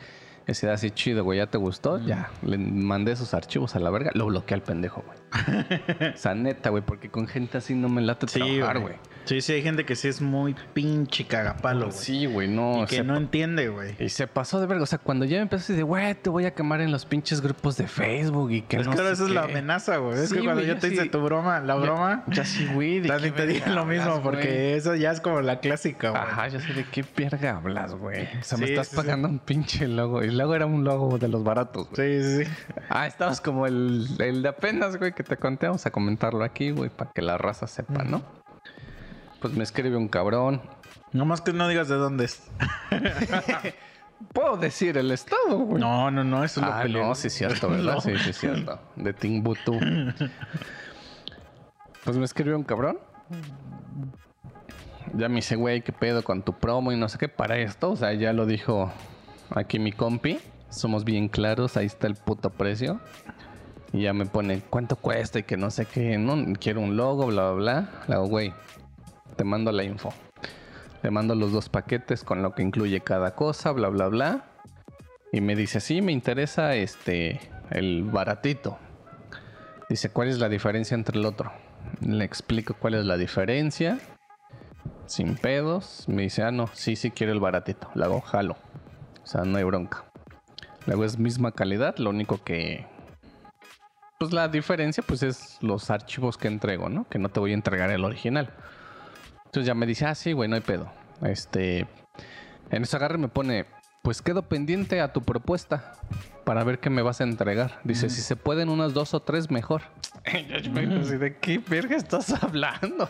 [0.47, 1.99] Y así, así chido, güey, ¿ya te gustó?
[1.99, 4.11] Ya, le mandé esos archivos a la verga.
[4.14, 5.18] Lo bloqueé al pendejo, güey.
[6.14, 8.97] o sea, neta, güey, porque con gente así no me late Sí, trabajar, güey.
[9.25, 11.99] Sí, sí, hay gente que sí es muy pinche cagapalo, güey.
[11.99, 12.83] Sí, güey, no.
[12.83, 13.95] y que no entiende, güey.
[13.99, 14.83] Y se pasó de verga.
[14.83, 17.05] O sea, cuando ya me empezó a decir, güey, te voy a quemar en los
[17.07, 19.53] pinches grupos de Facebook y que Es no que ahora sé esa es la qué".
[19.53, 20.18] amenaza, güey.
[20.23, 23.01] Es que cuando yo te hice tu broma, la broma, Ya sí, güey.
[23.01, 26.23] ¿de también te dije lo mismo, hablas, porque eso ya es como la clásica, güey.
[26.23, 28.25] Ajá, ya sé de qué verga hablas, güey.
[28.41, 30.23] O sea, me estás pagando un pinche logo.
[30.25, 32.23] Y el logo era un logo de los baratos, güey.
[32.23, 32.51] Sí, sí, sí.
[32.89, 35.66] Ah, estabas como el, el de apenas, güey, que te conté.
[35.66, 38.41] Vamos a comentarlo aquí, güey, para que la raza sepa, ¿no?
[39.43, 40.62] Pues me escribe un cabrón.
[41.12, 42.43] Nomás que no digas de dónde es.
[44.32, 45.80] Puedo decir el estado, güey.
[45.80, 47.09] No, no, no, eso es lo Ah, peligroso.
[47.09, 47.95] no, sí es cierto, ¿verdad?
[47.97, 48.01] No.
[48.01, 48.78] Sí, sí es cierto.
[48.97, 49.78] De Timbuktu.
[52.05, 52.99] Pues me escribió un cabrón.
[55.14, 57.90] Ya me dice, güey, ¿qué pedo con tu promo y no sé qué para esto?
[57.90, 58.93] O sea, ya lo dijo
[59.51, 60.38] aquí mi compi.
[60.70, 63.01] Somos bien claros, ahí está el puto precio.
[63.93, 65.40] Y ya me pone, ¿cuánto cuesta?
[65.40, 67.90] Y que no sé qué, no, quiero un logo, bla, bla, bla.
[68.09, 68.55] Le hago, güey,
[69.33, 70.12] te mando la info.
[71.03, 74.45] Le mando los dos paquetes con lo que incluye cada cosa, bla, bla, bla.
[75.33, 78.78] Y me dice, sí, me interesa este, el baratito.
[79.89, 81.53] Dice, ¿cuál es la diferencia entre el otro?
[82.01, 83.99] Le explico cuál es la diferencia.
[85.07, 86.05] Sin pedos.
[86.09, 87.91] Me dice, ah, no, sí, sí quiero el baratito.
[87.95, 88.57] Le hago, jalo.
[89.22, 90.05] O sea, no hay bronca.
[90.87, 92.87] Luego es misma calidad, lo único que...
[94.18, 97.09] Pues la diferencia, pues es los archivos que entrego, ¿no?
[97.09, 98.51] Que no te voy a entregar el original.
[99.53, 100.90] Entonces ya me dice, ah, sí, güey, no hay pedo.
[101.20, 101.86] Este...
[102.70, 103.66] En ese agarre me pone,
[104.00, 105.92] pues quedo pendiente a tu propuesta
[106.44, 107.78] para ver qué me vas a entregar.
[107.84, 109.82] Dice, si se pueden unas dos o tres, mejor.
[110.24, 113.07] Así, ¿De qué verga estás hablando?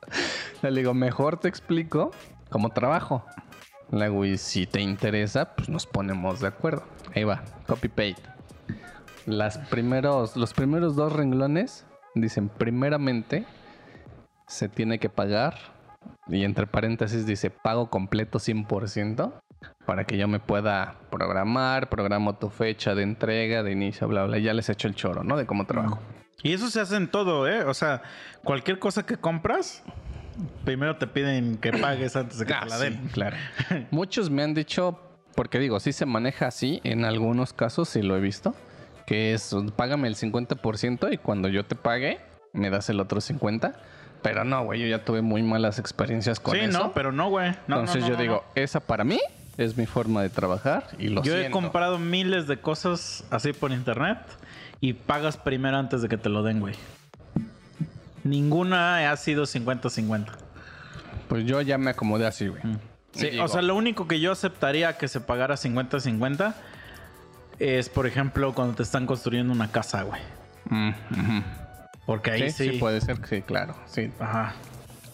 [0.62, 2.12] Le digo, mejor te explico
[2.48, 3.26] cómo trabajo.
[3.90, 6.84] Le digo, y si te interesa, pues nos ponemos de acuerdo.
[7.12, 8.22] Ahí va, copy paste.
[9.26, 13.46] Las primeros, los primeros dos renglones dicen, primeramente,
[14.46, 15.54] se tiene que pagar.
[16.28, 19.32] Y entre paréntesis dice, pago completo 100%.
[19.86, 24.38] Para que yo me pueda programar, programo tu fecha de entrega, de inicio, bla, bla.
[24.38, 25.36] Ya les he hecho el choro, ¿no?
[25.36, 26.00] De cómo trabajo.
[26.42, 27.62] Y eso se hace en todo, ¿eh?
[27.64, 28.02] O sea,
[28.42, 29.82] cualquier cosa que compras,
[30.64, 33.08] primero te piden que pagues antes de que Ah, te la sí, den.
[33.12, 33.36] claro.
[33.92, 34.98] Muchos me han dicho,
[35.36, 38.54] porque digo, sí se maneja así, en algunos casos sí lo he visto,
[39.06, 42.18] que es págame el 50% y cuando yo te pague,
[42.52, 43.72] me das el otro 50%.
[44.22, 46.78] Pero no, güey, yo ya tuve muy malas experiencias con sí, eso.
[46.78, 47.50] no, pero no, güey.
[47.66, 49.20] No, Entonces no, no, yo digo, esa para mí
[49.58, 51.22] es mi forma de trabajar y lo.
[51.22, 54.18] Yo he comprado miles de cosas así por internet
[54.80, 56.74] y pagas primero antes de que te lo den, güey.
[58.24, 60.26] Ninguna ha sido 50-50.
[61.28, 62.62] Pues yo ya me acomodé así, güey.
[63.12, 66.54] Sí, Digo, o sea, lo único que yo aceptaría que se pagara 50-50
[67.58, 70.20] es, por ejemplo, cuando te están construyendo una casa, güey.
[70.70, 71.61] mm.
[72.06, 72.70] Porque ahí sí, sí.
[72.72, 73.74] sí puede ser, que sí, claro.
[73.86, 74.54] Sí, Ajá.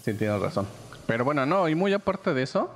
[0.02, 0.66] Sí, tienes razón.
[1.06, 2.74] Pero bueno, no, y muy aparte de eso,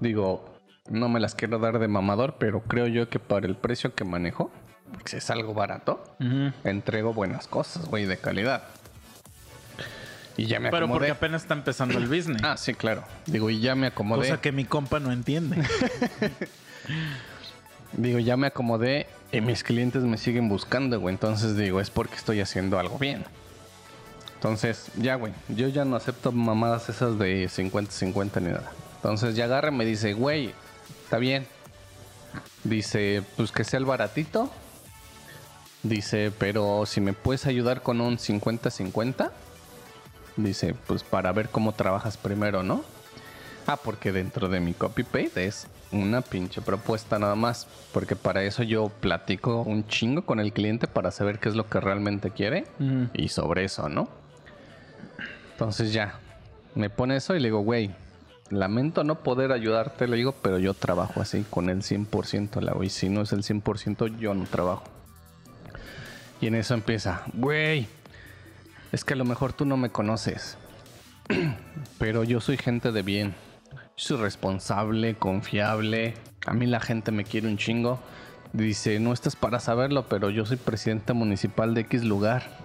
[0.00, 0.54] digo,
[0.88, 4.04] no me las quiero dar de mamador, pero creo yo que para el precio que
[4.04, 4.50] manejo,
[4.90, 6.16] porque si es algo barato,
[6.64, 8.64] entrego buenas cosas, güey, de calidad.
[10.36, 12.42] Y ya me Pero porque apenas está empezando el business.
[12.42, 13.04] Ah, sí, claro.
[13.26, 14.28] Digo, y ya me acomodé.
[14.28, 15.62] cosa que mi compa no entiende.
[17.92, 21.12] Digo, ya me acomodé y mis clientes me siguen buscando, güey.
[21.12, 23.24] Entonces digo, es porque estoy haciendo algo bien.
[24.36, 25.32] Entonces, ya, güey.
[25.48, 28.70] Yo ya no acepto mamadas esas de 50-50 ni nada.
[28.96, 30.52] Entonces ya agarra y me dice, güey,
[31.02, 31.48] está bien.
[32.62, 34.50] Dice, pues que sea el baratito.
[35.82, 39.32] Dice, pero si me puedes ayudar con un 50-50.
[40.36, 42.84] Dice, pues para ver cómo trabajas primero, ¿no?
[43.66, 47.66] Ah, porque dentro de mi copy paste es una pinche propuesta nada más.
[47.92, 51.68] Porque para eso yo platico un chingo con el cliente para saber qué es lo
[51.68, 52.64] que realmente quiere.
[53.14, 54.08] Y sobre eso, ¿no?
[55.52, 56.18] Entonces ya,
[56.74, 57.90] me pone eso y le digo, güey,
[58.50, 62.90] lamento no poder ayudarte, le digo, pero yo trabajo así, con el 100%, la Y
[62.90, 64.84] si no es el 100%, yo no trabajo.
[66.40, 67.86] Y en eso empieza, güey,
[68.92, 70.56] es que a lo mejor tú no me conoces,
[71.98, 73.34] pero yo soy gente de bien.
[73.96, 76.14] Soy responsable, confiable.
[76.46, 78.00] A mí la gente me quiere un chingo.
[78.52, 82.64] Dice, no estás para saberlo, pero yo soy presidente municipal de X lugar.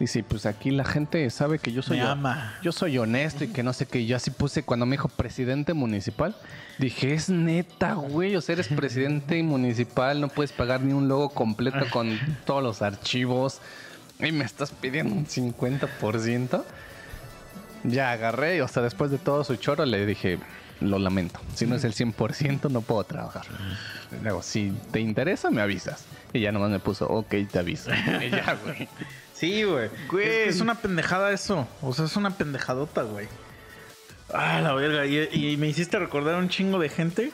[0.00, 2.54] Dice, pues aquí la gente sabe que yo soy ama.
[2.62, 4.06] yo soy honesto y que no sé qué.
[4.06, 6.36] Yo así puse cuando me dijo presidente municipal.
[6.78, 8.36] Dije, es neta, güey.
[8.36, 12.82] O sea, eres presidente municipal, no puedes pagar ni un logo completo con todos los
[12.82, 13.60] archivos.
[14.20, 16.64] Y me estás pidiendo un 50%.
[17.84, 20.38] Ya agarré, o sea, después de todo su choro le dije,
[20.80, 21.40] lo lamento.
[21.54, 23.44] Si no es el 100%, no puedo trabajar.
[24.22, 26.04] Luego, si te interesa, me avisas.
[26.32, 27.90] Y ya nomás me puso, ok, te aviso.
[28.26, 28.88] Y ya, güey.
[29.34, 29.88] Sí, güey.
[30.10, 30.26] Güey.
[30.26, 31.68] Es, que es una pendejada eso.
[31.82, 33.28] O sea, es una pendejadota, güey.
[34.32, 35.06] Ah, la verga.
[35.06, 37.32] Y, y me hiciste recordar un chingo de gente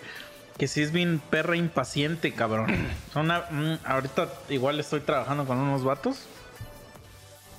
[0.58, 2.72] que sí es bien perra impaciente, cabrón.
[3.12, 6.26] Son una- mm, ahorita igual estoy trabajando con unos vatos.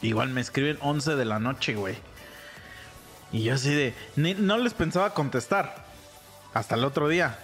[0.01, 1.95] Igual me escriben 11 de la noche, güey.
[3.35, 3.93] Y yo así de...
[4.15, 5.83] no les pensaba contestar.
[6.53, 7.37] Hasta el otro día.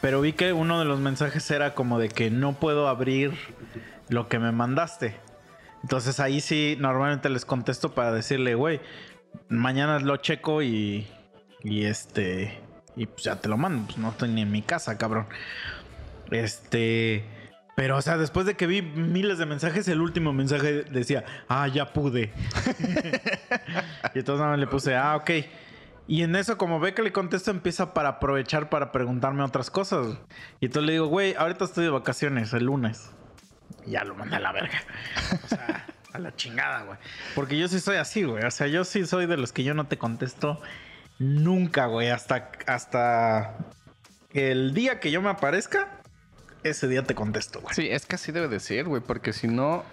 [0.00, 3.32] Pero vi que uno de los mensajes era como de que no puedo abrir
[4.08, 5.16] lo que me mandaste.
[5.82, 8.80] Entonces ahí sí normalmente les contesto para decirle, güey,
[9.48, 11.08] mañana lo checo y,
[11.64, 12.60] y este,
[12.94, 13.86] y pues ya te lo mando.
[13.86, 15.26] Pues no estoy ni en mi casa, cabrón.
[16.30, 17.24] Este,
[17.76, 21.68] pero o sea, después de que vi miles de mensajes, el último mensaje decía, ah,
[21.68, 22.32] ya pude.
[24.14, 25.30] y entonces nada más le puse, ah, ok.
[26.08, 30.16] Y en eso, como ve que le contesto, empieza para aprovechar para preguntarme otras cosas.
[30.58, 33.10] Y entonces le digo, güey, ahorita estoy de vacaciones, el lunes.
[33.84, 34.80] Y ya lo mandé a la verga.
[35.44, 36.98] O sea, a la chingada, güey.
[37.34, 38.42] Porque yo sí soy así, güey.
[38.42, 40.62] O sea, yo sí soy de los que yo no te contesto
[41.18, 42.08] nunca, güey.
[42.08, 43.58] Hasta, hasta
[44.32, 46.00] el día que yo me aparezca,
[46.70, 47.74] ese día te contesto, güey.
[47.74, 49.84] Sí, es que así debe de ser, güey, porque si no,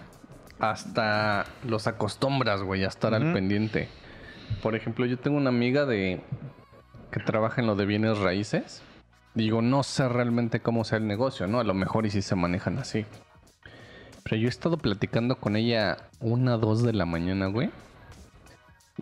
[0.58, 3.88] hasta los acostumbras, güey, a estar al pendiente.
[4.62, 6.20] Por ejemplo, yo tengo una amiga de
[7.10, 8.82] que trabaja en lo de bienes raíces.
[9.34, 11.60] Digo, no sé realmente cómo sea el negocio, ¿no?
[11.60, 13.04] A lo mejor y si se manejan así.
[14.22, 17.70] Pero yo he estado platicando con ella una, dos de la mañana, güey.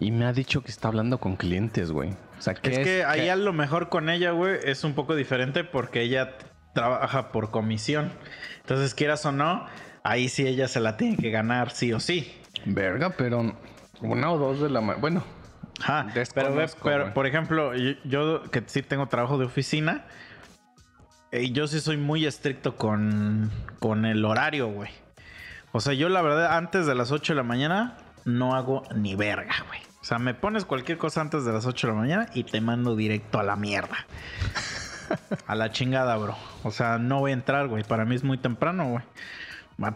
[0.01, 2.11] Y me ha dicho que está hablando con clientes, güey.
[2.39, 5.15] O sea, que Es que ahí a lo mejor con ella, güey, es un poco
[5.15, 6.37] diferente porque ella
[6.73, 8.13] trabaja por comisión.
[8.61, 9.67] Entonces, quieras o no,
[10.03, 12.33] ahí sí ella se la tiene que ganar sí o sí.
[12.65, 13.57] Verga, pero
[14.01, 15.01] una o dos de la mañana.
[15.01, 15.25] Bueno,
[15.81, 20.05] Ajá, pero, ve, pero, por ejemplo, yo, yo que sí tengo trabajo de oficina,
[21.33, 23.51] eh, yo sí soy muy estricto con,
[23.81, 24.91] con el horario, güey.
[25.73, 29.17] O sea, yo la verdad, antes de las 8 de la mañana, no hago ni
[29.17, 29.81] verga, güey.
[30.01, 32.61] O sea, me pones cualquier cosa antes de las 8 de la mañana y te
[32.61, 34.07] mando directo a la mierda.
[35.47, 36.37] A la chingada, bro.
[36.63, 37.85] O sea, no voy a entrar, güey.
[37.85, 39.05] Para mí es muy temprano, güey.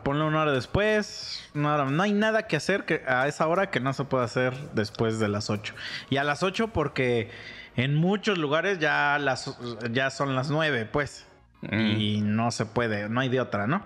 [0.02, 1.48] Ponle una hora después.
[1.54, 4.24] una hora- No hay nada que hacer que, a esa hora que no se pueda
[4.24, 5.74] hacer después de las 8.
[6.10, 7.30] Y a las 8 porque
[7.76, 9.56] en muchos lugares ya, las,
[9.92, 11.26] ya son las 9, pues.
[11.62, 11.90] Mm.
[12.00, 13.82] Y no se puede, no hay de otra, ¿no?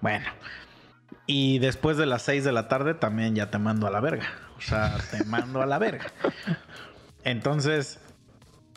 [0.00, 0.26] Bueno.
[1.26, 4.26] Y después de las 6 de la tarde también ya te mando a la verga.
[4.58, 6.06] O sea, te mando a la verga.
[7.24, 8.00] Entonces,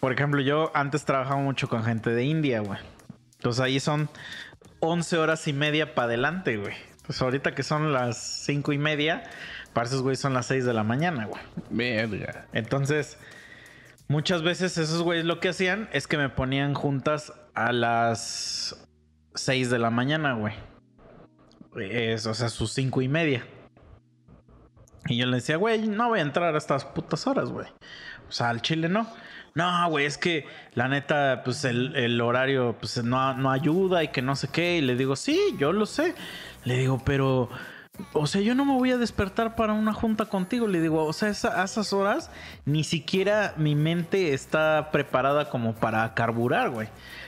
[0.04, 2.78] por ejemplo, yo antes trabajaba mucho con gente de India, güey.
[3.38, 4.10] Entonces ahí son
[4.82, 6.74] 11 horas y media para adelante, güey.
[7.06, 9.24] Pues ahorita que son las 5 y media,
[9.72, 11.42] para esos güeyes son las 6 de la mañana, güey.
[11.70, 12.48] verga.
[12.52, 13.18] Entonces,
[14.10, 18.86] muchas veces esos güeyes lo que hacían es que me ponían juntas a las
[19.36, 20.54] 6 de la mañana, güey.
[21.78, 23.46] Es, o sea, sus 5 y media.
[25.06, 27.68] Y yo le decía, güey, no voy a entrar a estas putas horas, güey.
[28.28, 29.08] O sea, al chile no.
[29.56, 34.08] No, güey, es que la neta, pues el, el horario pues, no, no ayuda y
[34.08, 34.78] que no sé qué.
[34.78, 36.16] Y le digo, sí, yo lo sé.
[36.64, 37.50] Le digo, pero,
[38.14, 40.68] o sea, yo no me voy a despertar para una junta contigo.
[40.68, 42.32] Le digo, o sea, a esas horas
[42.66, 46.88] ni siquiera mi mente está preparada como para carburar, güey.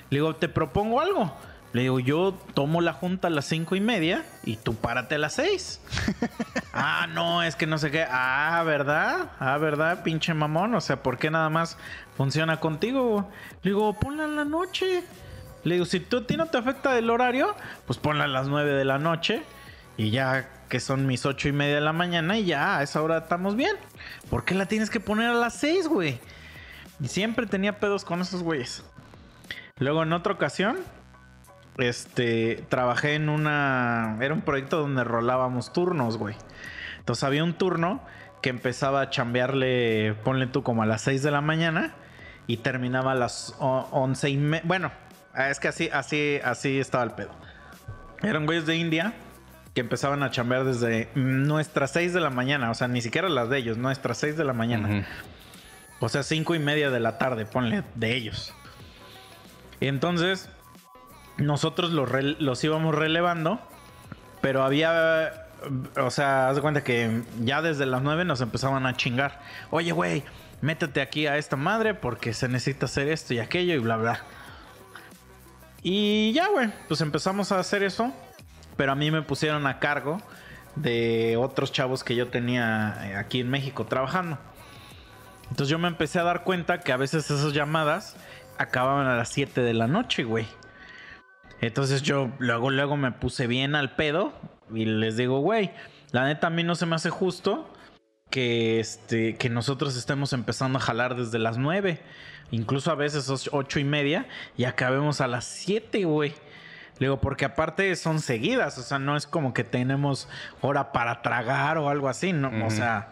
[0.09, 1.31] Le digo, te propongo algo.
[1.75, 5.17] Le digo, yo tomo la junta a las cinco y media y tú párate a
[5.17, 5.81] las seis.
[6.77, 8.05] Ah, no, es que no sé qué.
[8.09, 9.31] Ah, ¿verdad?
[9.39, 10.03] Ah, ¿verdad?
[10.03, 10.75] Pinche mamón.
[10.75, 11.77] O sea, ¿por qué nada más
[12.17, 13.29] funciona contigo?
[13.63, 15.03] Le digo, ponla en la noche.
[15.63, 17.55] Le digo, si tú a ti no te afecta el horario,
[17.87, 19.43] pues ponla a las 9 de la noche.
[19.95, 23.01] Y ya que son mis ocho y media de la mañana y ya a esa
[23.01, 23.75] hora estamos bien.
[24.29, 26.19] ¿Por qué la tienes que poner a las 6, güey?
[26.99, 28.83] Y siempre tenía pedos con esos güeyes.
[29.77, 30.77] Luego en otra ocasión,
[31.77, 36.35] este, trabajé en una, era un proyecto donde rolábamos turnos, güey.
[36.99, 38.01] Entonces había un turno
[38.41, 41.95] que empezaba a chambearle, ponle tú como a las 6 de la mañana
[42.47, 44.63] y terminaba a las o- 11 y media.
[44.65, 44.91] Bueno,
[45.49, 47.31] es que así, así, así estaba el pedo.
[48.21, 49.13] Eran güeyes de India
[49.73, 53.49] que empezaban a chambear desde nuestras 6 de la mañana, o sea, ni siquiera las
[53.49, 55.05] de ellos, nuestras 6 de la mañana.
[55.99, 58.53] O sea, cinco y media de la tarde, ponle, de ellos.
[59.79, 60.49] Y entonces,
[61.37, 63.59] nosotros los, íbamos relevando,
[64.41, 65.47] pero había,
[65.97, 69.41] o sea, haz de cuenta que ya desde las nueve nos empezaban a chingar.
[69.71, 70.23] Oye, güey,
[70.61, 74.19] métete aquí a esta madre porque se necesita hacer esto y aquello y bla, bla.
[75.81, 78.11] Y ya, güey, pues empezamos a hacer eso,
[78.75, 80.21] pero a mí me pusieron a cargo
[80.75, 84.37] de otros chavos que yo tenía eh, aquí en México trabajando.
[85.43, 88.15] Entonces yo me empecé a dar cuenta que a veces esas llamadas
[88.57, 90.47] acababan a las 7 de la noche, güey.
[91.61, 94.33] Entonces yo luego, luego me puse bien al pedo
[94.73, 95.71] y les digo, güey,
[96.11, 97.69] La neta, a mí no se me hace justo
[98.29, 101.99] que, este, que nosotros estemos empezando a jalar desde las 9.
[102.51, 104.25] Incluso a veces os- ocho y media
[104.55, 106.31] y acabemos a las 7, güey.
[106.99, 110.29] Le digo, porque aparte son seguidas, o sea, no es como que tenemos
[110.61, 112.65] hora para tragar o algo así, ¿no?
[112.65, 113.09] O sea,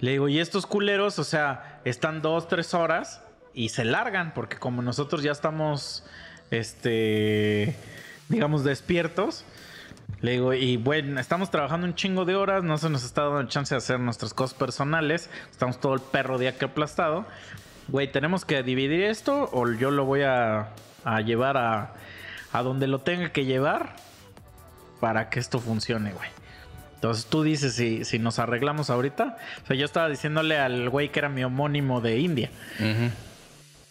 [0.00, 4.56] le digo, y estos culeros, o sea, están dos, tres horas y se largan, porque
[4.56, 6.06] como nosotros ya estamos,
[6.50, 7.76] este,
[8.28, 9.44] digamos, despiertos,
[10.20, 13.44] le digo, y bueno, estamos trabajando un chingo de horas, no se nos está dando
[13.48, 17.26] chance de hacer nuestras cosas personales, estamos todo el perro día que aplastado.
[17.88, 20.70] Güey, tenemos que dividir esto o yo lo voy a,
[21.04, 21.92] a llevar a,
[22.52, 23.94] a donde lo tenga que llevar
[25.00, 26.28] para que esto funcione, güey.
[26.94, 29.36] Entonces tú dices si, si nos arreglamos ahorita.
[29.62, 32.50] O sea, yo estaba diciéndole al güey que era mi homónimo de India.
[32.80, 33.10] Ujú.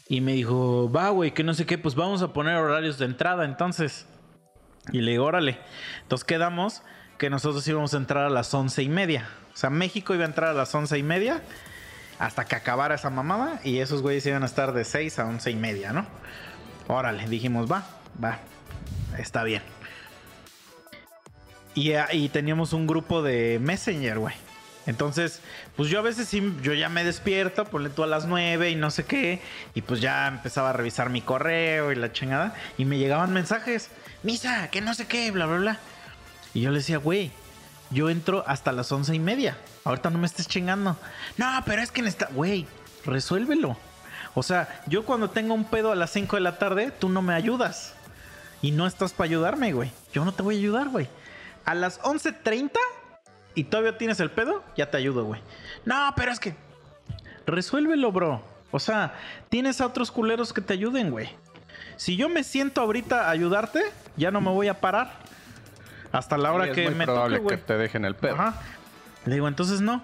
[0.07, 3.05] Y me dijo, va, güey, que no sé qué, pues vamos a poner horarios de
[3.05, 4.05] entrada entonces.
[4.91, 5.57] Y le digo, órale.
[6.03, 6.83] Entonces quedamos
[7.17, 9.27] que nosotros íbamos a entrar a las once y media.
[9.53, 11.41] O sea, México iba a entrar a las once y media
[12.19, 13.59] hasta que acabara esa mamada.
[13.63, 16.05] Y esos güeyes iban a estar de 6 a once y media, ¿no?
[16.87, 17.83] Órale, dijimos, va,
[18.23, 18.39] va,
[19.17, 19.63] está bien.
[21.73, 24.35] Y, ah, y teníamos un grupo de Messenger, güey.
[24.85, 25.41] Entonces,
[25.75, 28.75] pues yo a veces sí, yo ya me despierto, ponle tú a las 9 y
[28.75, 29.41] no sé qué.
[29.73, 32.53] Y pues ya empezaba a revisar mi correo y la chingada.
[32.77, 33.89] Y me llegaban mensajes,
[34.23, 35.79] misa, que no sé qué, bla, bla, bla.
[36.53, 37.31] Y yo le decía, güey,
[37.89, 39.57] yo entro hasta las once y media.
[39.83, 40.97] Ahorita no me estés chingando.
[41.37, 42.67] No, pero es que está, güey,
[43.05, 43.77] resuélvelo.
[44.35, 47.21] O sea, yo cuando tengo un pedo a las 5 de la tarde, tú no
[47.21, 47.93] me ayudas.
[48.61, 49.91] Y no estás para ayudarme, güey.
[50.13, 51.07] Yo no te voy a ayudar, güey.
[51.65, 52.71] A las 11.30
[53.55, 55.41] y todavía tienes el pedo, ya te ayudo, güey.
[55.85, 56.55] No, pero es que...
[57.45, 58.41] Resuélvelo, bro.
[58.71, 59.13] O sea,
[59.49, 61.29] tienes a otros culeros que te ayuden, güey.
[61.95, 63.81] Si yo me siento ahorita a ayudarte,
[64.17, 65.13] ya no me voy a parar.
[66.11, 68.35] Hasta la hora Sí, es que muy me probable toque, que te dejen el pedo.
[68.35, 68.61] Ajá.
[69.25, 70.01] Le digo, entonces no.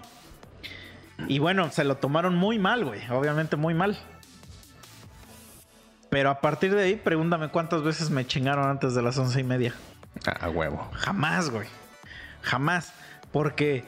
[1.28, 3.00] Y bueno, se lo tomaron muy mal, güey.
[3.10, 3.98] Obviamente muy mal.
[6.10, 9.44] Pero a partir de ahí, pregúntame cuántas veces me chingaron antes de las once y
[9.44, 9.74] media.
[10.26, 10.90] Ah, a huevo.
[10.92, 11.68] Jamás, güey.
[12.42, 12.92] Jamás.
[13.32, 13.84] Porque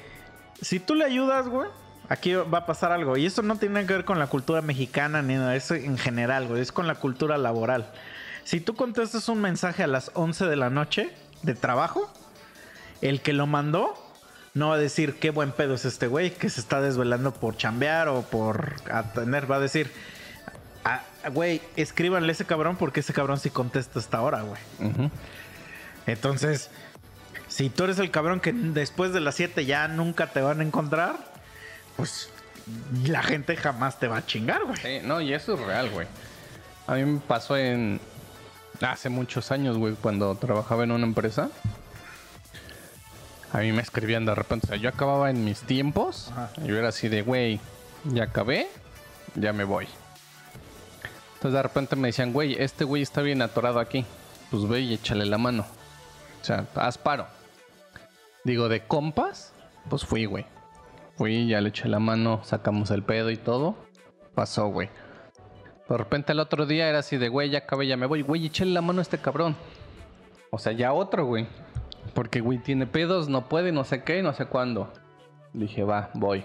[0.61, 1.69] si tú le ayudas, güey,
[2.09, 3.17] aquí va a pasar algo.
[3.17, 5.55] Y esto no tiene que ver con la cultura mexicana ni nada.
[5.55, 6.63] Eso en general, güey.
[6.63, 7.91] Es con la cultura laboral.
[8.45, 11.11] Si tú contestas un mensaje a las 11 de la noche
[11.43, 12.13] de trabajo,
[13.01, 13.95] el que lo mandó
[14.55, 17.57] no va a decir qué buen pedo es este güey que se está desvelando por
[17.57, 19.51] chambear o por atender.
[19.51, 19.91] Va a decir,
[20.85, 24.61] "Ah, güey, escríbanle a ese cabrón porque ese cabrón sí contesta hasta ahora, güey.
[26.07, 26.71] Entonces,
[27.55, 30.65] si tú eres el cabrón que después de las 7 ya nunca te van a
[30.65, 31.15] encontrar,
[31.97, 32.29] pues
[33.07, 34.77] la gente jamás te va a chingar, güey.
[34.79, 36.09] Sí, no, y eso es real, güey.
[36.89, 38.01] A mí me pasó en.
[38.81, 41.49] Hace muchos años, güey, cuando trabajaba en una empresa.
[43.53, 44.67] A mí me escribían de repente.
[44.67, 46.33] O sea, yo acababa en mis tiempos.
[46.33, 46.51] Ajá.
[46.61, 47.61] Y yo era así de, güey,
[48.03, 48.67] ya acabé,
[49.37, 49.87] ya me voy.
[51.35, 54.05] Entonces de repente me decían, güey, este güey está bien atorado aquí.
[54.51, 55.65] Pues ve y échale la mano.
[56.43, 57.29] O sea, haz paro.
[58.45, 59.55] Digo, de compas,
[59.89, 60.47] pues fui, güey.
[61.17, 63.77] Fui, ya le eché la mano, sacamos el pedo y todo.
[64.35, 64.91] Pasó, güey.
[65.89, 68.23] De repente el otro día era así de, güey, ya acabé, ya me voy.
[68.23, 69.57] Güey, échale la mano a este cabrón.
[70.51, 71.47] O sea, ya otro, güey.
[72.15, 74.93] Porque, güey, tiene pedos, no puede, no sé qué, no sé cuándo.
[75.55, 76.45] Dije, va, voy.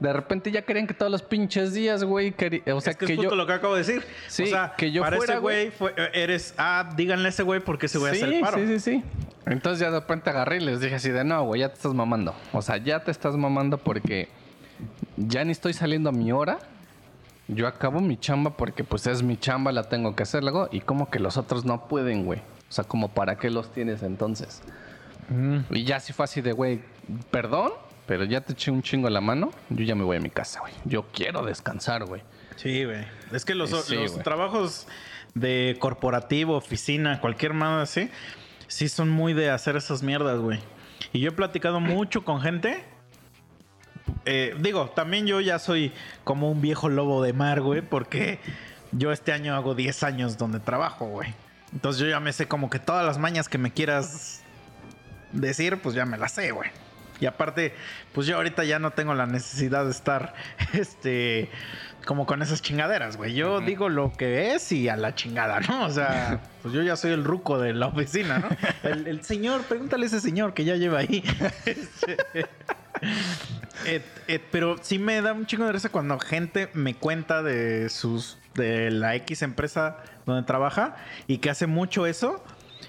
[0.00, 2.34] De repente ya querían que todos los pinches días, güey,
[2.72, 3.24] o sea, es que, que, es yo...
[3.24, 4.04] justo lo que acabo de decir.
[4.28, 7.42] Sí, o sea, que yo para fuera, ese güey fue- eres, ah, díganle a ese
[7.42, 8.58] güey porque ese güey hace el paro.
[8.58, 9.04] Sí, sí, sí.
[9.46, 11.94] Entonces ya de repente agarré y les dije así de, no, güey, ya te estás
[11.94, 12.34] mamando.
[12.52, 14.28] O sea, ya te estás mamando porque
[15.16, 16.58] ya ni estoy saliendo a mi hora.
[17.48, 20.68] Yo acabo mi chamba porque pues es mi chamba, la tengo que hacer luego.
[20.70, 22.40] Y como que los otros no pueden, güey.
[22.68, 24.62] O sea, como para qué los tienes entonces.
[25.28, 25.58] Mm.
[25.70, 26.80] Y ya si fue así de, güey,
[27.30, 27.72] perdón,
[28.06, 29.50] pero ya te eché un chingo a la mano.
[29.70, 30.72] Yo ya me voy a mi casa, güey.
[30.84, 32.22] Yo quiero descansar, güey.
[32.56, 33.04] Sí, güey.
[33.32, 34.24] Es que los, Sí, los güey.
[34.24, 34.86] trabajos
[35.34, 38.08] de corporativo, oficina, cualquier mano así,
[38.68, 40.60] sí son muy de hacer esas mierdas, güey.
[41.12, 42.84] Y yo he platicado mucho con gente.
[44.26, 45.92] Eh, digo, también yo ya soy
[46.24, 48.38] como un viejo lobo de mar, güey, porque
[48.92, 51.34] yo este año hago 10 años donde trabajo, güey.
[51.72, 54.42] Entonces yo ya me sé como que todas las mañas que me quieras
[55.32, 56.70] decir, pues ya me las sé, güey.
[57.20, 57.74] Y aparte,
[58.12, 60.34] pues yo ahorita ya no tengo la necesidad de estar,
[60.72, 61.48] este,
[62.04, 63.34] como con esas chingaderas, güey.
[63.34, 65.86] Yo digo lo que es y a la chingada, ¿no?
[65.86, 68.48] O sea, pues yo ya soy el ruco de la oficina, ¿no?
[68.90, 71.24] El, el señor, pregúntale a ese señor que ya lleva ahí.
[74.50, 78.90] Pero sí me da un chingo de risa cuando gente me cuenta de sus, de
[78.90, 80.96] la X empresa donde trabaja
[81.26, 82.44] y que hace mucho eso.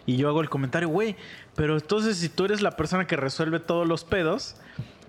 [0.05, 1.15] Y yo hago el comentario, güey,
[1.55, 4.55] pero entonces si tú eres la persona que resuelve todos los pedos,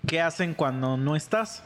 [0.07, 1.62] ¿qué hacen cuando no estás?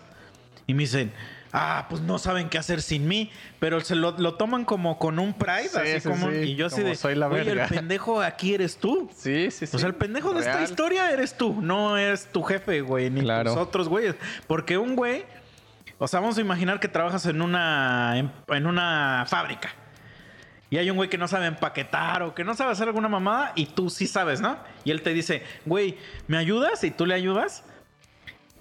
[0.66, 1.12] Y me dicen,
[1.52, 5.18] ah, pues no saben qué hacer sin mí, pero se lo, lo toman como con
[5.18, 6.30] un pride, Sí, así sí, como...
[6.30, 7.64] sí, y yo así como de, soy la oye, verga".
[7.64, 9.10] el pendejo aquí eres tú.
[9.16, 9.76] Sí, sí, sí.
[9.76, 13.20] O sea, el pendejo de esta historia eres tú, no eres tu jefe, güey, ni
[13.22, 13.52] Claro.
[13.52, 14.14] tus otros güeyes.
[14.46, 15.24] Porque un güey,
[15.98, 19.74] o sea, vamos a imaginar que trabajas en una, en, en una fábrica.
[20.70, 23.52] Y hay un güey que no sabe empaquetar o que no sabe hacer alguna mamada
[23.56, 24.56] y tú sí sabes, ¿no?
[24.84, 25.98] Y él te dice, güey,
[26.28, 26.84] ¿me ayudas?
[26.84, 27.64] Y tú le ayudas.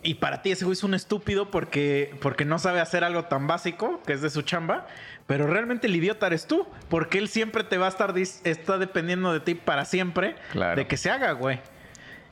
[0.02, 3.46] Y para ti ese güey es un estúpido porque, porque no sabe hacer algo tan
[3.48, 4.88] básico, que es de su chamba.
[5.28, 9.32] Pero realmente el idiota eres tú, porque él siempre te va a estar, está dependiendo
[9.32, 10.78] de ti para siempre Claro.
[10.78, 11.60] de que se haga, güey.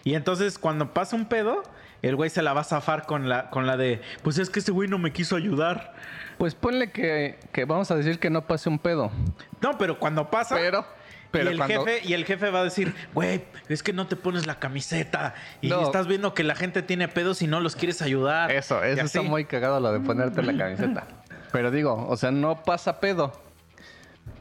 [0.04, 1.62] Y entonces cuando pasa un pedo,
[2.02, 4.60] el güey se la va a zafar con la, con la de, pues es que
[4.60, 5.94] ese güey no me quiso ayudar.
[6.38, 9.12] Pues ponle que, que vamos a decir que no pase un pedo.
[9.62, 10.56] No, pero cuando pasa...
[10.56, 10.86] Pero,
[11.32, 11.86] pero y, el cuando...
[11.86, 15.34] jefe, y el jefe va a decir, güey, es que no te pones la camiseta
[15.62, 15.82] y No.
[15.82, 18.52] estás viendo que la gente tiene pedos y no los quieres ayudar.
[18.52, 21.08] Eso, eso está muy cagado lo de ponerte la camiseta.
[21.52, 23.34] Pero digo, o sea, no pasa pedo.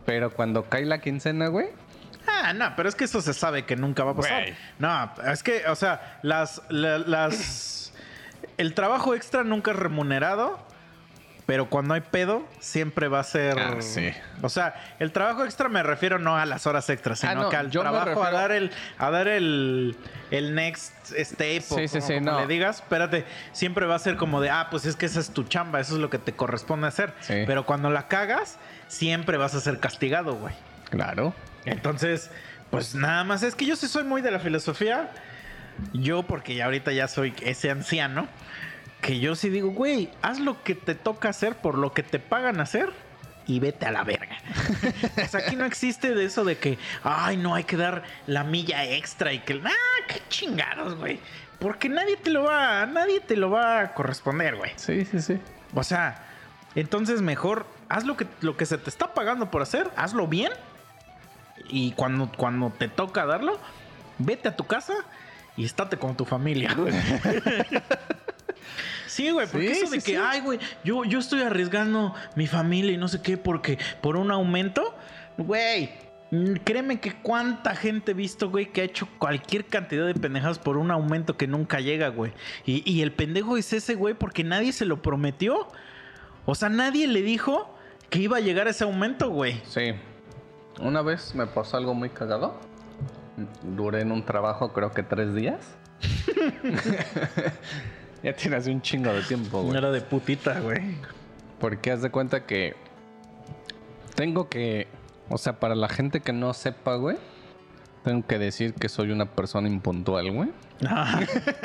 [0.04, 1.68] Pero cuando cae la quincena, güey.
[2.26, 4.44] Ah, no, pero es que eso se sabe que nunca va a pasar.
[4.78, 7.92] No, es que, o sea, las, la- las,
[8.58, 10.58] el trabajo extra nunca es remunerado,
[11.46, 13.56] pero cuando hay pedo siempre va a ser.
[13.58, 14.10] Ah, sí.
[14.42, 17.48] O sea, el trabajo extra me refiero no a las horas extras, sino Ah, no,
[17.50, 19.96] que al trabajo a dar el, a dar el,
[20.32, 22.40] el next step o Sí, sí, como, sí, como no.
[22.40, 22.80] le digas.
[22.80, 25.78] Espérate, siempre va a ser como de, ah, pues es que esa es tu chamba,
[25.78, 27.14] eso es lo que te corresponde hacer.
[27.20, 27.44] Sí.
[27.46, 28.58] Pero cuando la cagas,
[28.88, 30.54] siempre vas a ser castigado, güey.
[30.90, 31.32] Claro.
[31.66, 32.30] Entonces,
[32.70, 33.42] pues nada más.
[33.42, 35.10] Es que yo sí soy muy de la filosofía.
[35.92, 38.28] Yo, porque ya ahorita ya soy ese anciano,
[39.02, 42.18] que yo sí digo, güey, haz lo que te toca hacer por lo que te
[42.18, 42.90] pagan hacer
[43.46, 44.36] y vete a la verga.
[45.28, 48.84] sea, aquí no existe de eso de que, ay, no hay que dar la milla
[48.84, 51.20] extra y que, ah, qué chingados, güey.
[51.58, 54.72] Porque nadie te lo va, nadie te lo va a corresponder, güey.
[54.76, 55.38] Sí, sí, sí.
[55.74, 56.26] O sea,
[56.74, 60.52] entonces mejor haz lo que, lo que se te está pagando por hacer, hazlo bien.
[61.68, 63.58] Y cuando, cuando te toca darlo,
[64.18, 64.94] vete a tu casa
[65.56, 66.74] y estate con tu familia.
[66.74, 66.92] güey.
[69.06, 70.22] sí, güey, porque Sí, eso de sí, que, sí.
[70.24, 74.30] ay, güey, yo, yo estoy arriesgando mi familia y no sé qué, porque por un
[74.30, 74.94] aumento,
[75.38, 75.90] güey.
[76.64, 80.76] Créeme que cuánta gente he visto, güey, que ha hecho cualquier cantidad de pendejadas por
[80.76, 82.32] un aumento que nunca llega, güey.
[82.64, 85.68] Y, y el pendejo es ese, güey, porque nadie se lo prometió.
[86.44, 87.72] O sea, nadie le dijo
[88.10, 89.60] que iba a llegar ese aumento, güey.
[89.68, 89.92] Sí.
[90.80, 92.54] Una vez me pasó algo muy cagado.
[93.62, 95.76] Duré en un trabajo creo que tres días.
[98.22, 99.76] ya tienes un chingo de tiempo, güey.
[99.76, 100.96] Era de putita, güey.
[101.58, 102.76] Porque haz de cuenta que
[104.14, 104.88] tengo que,
[105.28, 107.16] o sea, para la gente que no sepa, güey,
[108.04, 110.50] tengo que decir que soy una persona impuntual, güey.
[110.86, 111.20] Ah,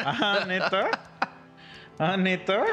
[0.06, 0.90] ah, neta.
[2.00, 2.64] Ah, neta.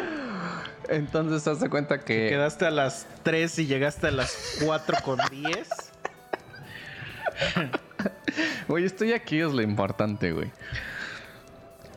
[0.89, 5.19] Entonces haz de cuenta que Quedaste a las 3 y llegaste a las 4 con
[5.31, 5.88] 10.
[8.69, 10.51] Güey, estoy aquí es lo importante, güey.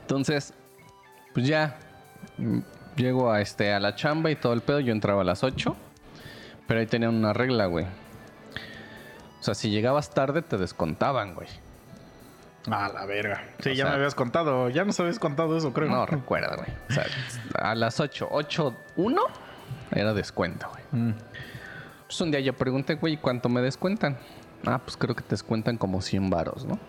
[0.02, 0.54] Entonces,
[1.34, 1.78] pues ya
[2.38, 2.60] mm,
[2.96, 5.76] llego a este a la chamba y todo el pedo, yo entraba a las 8,
[6.68, 7.86] pero ahí tenían una regla, güey.
[9.40, 11.48] O sea, si llegabas tarde te descontaban, güey.
[12.70, 13.44] A la verga.
[13.60, 14.70] Sí, O ya sea- me habías contado.
[14.70, 15.90] Ya nos habías contado eso, creo.
[15.90, 16.70] No recuerdo, güey.
[16.90, 17.06] O sea,
[17.56, 19.22] a las 8, 8, 1
[19.92, 20.84] era descuento, güey.
[21.10, 21.16] Mm.
[22.06, 24.18] Pues un día yo pregunté, güey, ¿cuánto me descuentan?
[24.66, 26.80] Ah, pues creo que te descuentan como 100 varos, ¿no?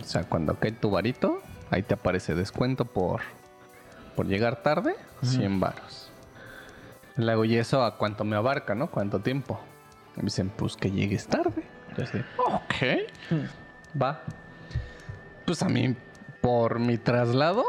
[0.00, 3.20] O sea, cuando cae tu varito, ahí te aparece descuento por,
[4.14, 6.10] por llegar tarde, 100 varos.
[7.16, 8.90] Le hago, ¿y eso a cuánto me abarca, no?
[8.90, 9.58] ¿Cuánto tiempo?
[10.16, 11.64] Me dicen, pues que llegues tarde.
[11.96, 14.00] Yo así, ok.
[14.00, 14.20] Va.
[15.44, 15.96] Pues a mí,
[16.40, 17.64] por mi traslado,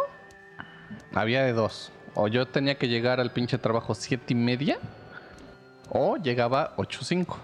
[1.13, 1.91] había de dos.
[2.13, 4.77] O yo tenía que llegar al pinche trabajo siete y media,
[5.89, 7.39] o llegaba ocho cinco.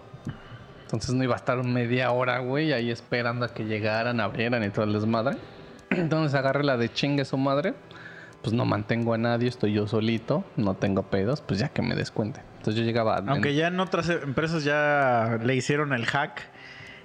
[0.85, 4.69] Entonces no iba a estar media hora, güey, ahí esperando a que llegaran, abrieran y
[4.69, 5.37] todo el desmadre.
[5.89, 7.73] Entonces agarré la de chingue su madre.
[8.41, 11.95] Pues no mantengo a nadie, estoy yo solito, no tengo pedos, pues ya que me
[11.95, 12.41] descuente.
[12.57, 13.17] Entonces yo llegaba...
[13.17, 16.43] en- Aunque ya en otras empresas ya le hicieron el hack.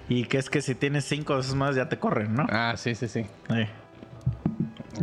[0.07, 2.45] Y que es que si tienes 5 veces más ya te corren, ¿no?
[2.51, 3.25] Ah, sí, sí, sí.
[3.49, 3.65] Sí.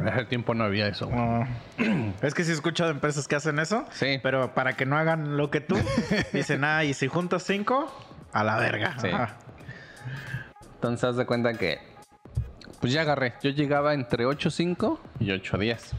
[0.06, 1.18] Hace tiempo no había eso, güey.
[1.18, 1.46] No.
[2.22, 3.84] Es que sí he escuchado empresas que hacen eso.
[3.90, 4.20] Sí.
[4.22, 5.76] Pero para que no hagan lo que tú,
[6.32, 8.96] dicen, ah, y si juntas 5, a la verga.
[8.98, 9.08] Sí.
[10.74, 11.78] Entonces haz de cuenta que...
[12.80, 13.34] Pues ya agarré.
[13.42, 15.92] Yo llegaba entre 8.5 y 8.10.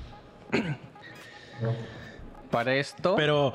[2.51, 3.15] Para esto...
[3.15, 3.53] Pero,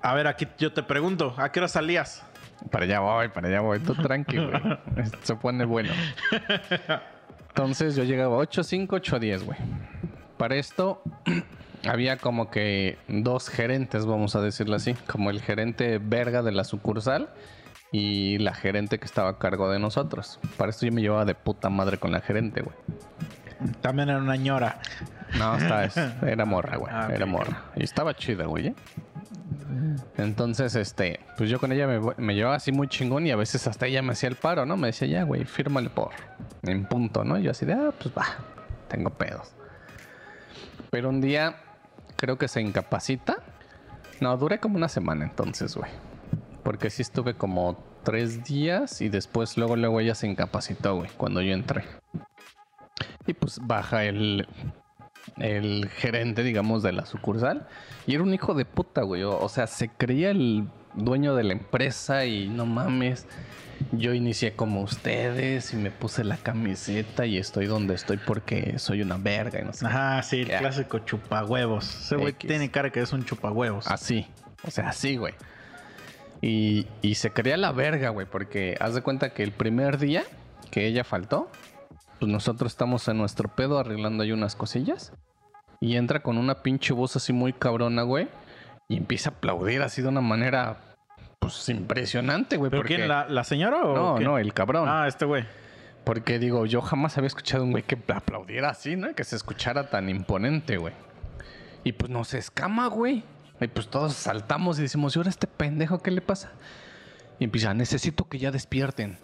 [0.00, 2.24] a ver, aquí yo te pregunto, ¿a qué hora salías?
[2.70, 3.78] Para allá voy, para allá voy.
[3.80, 4.60] Tú tranqui, güey.
[5.22, 5.92] Se pone bueno.
[7.48, 9.58] Entonces yo llegaba 8, 5, 8, 10, güey.
[10.36, 11.02] Para esto
[11.88, 14.94] había como que dos gerentes, vamos a decirlo así.
[15.06, 17.28] Como el gerente verga de la sucursal
[17.92, 20.38] y la gerente que estaba a cargo de nosotros.
[20.56, 22.76] Para esto yo me llevaba de puta madre con la gerente, güey.
[23.80, 24.80] También era una ñora.
[25.38, 26.92] No, esta es, era morra, güey.
[26.94, 27.08] Ah.
[27.12, 27.64] Era morra.
[27.76, 28.68] Y estaba chida, güey.
[28.68, 28.74] ¿eh?
[30.16, 33.66] Entonces, este, pues yo con ella me, me llevaba así muy chingón y a veces
[33.66, 34.76] hasta ella me hacía el paro, ¿no?
[34.76, 36.10] Me decía, ya, güey, fírmale por
[36.62, 37.38] en punto, ¿no?
[37.38, 38.26] Y yo así de, ah, pues va,
[38.88, 39.52] tengo pedos.
[40.90, 41.56] Pero un día
[42.16, 43.36] creo que se incapacita.
[44.20, 45.90] No, duré como una semana entonces, güey.
[46.68, 51.40] Porque sí estuve como tres días y después luego, luego ella se incapacitó, güey, cuando
[51.40, 51.84] yo entré.
[53.26, 54.46] Y pues baja el,
[55.38, 57.66] el gerente, digamos, de la sucursal.
[58.06, 59.22] Y era un hijo de puta, güey.
[59.22, 63.26] O, o sea, se creía el dueño de la empresa y no mames.
[63.92, 69.00] Yo inicié como ustedes y me puse la camiseta y estoy donde estoy porque soy
[69.00, 69.86] una verga y no sé.
[69.86, 72.04] Ajá, sí, el clásico chupahuevos.
[72.04, 73.86] Ese güey tiene cara que es un chupahuevos.
[73.86, 74.26] Así.
[74.66, 75.32] O sea, así, güey.
[76.40, 80.22] Y, y se creía la verga, güey, porque haz de cuenta que el primer día
[80.70, 81.50] que ella faltó,
[82.20, 85.12] pues nosotros estamos en nuestro pedo arreglando ahí unas cosillas.
[85.80, 88.28] Y entra con una pinche voz así muy cabrona, güey.
[88.88, 90.78] Y empieza a aplaudir así de una manera,
[91.38, 92.70] pues impresionante, güey.
[92.70, 93.08] ¿Pero porque- quién?
[93.08, 94.24] ¿La, la señora o No, qué?
[94.24, 94.88] no, el cabrón.
[94.88, 95.44] Ah, este güey.
[96.04, 99.14] Porque digo, yo jamás había escuchado a un güey que aplaudiera así, ¿no?
[99.14, 100.94] Que se escuchara tan imponente, güey.
[101.84, 103.22] Y pues nos escama, güey.
[103.60, 106.52] Y pues todos saltamos y decimos, ¿y ahora este pendejo qué le pasa?
[107.38, 109.18] Y empieza, necesito que ya despierten.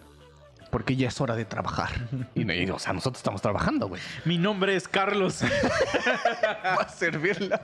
[0.71, 1.91] Porque ya es hora de trabajar.
[2.33, 4.01] Y, o sea, nosotros estamos trabajando, güey.
[4.25, 5.41] Mi nombre es Carlos.
[6.65, 7.61] Va a servirla.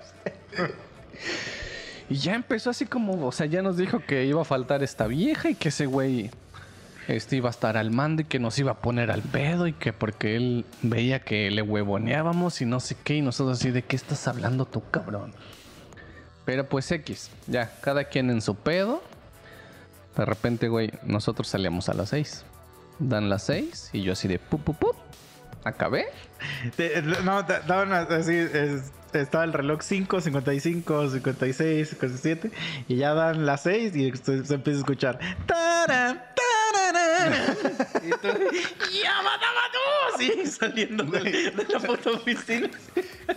[2.09, 5.07] Y ya empezó así como, o sea, ya nos dijo que iba a faltar esta
[5.07, 6.29] vieja y que ese güey
[7.07, 9.73] este iba a estar al mando y que nos iba a poner al pedo y
[9.73, 13.83] que porque él veía que le huevoneábamos y no sé qué y nosotros así de
[13.83, 15.33] qué estás hablando tú, cabrón.
[16.45, 19.03] Pero pues X, ya, cada quien en su pedo.
[20.17, 22.43] De repente, güey, nosotros salíamos a las 6.
[22.99, 24.95] Dan las 6 y yo así de pup, pup, pup.
[25.63, 26.07] Acabé.
[26.75, 28.33] Te- no, daban así.
[28.35, 32.51] es- estaba el reloj 5, 55, 56, 57.
[32.87, 35.19] Y ya dan las 6 y se, se empieza a escuchar.
[35.45, 36.23] ¡Taran,
[36.71, 37.55] tararara!
[38.05, 38.27] y tú,
[39.03, 39.13] ¡Ya,
[39.71, 40.17] tú!
[40.17, 41.19] Sí, saliendo de,
[41.51, 42.69] de la puta oficina.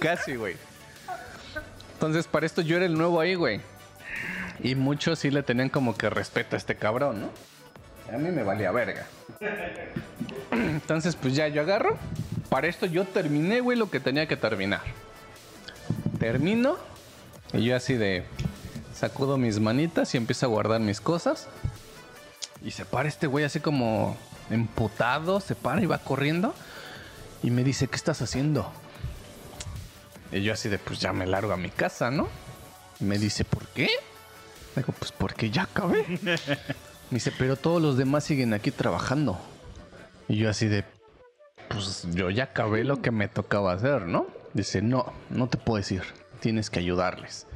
[0.00, 0.54] Casi, güey.
[1.94, 3.60] Entonces, para esto yo era el nuevo ahí, güey.
[4.62, 7.30] Y muchos sí le tenían como que respeto a este cabrón, ¿no?
[8.12, 9.06] A mí me valía verga.
[10.50, 11.96] Entonces, pues ya yo agarro.
[12.48, 14.82] Para esto yo terminé, güey, lo que tenía que terminar.
[16.18, 16.76] Termino.
[17.52, 18.24] Y yo así de...
[18.94, 21.48] Sacudo mis manitas y empiezo a guardar mis cosas.
[22.62, 24.16] Y se para este güey así como
[24.50, 25.40] emputado.
[25.40, 26.54] Se para y va corriendo.
[27.42, 28.70] Y me dice, ¿qué estás haciendo?
[30.34, 32.26] Y yo así de, pues ya me largo a mi casa, ¿no?
[32.98, 33.88] Y me dice, ¿por qué?
[34.74, 36.04] Digo, pues porque ya acabé.
[37.10, 39.38] Me dice, pero todos los demás siguen aquí trabajando.
[40.26, 40.84] Y yo así de,
[41.68, 44.26] pues yo ya acabé lo que me tocaba hacer, ¿no?
[44.54, 46.02] Dice, no, no te puedes ir.
[46.40, 47.46] Tienes que ayudarles.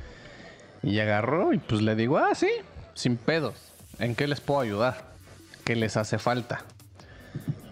[0.82, 2.50] Y agarró y pues le digo, ah, sí,
[2.94, 3.56] sin pedos.
[3.98, 5.12] ¿En qué les puedo ayudar?
[5.64, 6.62] ¿Qué les hace falta?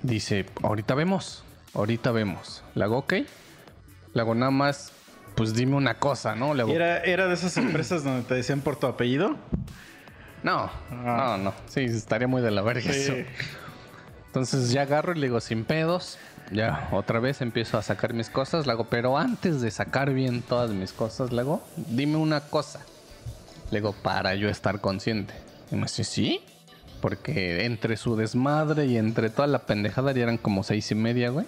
[0.02, 1.44] Dice, ahorita vemos,
[1.74, 2.64] ahorita vemos.
[2.74, 3.12] Le hago, ok.
[4.14, 4.92] Le hago nada más,
[5.36, 6.54] pues dime una cosa, ¿no?
[6.54, 9.36] Le hago, ¿Y era, era de esas empresas donde te decían por tu apellido?
[10.42, 11.54] no, no, no.
[11.68, 13.14] Sí, estaría muy de la verga eso.
[14.28, 16.18] Entonces ya agarro y le digo, sin pedos.
[16.52, 18.66] Ya, otra vez empiezo a sacar mis cosas.
[18.66, 22.80] Le hago, pero antes de sacar bien todas mis cosas, le hago, dime una cosa.
[23.70, 25.34] Le digo, para yo estar consciente.
[25.72, 26.40] Y me dice, ¿sí?
[27.00, 31.30] Porque entre su desmadre y entre toda la pendejada ya eran como seis y media,
[31.30, 31.46] güey.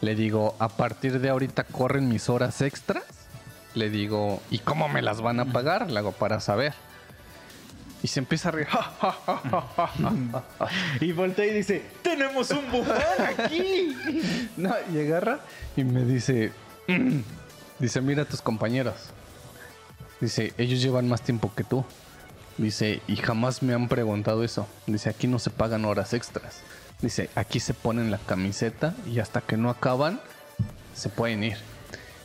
[0.00, 3.04] Le digo, a partir de ahorita corren mis horas extras.
[3.74, 5.90] Le digo, ¿y cómo me las van a pagar?
[5.90, 6.72] Le hago, para saber.
[8.02, 8.68] Y se empieza a reír.
[11.00, 12.96] Y voltea y dice, ¡tenemos un bufón
[13.38, 13.96] aquí!
[14.56, 15.40] No, y agarra
[15.76, 16.52] y me dice,
[16.88, 17.20] "Mm".
[17.78, 18.94] dice, mira a tus compañeros.
[20.20, 21.84] Dice, ellos llevan más tiempo que tú.
[22.56, 24.66] Dice, y jamás me han preguntado eso.
[24.86, 26.60] Dice, aquí no se pagan horas extras.
[27.00, 30.20] Dice, aquí se ponen la camiseta y hasta que no acaban,
[30.94, 31.56] se pueden ir.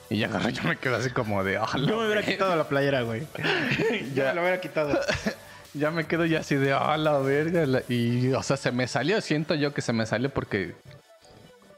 [0.10, 2.56] Y ya agarra, yo me quedo así como de, "Ah, la Yo me hubiera quitado
[2.56, 3.28] la playera, güey.
[4.16, 5.00] ya me la hubiera quitado.
[5.74, 7.82] ya me quedo ya así de, ah, la verga.
[7.88, 10.76] Y, o sea, se me salió, siento yo que se me salió porque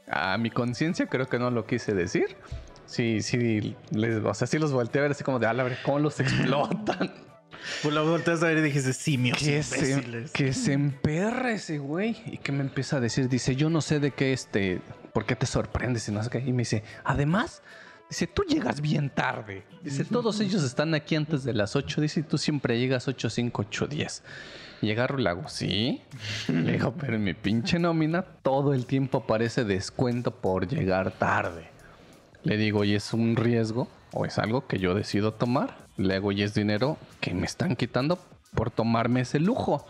[0.08, 2.36] a mi conciencia creo que no lo quise decir.
[2.86, 5.64] Sí, sí, les- o sea, sí los volteé a ver así como de, ah, la
[5.64, 7.12] verga, cómo los explotan.
[7.82, 10.30] Pues lo volteas a ver y dijiste, simios que se, imbéciles.
[10.32, 14.00] que se emperra ese güey y que me empieza a decir, dice, yo no sé
[14.00, 14.80] de qué este,
[15.12, 16.38] ¿por qué te sorprendes y no sé qué?
[16.38, 17.62] Y me dice, además,
[18.08, 19.64] dice, tú llegas bien tarde.
[19.82, 23.30] Dice, todos ellos están aquí antes de las 8, dice, y tú siempre llegas 8,
[23.30, 24.22] 5, 8, 10.
[24.82, 26.02] Y agarro y le hago, sí.
[26.48, 31.70] Le digo, pero en mi pinche nómina todo el tiempo aparece descuento por llegar tarde.
[32.42, 35.85] Le digo, ¿y es un riesgo o es algo que yo decido tomar?
[35.96, 38.18] Le hago, ¿y es dinero que me están quitando
[38.54, 39.86] por tomarme ese lujo?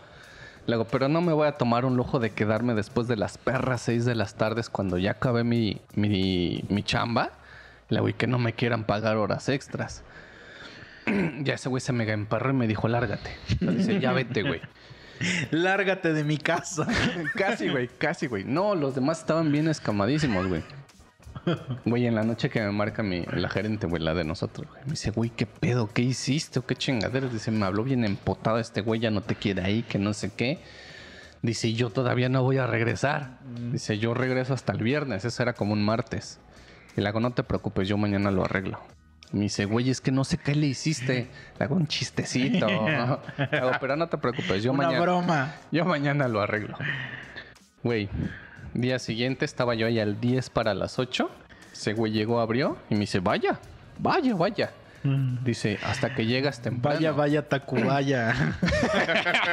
[0.65, 3.37] Le hago, pero no me voy a tomar un lujo de quedarme después de las
[3.37, 7.31] perras 6 de las tardes cuando ya acabé mi, mi, mi chamba.
[7.89, 10.03] Le hago, y que no me quieran pagar horas extras.
[11.41, 13.31] ya ese güey se me emparró y me dijo, lárgate.
[13.59, 14.61] Dice, ya vete, güey.
[15.51, 16.87] Lárgate de mi casa.
[17.35, 18.43] casi, güey, casi, güey.
[18.43, 20.63] No, los demás estaban bien escamadísimos, güey.
[21.85, 24.83] Güey, en la noche que me marca mi, la gerente, güey, la de nosotros, güey,
[24.85, 25.89] me dice, güey, ¿qué pedo?
[25.93, 26.59] ¿Qué hiciste?
[26.59, 27.31] ¿O qué chingaderas?
[27.31, 30.31] Dice, me habló bien empotado este güey, ya no te quiere ahí, que no sé
[30.35, 30.59] qué.
[31.41, 33.39] Dice, yo todavía no voy a regresar.
[33.71, 36.39] Dice, yo regreso hasta el viernes, eso era como un martes.
[36.95, 38.79] Y le hago, no te preocupes, yo mañana lo arreglo.
[39.31, 41.27] Me dice, güey, es que no sé qué le hiciste.
[41.59, 42.67] Le hago un chistecito.
[42.67, 45.01] Le hago, pero no te preocupes, yo Una mañana.
[45.03, 45.55] broma.
[45.71, 46.77] Yo mañana lo arreglo.
[47.83, 48.09] Güey,
[48.73, 51.29] día siguiente estaba yo ahí al 10 para las 8.
[51.73, 53.59] Ese güey llegó, abrió y me dice, vaya,
[53.99, 54.71] vaya, vaya.
[55.43, 56.97] Dice, hasta que llegas temprano.
[56.97, 58.57] Vaya, vaya, Tacubaya.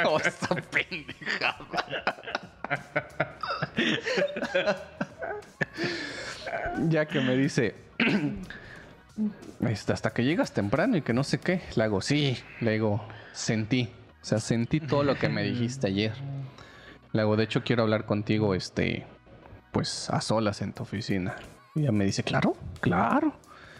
[0.06, 2.24] Oh, esa pendejada.
[6.88, 7.74] ya que me dice,
[9.60, 11.60] este, hasta que llegas temprano y que no sé qué.
[11.76, 12.38] Le hago, sí.
[12.60, 13.90] Le digo, sentí.
[14.22, 16.12] O sea, sentí todo lo que me dijiste ayer.
[17.14, 19.06] Le hago, de hecho, quiero hablar contigo, este,
[19.72, 21.36] pues a solas en tu oficina.
[21.74, 23.32] Y ella me dice, claro, claro.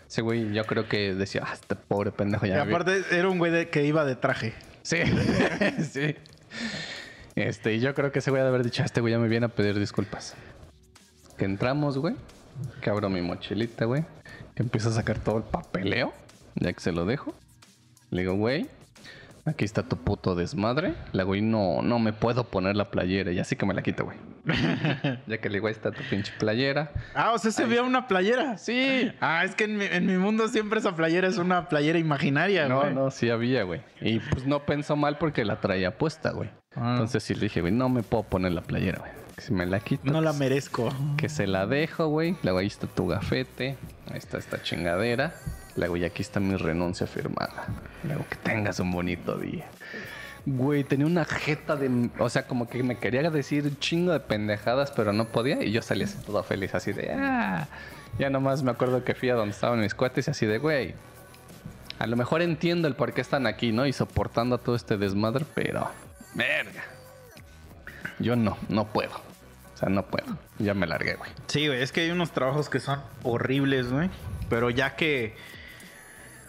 [0.08, 2.72] Ese güey, yo creo que decía, ah, este pobre pendejo Y ya vi".
[2.72, 4.54] aparte era un güey de- que iba de traje.
[4.82, 4.98] Sí,
[5.90, 6.14] sí.
[7.34, 9.28] Este, y yo creo que ese güey de haber dicho, "Ah, este güey ya me
[9.28, 10.34] viene a pedir disculpas.
[11.36, 12.14] Que entramos, güey.
[12.80, 14.04] Que abro mi mochilita, güey.
[14.54, 16.12] Que empiezo a sacar todo el papeleo.
[16.54, 17.34] Ya que se lo dejo.
[18.10, 18.68] Le digo, güey,
[19.44, 20.94] aquí está tu puto desmadre.
[21.12, 23.32] Le digo, y no, no me puedo poner la playera.
[23.32, 24.16] Y así que me la quito, güey.
[25.26, 26.90] ya que le digo, ahí está tu pinche playera.
[27.14, 28.58] Ah, o sea, se veía una playera.
[28.58, 29.10] Sí.
[29.20, 32.68] Ah, es que en mi, en mi mundo siempre esa playera es una playera imaginaria,
[32.68, 32.94] No, güey.
[32.94, 33.80] no, sí había, güey.
[34.00, 36.50] Y pues no pensó mal porque la traía puesta, güey.
[36.76, 36.90] Ah.
[36.92, 39.12] Entonces sí le dije, güey, no me puedo poner la playera, güey.
[39.38, 40.88] Si me la quito, No la pues, merezco.
[41.16, 42.36] que se la dejo, güey.
[42.44, 43.76] Luego ahí está tu gafete.
[44.10, 45.34] Ahí está esta chingadera.
[45.76, 47.66] Luego y aquí está mi renuncia firmada.
[48.04, 49.66] Luego que tengas un bonito día.
[50.46, 52.10] Güey, tenía una jeta de...
[52.18, 55.62] O sea, como que me quería decir un chingo de pendejadas, pero no podía.
[55.62, 57.10] Y yo salí así todo feliz, así de...
[57.12, 57.66] Ah.
[58.18, 60.94] Ya nomás me acuerdo que fui a donde estaban mis cuates y así de, güey...
[61.98, 63.86] A lo mejor entiendo el por qué están aquí, ¿no?
[63.86, 65.90] Y soportando todo este desmadre, pero...
[66.34, 66.82] Verga.
[68.18, 69.14] Yo no, no puedo.
[69.74, 70.38] O sea, no puedo.
[70.58, 71.30] Ya me largué, güey.
[71.46, 74.10] Sí, güey, es que hay unos trabajos que son horribles, güey.
[74.48, 75.34] Pero ya que.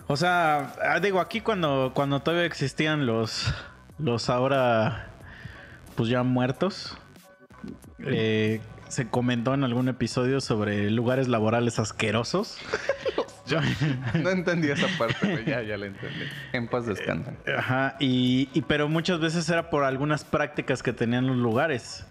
[0.07, 3.53] O sea, ah, digo, aquí cuando, cuando todavía existían los.
[3.97, 5.07] Los ahora.
[5.95, 6.97] Pues ya muertos.
[7.99, 12.57] eh, se comentó en algún episodio sobre lugares laborales asquerosos.
[13.47, 13.59] Yo-
[14.21, 15.45] No entendí esa parte, güey.
[15.45, 16.25] Ya, ya la entendí.
[16.53, 17.37] En paz descansen.
[17.57, 22.05] Ajá, y, y- pero muchas veces era por algunas prácticas que tenían los lugares.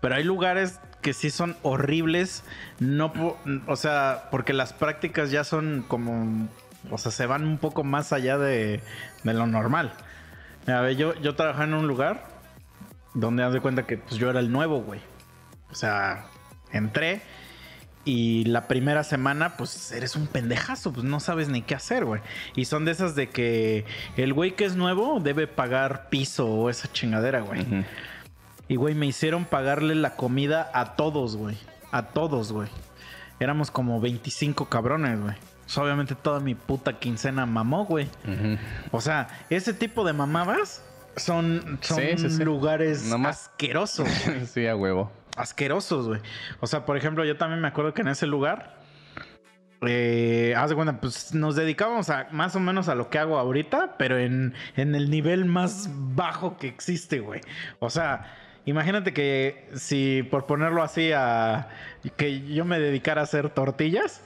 [0.00, 2.44] Pero hay lugares que sí son horribles,
[2.78, 3.12] no,
[3.66, 6.48] o sea, porque las prácticas ya son como,
[6.90, 8.80] o sea, se van un poco más allá de,
[9.22, 9.92] de lo normal.
[10.66, 12.26] A ver, yo, yo trabajaba en un lugar
[13.14, 15.00] donde haz de cuenta que pues, yo era el nuevo, güey.
[15.70, 16.26] O sea,
[16.72, 17.22] entré
[18.04, 22.20] y la primera semana, pues eres un pendejazo, pues no sabes ni qué hacer, güey.
[22.56, 23.84] Y son de esas de que
[24.16, 27.64] el güey que es nuevo debe pagar piso o esa chingadera, güey.
[28.68, 31.58] Y, güey, me hicieron pagarle la comida a todos, güey.
[31.92, 32.68] A todos, güey.
[33.38, 35.34] Éramos como 25 cabrones, güey.
[35.74, 38.06] Pues, obviamente toda mi puta quincena mamó, güey.
[38.90, 40.84] O sea, ese tipo de mamadas
[41.16, 42.44] son, son Sí, sí, sí.
[42.44, 44.06] lugares Nomás- asquerosos.
[44.52, 45.10] sí, a huevo.
[45.34, 46.20] asquerosos, güey.
[46.60, 48.80] O sea, por ejemplo, yo también me acuerdo que en ese lugar,
[49.86, 53.38] eh, haz de cuenta, pues nos dedicábamos a más o menos a lo que hago
[53.38, 57.40] ahorita, pero en, en el nivel más bajo que existe, güey.
[57.78, 58.30] O sea,
[58.66, 61.68] imagínate que si por ponerlo así a
[62.18, 64.22] que yo me dedicara a hacer tortillas.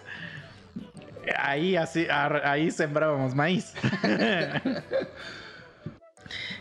[1.38, 3.74] Ahí así, ahí sembrábamos maíz.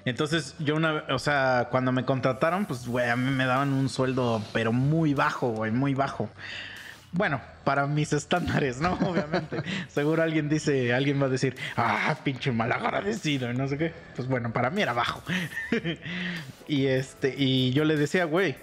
[0.06, 3.90] Entonces, yo una, o sea, cuando me contrataron, pues, güey, a mí me daban un
[3.90, 6.30] sueldo, pero muy bajo, güey, muy bajo.
[7.12, 8.94] Bueno, para mis estándares, ¿no?
[9.02, 9.64] Obviamente.
[9.88, 13.94] Seguro alguien dice, alguien va a decir, ah, pinche malagradecido, y no sé qué.
[14.16, 15.24] Pues bueno, para mí era bajo.
[16.68, 18.58] y este, y yo le decía, güey,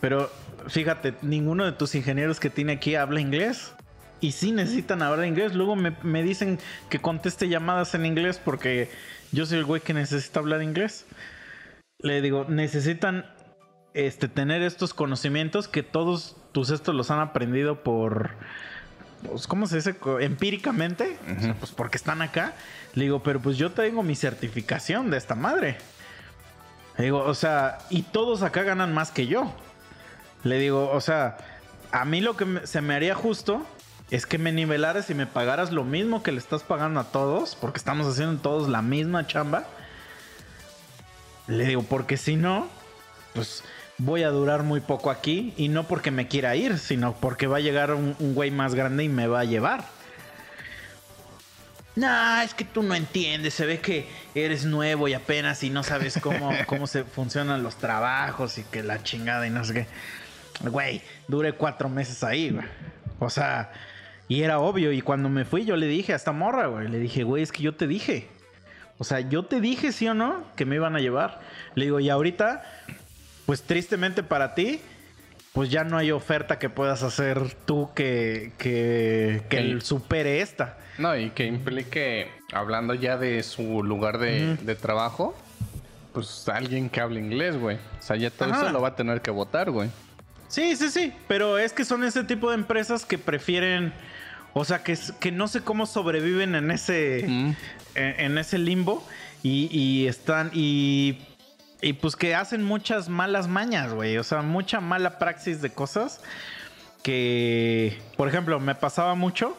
[0.00, 0.30] pero
[0.68, 3.72] fíjate, ninguno de tus ingenieros que tiene aquí habla inglés.
[4.20, 5.54] Y sí necesitan hablar inglés.
[5.54, 6.58] Luego me, me dicen
[6.88, 8.90] que conteste llamadas en inglés porque
[9.32, 11.06] yo soy el güey que necesita hablar inglés.
[12.00, 13.26] Le digo, necesitan
[13.94, 18.30] este, tener estos conocimientos que todos tus estos los han aprendido por,
[19.26, 19.96] pues, ¿cómo se dice?
[20.20, 22.54] Empíricamente, O sea, pues porque están acá.
[22.94, 25.78] Le digo, pero pues yo tengo mi certificación de esta madre.
[26.96, 29.52] Le digo, o sea, y todos acá ganan más que yo.
[30.44, 31.36] Le digo, o sea,
[31.90, 33.66] a mí lo que se me haría justo
[34.10, 37.56] es que me nivelaras y me pagaras lo mismo que le estás pagando a todos,
[37.56, 39.66] porque estamos haciendo todos la misma chamba.
[41.46, 42.68] Le digo, porque si no,
[43.34, 43.64] pues
[43.98, 47.58] voy a durar muy poco aquí y no porque me quiera ir, sino porque va
[47.58, 49.84] a llegar un, un güey más grande y me va a llevar.
[51.98, 55.82] No, es que tú no entiendes, se ve que eres nuevo y apenas y no
[55.82, 59.86] sabes cómo, cómo se funcionan los trabajos y que la chingada y no sé qué.
[60.68, 62.64] Güey, duré cuatro meses ahí, güey.
[63.18, 63.72] O sea,
[64.28, 64.92] y era obvio.
[64.92, 66.88] Y cuando me fui, yo le dije a esta morra, güey.
[66.88, 68.28] Le dije, güey, es que yo te dije.
[68.98, 71.40] O sea, yo te dije, sí o no, que me iban a llevar.
[71.74, 72.62] Le digo, y ahorita,
[73.46, 74.80] pues tristemente para ti,
[75.52, 80.78] pues ya no hay oferta que puedas hacer tú que, que, que El- supere esta.
[80.98, 85.36] No, y que implique, hablando ya de su lugar de, de trabajo,
[86.12, 87.76] pues alguien que hable inglés, güey.
[87.76, 88.62] O sea, ya todo Ajá.
[88.64, 89.90] eso lo va a tener que votar, güey.
[90.48, 91.12] Sí, sí, sí.
[91.28, 93.92] Pero es que son ese tipo de empresas que prefieren.
[94.54, 97.24] O sea, que, que no sé cómo sobreviven en ese.
[97.26, 97.56] Mm.
[97.94, 99.06] En, en ese limbo.
[99.42, 100.50] Y, y están.
[100.52, 101.18] Y.
[101.80, 104.18] Y pues que hacen muchas malas mañas, güey.
[104.18, 106.20] O sea, mucha mala praxis de cosas.
[107.02, 107.98] Que.
[108.16, 109.56] Por ejemplo, me pasaba mucho.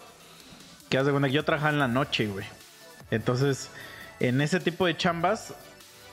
[0.89, 2.45] Que haz de cuenta que yo trabajaba en la noche, güey.
[3.11, 3.69] Entonces,
[4.19, 5.53] en ese tipo de chambas,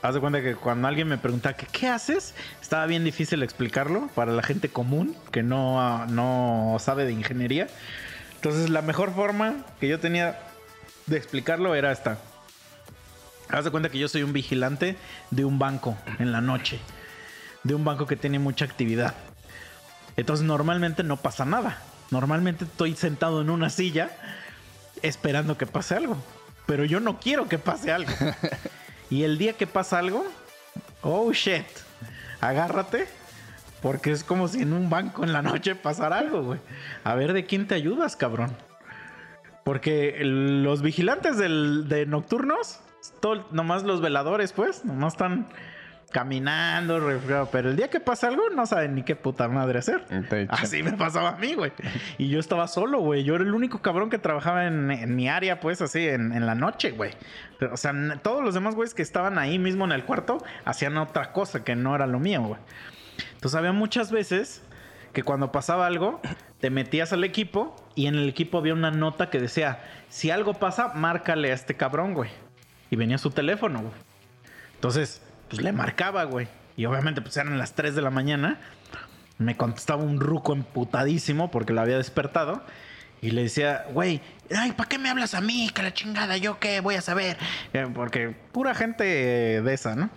[0.01, 4.07] haz de cuenta que cuando alguien me preguntaba que qué haces, estaba bien difícil explicarlo
[4.15, 7.67] para la gente común que no, no sabe de ingeniería.
[8.37, 10.39] Entonces, la mejor forma que yo tenía
[11.07, 12.19] de explicarlo era esta.
[13.49, 14.95] Haz de cuenta que yo soy un vigilante
[15.31, 16.79] de un banco en la noche.
[17.63, 19.15] De un banco que tiene mucha actividad.
[20.17, 21.81] Entonces normalmente no pasa nada.
[22.11, 24.11] Normalmente estoy sentado en una silla
[25.01, 26.17] esperando que pase algo.
[26.67, 28.11] Pero yo no quiero que pase algo.
[29.09, 30.25] y el día que pasa algo,
[31.01, 31.65] oh shit,
[32.39, 33.07] agárrate.
[33.81, 36.59] Porque es como si en un banco en la noche pasara algo, güey.
[37.03, 38.51] A ver de quién te ayudas, cabrón.
[39.63, 42.79] Porque los vigilantes del- de nocturnos,
[43.21, 45.45] todo- nomás los veladores, pues, nomás están
[46.11, 46.99] caminando.
[47.51, 50.05] Pero el día que pasa algo, no saben ni qué puta madre hacer.
[50.49, 51.71] Así me pasaba a mí, güey.
[52.17, 53.23] Y yo estaba solo, güey.
[53.25, 56.45] Yo era el único cabrón que trabajaba en, en mi área, pues, así, en, en
[56.45, 57.11] la noche, güey.
[57.71, 57.93] O sea,
[58.23, 61.75] todos los demás güeyes que estaban ahí mismo en el cuarto hacían otra cosa que
[61.75, 62.59] no era lo mío, güey.
[63.33, 64.61] Entonces había muchas veces
[65.13, 66.21] que cuando pasaba algo,
[66.59, 69.79] te metías al equipo y en el equipo había una nota que decía,
[70.09, 72.29] si algo pasa, márcale a este cabrón, güey.
[72.89, 73.93] Y venía su teléfono, güey.
[74.75, 76.47] Entonces, pues le marcaba, güey.
[76.75, 78.59] Y obviamente, pues eran las 3 de la mañana.
[79.39, 82.63] Me contestaba un ruco emputadísimo porque lo había despertado.
[83.21, 84.21] Y le decía, güey,
[84.55, 85.71] ay, ¿para qué me hablas a mí?
[85.73, 87.37] Que la chingada, ¿yo qué voy a saber?
[87.73, 90.11] Eh, Porque pura gente de esa, ¿no?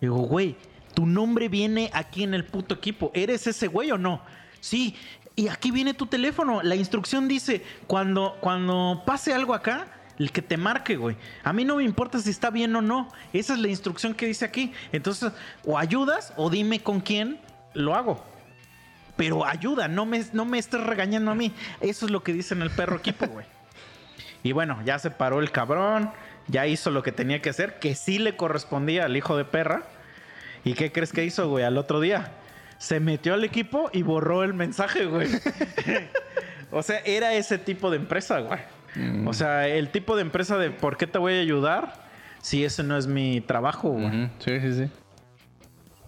[0.00, 0.56] Digo, güey,
[0.96, 3.10] tu nombre viene aquí en el puto equipo.
[3.12, 4.22] ¿Eres ese güey o no?
[4.60, 4.96] Sí.
[5.36, 6.62] Y aquí viene tu teléfono.
[6.62, 11.18] La instrucción dice, cuando, cuando pase algo acá, el que te marque, güey.
[11.44, 13.12] A mí no me importa si está bien o no.
[13.34, 14.72] Esa es la instrucción que dice aquí.
[14.90, 15.32] Entonces,
[15.66, 17.40] o ayudas o dime con quién
[17.74, 18.24] lo hago.
[19.18, 21.52] Pero ayuda, no me, no me estés regañando a mí.
[21.82, 23.44] Eso es lo que dice en el perro equipo, güey.
[24.42, 26.10] Y bueno, ya se paró el cabrón,
[26.48, 29.84] ya hizo lo que tenía que hacer, que sí le correspondía al hijo de perra.
[30.66, 31.64] ¿Y qué crees que hizo, güey?
[31.64, 32.32] Al otro día.
[32.78, 35.28] Se metió al equipo y borró el mensaje, güey.
[36.72, 38.58] o sea, era ese tipo de empresa, güey.
[39.26, 42.04] O sea, el tipo de empresa de ¿por qué te voy a ayudar?
[42.42, 44.28] Si ese no es mi trabajo, güey.
[44.40, 44.90] Sí, sí, sí.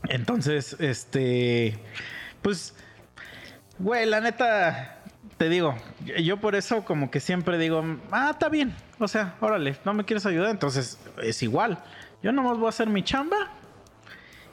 [0.08, 1.78] Entonces, este,
[2.42, 2.74] pues,
[3.78, 5.02] güey, la neta,
[5.36, 5.76] te digo,
[6.24, 10.04] yo por eso como que siempre digo, ah, está bien, o sea, órale, no me
[10.04, 11.78] quieres ayudar, entonces es igual.
[12.22, 13.57] Yo nomás voy a hacer mi chamba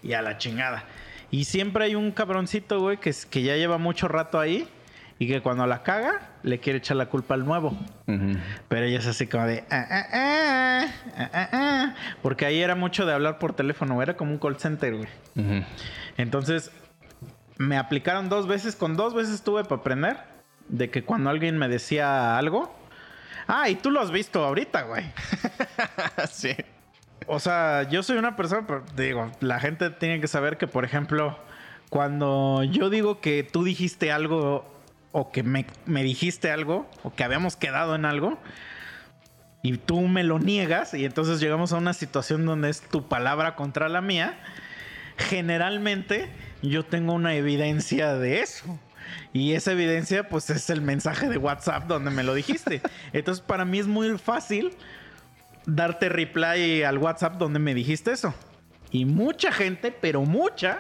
[0.06, 0.86] y a la chingada.
[1.32, 4.70] Y siempre hay un cabroncito, güey, que, es- que ya lleva mucho rato ahí
[5.20, 7.78] y que cuando la caga, le quiere echar la culpa al nuevo.
[8.06, 9.64] Pero ella es así como de...
[9.72, 10.86] "Ah, ah, ah,
[11.18, 14.58] ah, ah, ah", Porque ahí era mucho de hablar por teléfono, era como un call
[14.60, 15.10] center, güey.
[16.18, 16.72] Entonces,
[17.58, 20.18] me aplicaron dos veces, con dos veces tuve para aprender.
[20.68, 22.76] de que cuando alguien me decía algo.
[23.48, 25.06] Ah, y tú lo has visto ahorita, güey.
[26.32, 26.56] sí.
[27.28, 30.86] O sea, yo soy una persona, pero digo, la gente tiene que saber que, por
[30.86, 31.38] ejemplo,
[31.90, 34.66] cuando yo digo que tú dijiste algo
[35.12, 38.38] o que me, me dijiste algo o que habíamos quedado en algo
[39.62, 43.56] y tú me lo niegas y entonces llegamos a una situación donde es tu palabra
[43.56, 44.38] contra la mía,
[45.18, 46.30] generalmente
[46.62, 48.80] yo tengo una evidencia de eso.
[49.34, 52.82] Y esa evidencia pues es el mensaje de WhatsApp donde me lo dijiste.
[53.14, 54.76] Entonces para mí es muy fácil
[55.66, 58.34] darte reply al WhatsApp donde me dijiste eso.
[58.92, 60.80] Y mucha gente, pero mucha,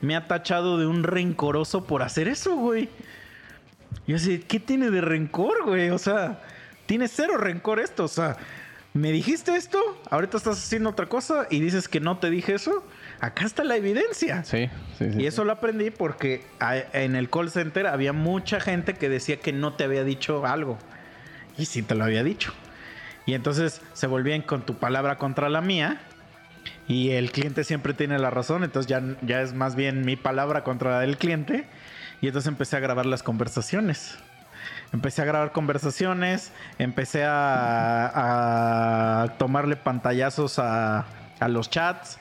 [0.00, 2.88] me ha tachado de un rencoroso por hacer eso, güey.
[4.06, 5.90] Yo así, ¿qué tiene de rencor, güey?
[5.90, 6.40] O sea,
[6.86, 8.04] tiene cero rencor esto.
[8.04, 8.36] O sea,
[8.92, 12.86] me dijiste esto, ahorita estás haciendo otra cosa y dices que no te dije eso.
[13.20, 14.44] Acá está la evidencia.
[14.44, 14.68] Sí,
[14.98, 15.22] sí, sí.
[15.22, 16.44] Y eso lo aprendí porque
[16.92, 20.78] en el call center había mucha gente que decía que no te había dicho algo.
[21.56, 22.52] Y sí te lo había dicho.
[23.26, 26.00] Y entonces se volvían con tu palabra contra la mía.
[26.86, 28.64] Y el cliente siempre tiene la razón.
[28.64, 31.66] Entonces ya, ya es más bien mi palabra contra la del cliente.
[32.20, 34.18] Y entonces empecé a grabar las conversaciones.
[34.92, 36.52] Empecé a grabar conversaciones.
[36.78, 41.06] Empecé a, tomarle pantallazos a,
[41.40, 42.18] a los chats.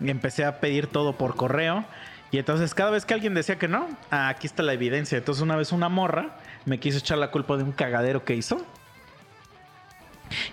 [0.00, 1.84] Empecé a pedir todo por correo.
[2.32, 5.18] Y entonces cada vez que alguien decía que no, ah, aquí está la evidencia.
[5.18, 8.64] Entonces una vez una morra me quiso echar la culpa de un cagadero que hizo.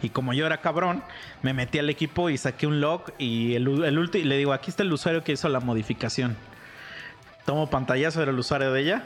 [0.02, 1.04] Y como yo era cabrón,
[1.42, 4.70] me metí al equipo y saqué un log y el, el ulti- le digo, aquí
[4.72, 6.36] está el usuario que hizo la modificación.
[7.46, 9.04] Tomo pantallazo, era el usuario de ella.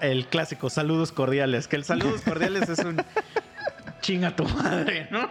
[0.00, 1.68] El clásico, saludos cordiales.
[1.68, 3.00] Que el saludos cordiales es un
[4.00, 5.28] chinga tu madre, ¿no?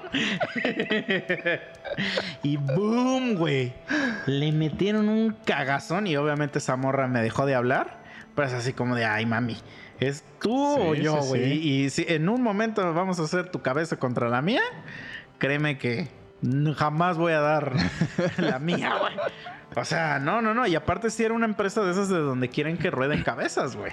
[2.43, 3.73] y boom, güey.
[4.25, 7.97] Le metieron un cagazón y obviamente esa morra me dejó de hablar.
[8.35, 9.57] Pero es así como de, ay, mami,
[9.99, 11.43] ¿es tú Sí, o yo, güey?
[11.59, 11.69] sí.
[11.83, 14.61] Y si en un momento vamos a hacer tu cabeza contra la mía,
[15.37, 16.07] créeme que
[16.75, 17.73] jamás voy a dar
[18.37, 19.13] la mía, güey.
[19.75, 20.65] O sea, no, no, no.
[20.67, 23.91] Y aparte si era una empresa de esas de donde quieren que rueden cabezas, güey.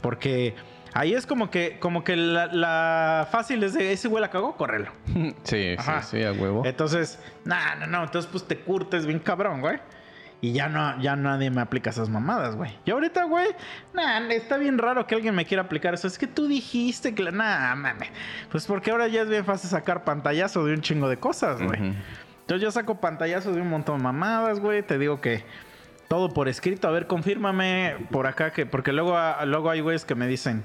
[0.00, 0.54] Porque
[0.92, 4.56] ahí es como que, como que la, la fácil es de ese güey la cagó,
[4.56, 4.90] córrelo.
[5.44, 6.02] Sí, Ajá.
[6.02, 6.62] sí, sí, a huevo.
[6.64, 8.04] Entonces, no, no, no.
[8.04, 9.78] Entonces, pues te curtes bien cabrón, güey.
[10.40, 12.70] Y ya no, ya nadie me aplica esas mamadas, güey.
[12.84, 13.48] Y ahorita, güey,
[13.94, 16.06] nah, está bien raro que alguien me quiera aplicar eso.
[16.06, 17.30] Es que tú dijiste que la.
[17.30, 18.10] Nah, mames.
[18.50, 21.94] Pues porque ahora ya es bien fácil sacar pantallazo de un chingo de cosas, güey.
[22.40, 24.82] Entonces yo saco pantallazos de un montón de mamadas, güey.
[24.82, 25.44] Te digo que
[26.08, 26.88] todo por escrito.
[26.88, 28.66] A ver, confírmame por acá que.
[28.66, 30.62] Porque luego, ah, luego hay güeyes que me dicen.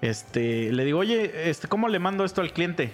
[0.00, 0.72] Este.
[0.72, 2.92] Le digo, oye, este, ¿cómo le mando esto al cliente?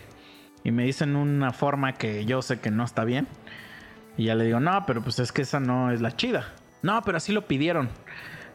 [0.64, 3.28] Y me dicen una forma que yo sé que no está bien.
[4.16, 6.52] Y ya le digo, no, pero pues es que esa no es la chida.
[6.82, 7.88] No, pero así lo pidieron.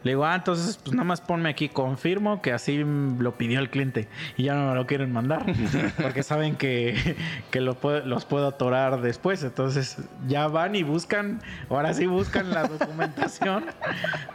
[0.03, 3.69] Le digo, ah, entonces pues nada más ponme aquí, confirmo que así lo pidió el
[3.69, 4.07] cliente.
[4.37, 5.45] Y ya no me lo quieren mandar.
[6.01, 7.17] Porque saben que,
[7.51, 9.43] que lo los puedo atorar después.
[9.43, 13.65] Entonces ya van y buscan, ahora sí buscan la documentación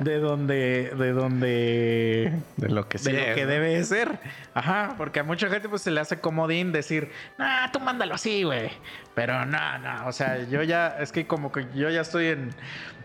[0.00, 3.28] de donde, de donde De lo que de sea.
[3.30, 4.18] lo que debe ser.
[4.52, 8.42] Ajá, porque a mucha gente pues se le hace comodín decir, nah, tú mándalo así,
[8.42, 8.70] güey.
[9.14, 12.50] Pero no, no, o sea, yo ya, es que como que yo ya estoy en,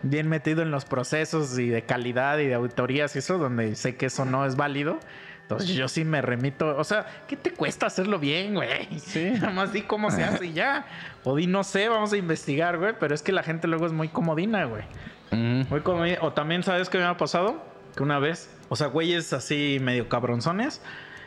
[0.02, 3.96] bien metido en los procesos y de calidad y de auditorías y eso, donde sé
[3.96, 4.98] que eso no es válido.
[5.42, 8.86] Entonces yo sí me remito, o sea, ¿qué te cuesta hacerlo bien, güey?
[9.00, 9.30] Sí.
[9.34, 10.86] Nada más di cómo se hace y ya.
[11.24, 12.94] O di no sé, vamos a investigar, güey.
[13.00, 14.84] Pero es que la gente luego es muy comodina, güey.
[15.32, 15.68] Ujú.
[15.68, 16.18] Muy comodina.
[16.20, 17.64] O también, ¿sabes qué me ha pasado?
[17.96, 20.82] Que una vez, o sea, güeyes así medio cabronzones,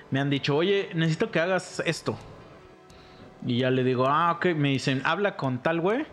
[0.10, 2.18] me han dicho, oye, necesito que hagas esto.
[3.46, 4.48] Y ya le digo, ah, ok.
[4.56, 6.06] Me dicen, habla con tal güey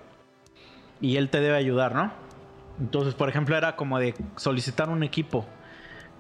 [1.01, 2.13] y él te debe ayudar, ¿no?
[2.81, 5.47] Entonces, por ejemplo, era como de solicitar un equipo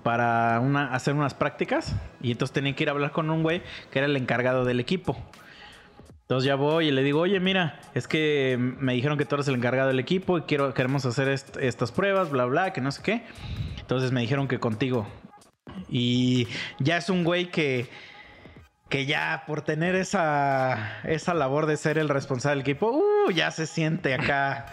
[0.02, 1.94] para una, hacer unas prácticas.
[2.20, 4.80] Y entonces tenía que ir a hablar con un güey que era el encargado del
[4.80, 5.16] equipo.
[6.22, 9.48] Entonces ya voy y le digo, oye, mira, es que me dijeron que tú eres
[9.48, 12.92] el encargado del equipo y quiero, queremos hacer est- estas pruebas, bla, bla, que no
[12.92, 13.24] sé qué.
[13.80, 15.08] Entonces me dijeron que contigo.
[15.88, 16.46] Y
[16.78, 17.88] ya es un güey que,
[18.90, 23.50] que ya por tener esa, esa labor de ser el responsable del equipo, uh, ya
[23.50, 24.66] se siente acá.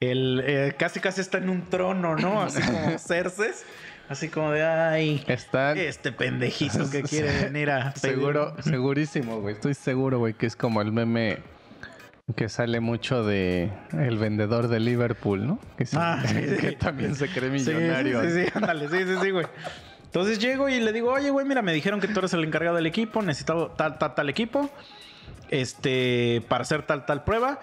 [0.00, 2.40] El, eh, casi casi está en un trono, ¿no?
[2.42, 3.66] Así como Cerces.
[4.08, 7.92] Así como de, ay, Están este pendejito que quiere venir a...
[7.94, 8.16] pedir".
[8.16, 9.54] seguro, segurísimo, güey.
[9.54, 11.38] Estoy seguro, güey, que es como el meme
[12.36, 15.58] que sale mucho de el vendedor de Liverpool, ¿no?
[15.78, 16.56] Que, sí- Ah, sí, sí.
[16.58, 18.22] que también se cree Sí, millonario.
[18.22, 19.46] Sí, sí, sí, ándale, sí, sí, sí, güey.
[20.14, 22.76] Entonces llego y le digo, oye, güey, mira, me dijeron que tú eres el encargado
[22.76, 24.70] del equipo, necesito tal, tal, tal equipo,
[25.50, 27.58] este, para hacer tal, tal prueba.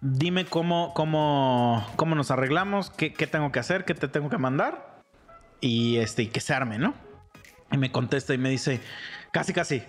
[0.00, 4.38] Dime cómo, cómo, cómo nos arreglamos, qué, qué tengo que hacer, qué te tengo que
[4.38, 5.02] mandar
[5.60, 6.94] y este, y que se arme, ¿no?
[7.70, 8.80] Y me contesta y me dice,
[9.30, 9.82] casi, casi.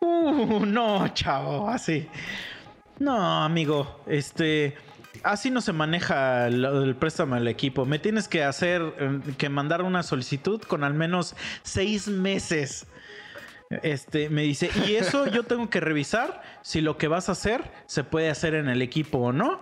[0.00, 2.08] Uh, no, chavo, así.
[2.98, 4.76] No, amigo, este.
[5.22, 7.84] Así no se maneja del préstamo al equipo.
[7.84, 12.86] Me tienes que hacer, eh, que mandar una solicitud con al menos seis meses.
[13.82, 17.70] Este, me dice, y eso yo tengo que revisar si lo que vas a hacer
[17.86, 19.60] se puede hacer en el equipo o no.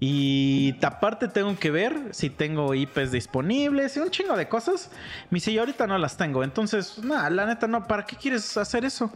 [0.00, 4.90] Y aparte tengo que ver si tengo IPs disponibles y un chingo de cosas.
[5.30, 6.44] Me dice, ahorita no las tengo.
[6.44, 9.12] Entonces, nada, la neta no, ¿para qué quieres hacer eso?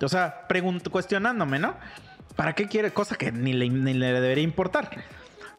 [0.00, 0.46] O sea,
[0.90, 1.74] cuestionándome, ¿no?
[2.38, 2.92] ¿Para qué quiere?
[2.92, 4.90] Cosa que ni le, ni le debería importar.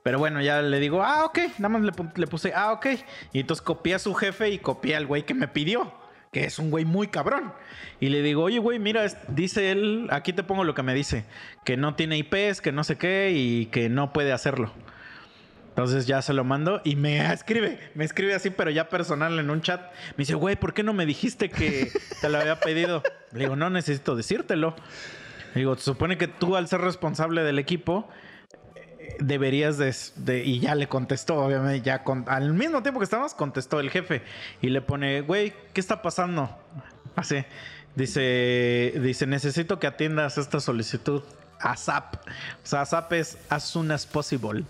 [0.01, 1.39] Pero bueno, ya le digo, ah, ok.
[1.57, 2.87] Nada más le, le puse, ah, ok.
[3.33, 5.93] Y entonces copié a su jefe y copié al güey que me pidió.
[6.31, 7.51] Que es un güey muy cabrón.
[7.99, 11.25] Y le digo, oye, güey, mira, dice él, aquí te pongo lo que me dice.
[11.65, 14.71] Que no tiene IPs, que no sé qué y que no puede hacerlo.
[15.67, 19.49] Entonces ya se lo mando y me escribe, me escribe así, pero ya personal en
[19.49, 19.81] un chat.
[20.11, 21.91] Me dice, güey, ¿por qué no me dijiste que
[22.21, 23.03] te lo había pedido?
[23.33, 24.77] Le digo, no necesito decírtelo.
[25.55, 28.07] Digo, se supone que tú al ser responsable del equipo
[29.19, 33.89] deberías de, y ya le contestó, obviamente, ya al mismo tiempo que estábamos, contestó el
[33.89, 34.21] jefe
[34.61, 36.49] y le pone, güey, ¿qué está pasando?
[37.15, 37.43] Así,
[37.95, 41.23] dice, dice, necesito que atiendas esta solicitud
[41.59, 42.15] a SAP.
[42.15, 44.63] O sea, SAP es as soon as possible.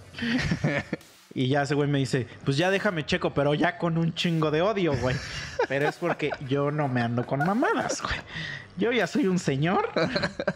[1.33, 4.49] Y ya ese güey me dice, pues ya déjame checo, pero ya con un chingo
[4.49, 5.15] de odio, güey.
[5.67, 8.15] Pero es porque yo no me ando con mamadas, güey.
[8.77, 9.89] Yo ya soy un señor.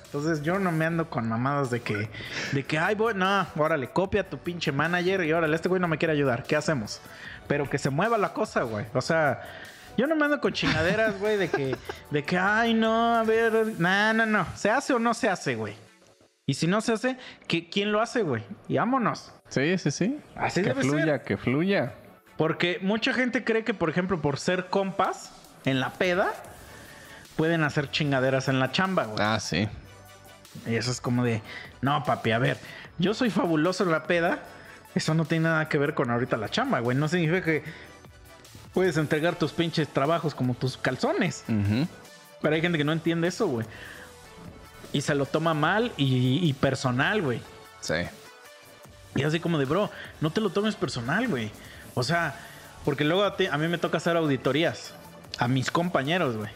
[0.06, 2.10] Entonces yo no me ando con mamadas de que,
[2.54, 5.88] de que, ay, voy, no, órale, copia tu pinche manager y órale, este güey no
[5.88, 6.44] me quiere ayudar.
[6.44, 7.02] ¿Qué hacemos?
[7.48, 8.86] Pero que se mueva la cosa, güey.
[8.96, 9.42] O sea,
[9.96, 11.76] yo no me ando con chingaderas, güey, de que,
[12.10, 14.48] de que, ay, no, a ver, no, no, no.
[14.56, 15.76] ¿Se hace o no se hace, güey?
[16.46, 17.18] Y si no se hace,
[17.48, 18.44] ¿qué- ¿quién lo hace, güey?
[18.68, 19.32] Y vámonos.
[19.50, 20.20] Sí, sí, sí.
[20.36, 21.22] Así que debe fluya, ser.
[21.24, 21.94] que fluya.
[22.38, 25.32] Porque mucha gente cree que, por ejemplo, por ser compas
[25.66, 26.34] en la peda,
[27.38, 29.18] pueden hacer chingaderas en la chamba, güey.
[29.22, 29.70] Ah, sí.
[30.68, 31.42] Y eso es como de,
[31.82, 32.58] no, papi, a ver,
[33.00, 34.40] yo soy fabuloso en la peda.
[34.96, 36.96] Eso no tiene nada que ver con ahorita la chamba, güey.
[36.98, 37.64] No significa que
[38.74, 41.44] puedes entregar tus pinches trabajos como tus calzones.
[41.48, 41.88] Ujú.
[42.42, 43.66] Pero hay gente que no entiende eso, güey.
[44.94, 47.42] Y se lo toma mal y, y personal, güey.
[47.82, 47.96] Sí.
[49.16, 49.90] Y así como de, bro,
[50.22, 51.52] no te lo tomes personal, güey.
[51.96, 52.36] O sea,
[52.86, 54.94] porque luego a, ti- a mí me toca hacer auditorías
[55.40, 56.52] a mis compañeros, güey.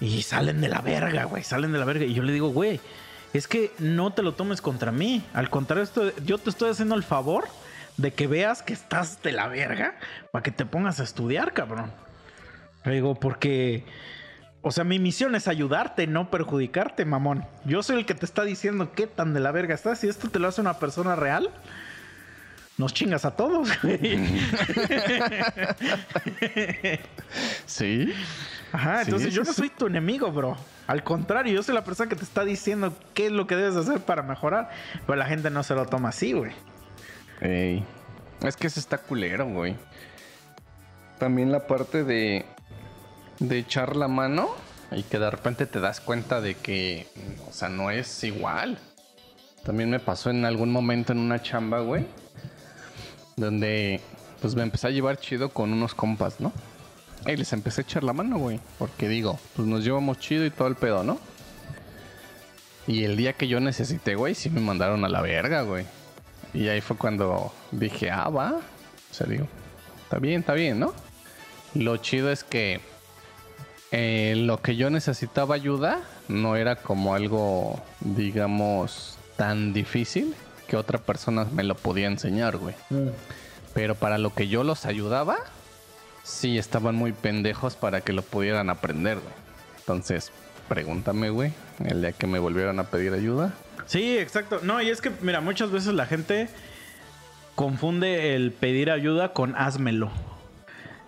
[0.00, 1.42] Y salen de la verga, güey.
[1.42, 2.04] Salen de la verga.
[2.04, 2.80] Y yo le digo, güey,
[3.32, 5.24] es que no te lo tomes contra mí.
[5.32, 7.44] Al contrario, esto, yo te estoy haciendo el favor
[7.96, 9.98] de que veas que estás de la verga
[10.32, 11.92] para que te pongas a estudiar, cabrón.
[12.84, 13.84] Le digo, porque...
[14.68, 17.44] O sea, mi misión es ayudarte, no perjudicarte, mamón.
[17.66, 20.00] Yo soy el que te está diciendo qué tan de la verga estás.
[20.00, 21.50] Si esto te lo hace una persona real,
[22.76, 24.28] nos chingas a todos, güey.
[27.64, 28.12] Sí.
[28.72, 30.56] Ajá, Sí, entonces yo no soy tu enemigo, bro.
[30.88, 33.76] Al contrario, yo soy la persona que te está diciendo qué es lo que debes
[33.76, 34.70] hacer para mejorar.
[35.06, 36.50] Pero la gente no se lo toma así, güey.
[37.40, 37.84] Ey.
[38.42, 39.76] Es que ese está culero, güey.
[41.20, 42.44] También la parte de.
[43.38, 44.50] De echar la mano
[44.92, 47.06] y que de repente te das cuenta de que.
[47.48, 48.78] O sea, no es igual.
[49.64, 52.06] También me pasó en algún momento en una chamba, güey.
[53.36, 54.00] Donde.
[54.40, 56.52] Pues me empecé a llevar chido con unos compas, ¿no?
[57.26, 58.60] Y les empecé a echar la mano, güey.
[58.78, 61.18] Porque digo, pues nos llevamos chido y todo el pedo, ¿no?
[62.86, 65.86] Y el día que yo necesité, güey, sí me mandaron a la verga, güey.
[66.54, 68.52] Y ahí fue cuando dije, ah, va.
[69.10, 69.48] O sea, digo,
[70.04, 70.94] está bien, está bien, ¿no?
[71.74, 72.80] Lo chido es que
[73.92, 80.34] eh, lo que yo necesitaba ayuda no era como algo, digamos, tan difícil
[80.66, 82.74] que otra persona me lo podía enseñar, güey.
[83.74, 85.36] Pero para lo que yo los ayudaba,
[86.24, 89.34] sí estaban muy pendejos para que lo pudieran aprender, güey.
[89.78, 90.32] Entonces,
[90.68, 91.52] pregúntame, güey,
[91.84, 93.54] el día que me volvieron a pedir ayuda.
[93.86, 94.60] Sí, exacto.
[94.62, 96.48] No, y es que, mira, muchas veces la gente
[97.54, 100.10] confunde el pedir ayuda con házmelo.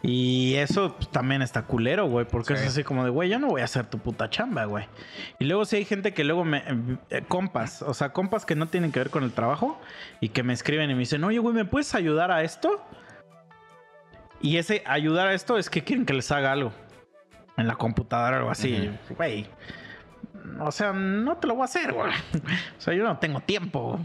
[0.02, 2.62] Y eso pues, también está culero, güey, porque Sí.
[2.62, 4.86] es así como de, güey, yo no voy a hacer tu puta chamba, güey.
[5.40, 6.62] Y luego sí hay gente que luego me...
[7.10, 9.80] eh, compas, o sea, compas que no tienen que ver con el trabajo
[10.20, 12.80] y que me escriben y me dicen, oye, güey, ¿me puedes ayudar a esto?
[14.40, 16.72] Y ese ayudar a esto es que quieren que les haga algo
[17.56, 19.46] en la computadora o algo así, güey.
[20.60, 22.12] O sea, no te lo voy a hacer, güey.
[22.78, 23.98] O sea, yo no tengo tiempo.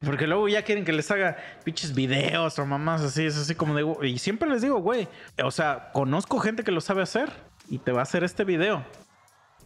[0.00, 3.26] Porque luego ya quieren que les haga pinches videos o mamás así.
[3.26, 4.06] Es así como de...
[4.08, 5.08] Y siempre les digo, güey.
[5.42, 7.30] O sea, conozco gente que lo sabe hacer
[7.68, 8.84] y te va a hacer este video.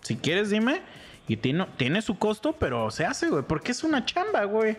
[0.00, 0.82] Si quieres, dime.
[1.28, 3.42] Y tiene, tiene su costo, pero se hace, güey.
[3.42, 4.78] Porque es una chamba, güey.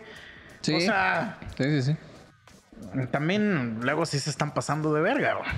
[0.62, 0.74] Sí.
[0.76, 3.08] O sea, Sí, sí, sí.
[3.12, 5.50] también luego sí se están pasando de verga, güey.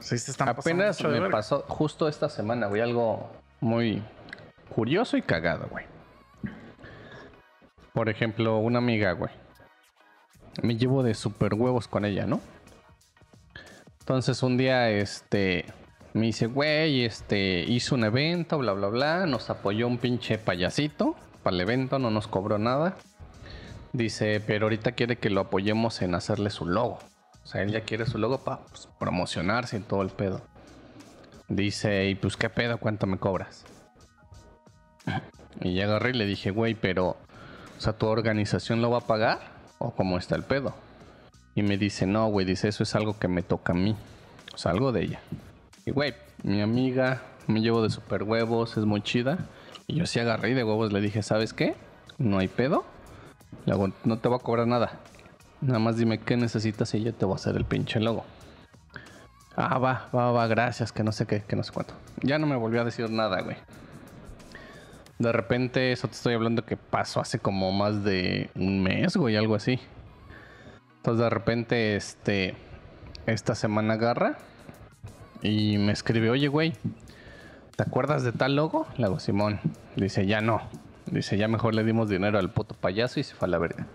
[0.00, 1.36] Sí, se están pasando Apenas mucho de me verga.
[1.38, 4.02] pasó justo esta semana, güey, algo muy
[4.74, 5.86] curioso y cagado, güey.
[7.98, 9.32] Por ejemplo, una amiga, güey.
[10.62, 12.40] Me llevo de super huevos con ella, ¿no?
[13.98, 15.64] Entonces un día, este,
[16.12, 19.26] me dice, güey, este, hizo un evento, bla, bla, bla.
[19.26, 22.94] Nos apoyó un pinche payasito para el evento, no nos cobró nada.
[23.92, 27.00] Dice, pero ahorita quiere que lo apoyemos en hacerle su logo.
[27.42, 28.60] O sea, él ya quiere su logo para
[29.00, 30.40] promocionarse y todo el pedo.
[31.48, 33.64] Dice, y pues qué pedo, ¿cuánto me cobras?
[35.62, 37.16] Y ya agarré y le dije, güey, pero,
[37.78, 39.38] o sea, ¿tu organización lo va a pagar?
[39.78, 40.74] ¿O cómo está el pedo?
[41.54, 43.94] Y me dice, no, güey, dice, eso es algo que me toca a mí.
[44.52, 45.20] O sea, algo de ella.
[45.86, 49.38] Y, güey, mi amiga, me llevo de super huevos, es muy chida.
[49.86, 51.76] Y yo sí agarré de huevos le dije, ¿sabes qué?
[52.18, 52.84] No hay pedo.
[54.04, 54.98] No te voy a cobrar nada.
[55.60, 58.24] Nada más dime qué necesitas y yo te voy a hacer el pinche logo.
[59.56, 61.94] Ah, va, va, va, gracias, que no sé qué, que no sé cuánto.
[62.22, 63.56] Ya no me volvió a decir nada, güey.
[65.18, 69.36] De repente, eso te estoy hablando que pasó hace como más de un mes, güey,
[69.36, 69.80] algo así.
[70.98, 72.54] Entonces, de repente, este,
[73.26, 74.38] esta semana agarra
[75.42, 76.72] y me escribe, oye, güey,
[77.76, 78.86] ¿te acuerdas de tal logo?
[78.96, 79.60] Le hago, Simón.
[79.96, 80.62] Dice, ya no.
[81.06, 83.86] Dice, ya mejor le dimos dinero al puto payaso y se fue a la verga.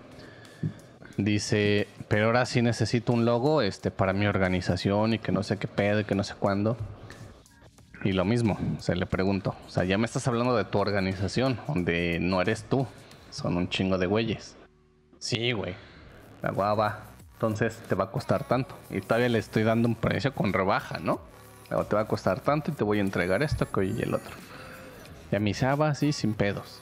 [1.18, 5.58] Dice, pero ahora sí necesito un logo este, para mi organización y que no sé
[5.58, 6.76] qué pedo y que no sé cuándo.
[8.04, 11.60] Y lo mismo, se le pregunto, o sea, ya me estás hablando de tu organización,
[11.68, 12.86] donde no eres tú,
[13.32, 14.58] son un chingo de güeyes.
[15.20, 15.74] Sí, güey.
[16.42, 17.06] La guava.
[17.34, 18.76] Entonces te va a costar tanto.
[18.90, 21.22] Y todavía le estoy dando un precio con rebaja, ¿no?
[21.70, 24.14] Luego te va a costar tanto y te voy a entregar esto que y el
[24.14, 24.36] otro.
[25.32, 26.82] Y a mi Saba, así, sin pedos.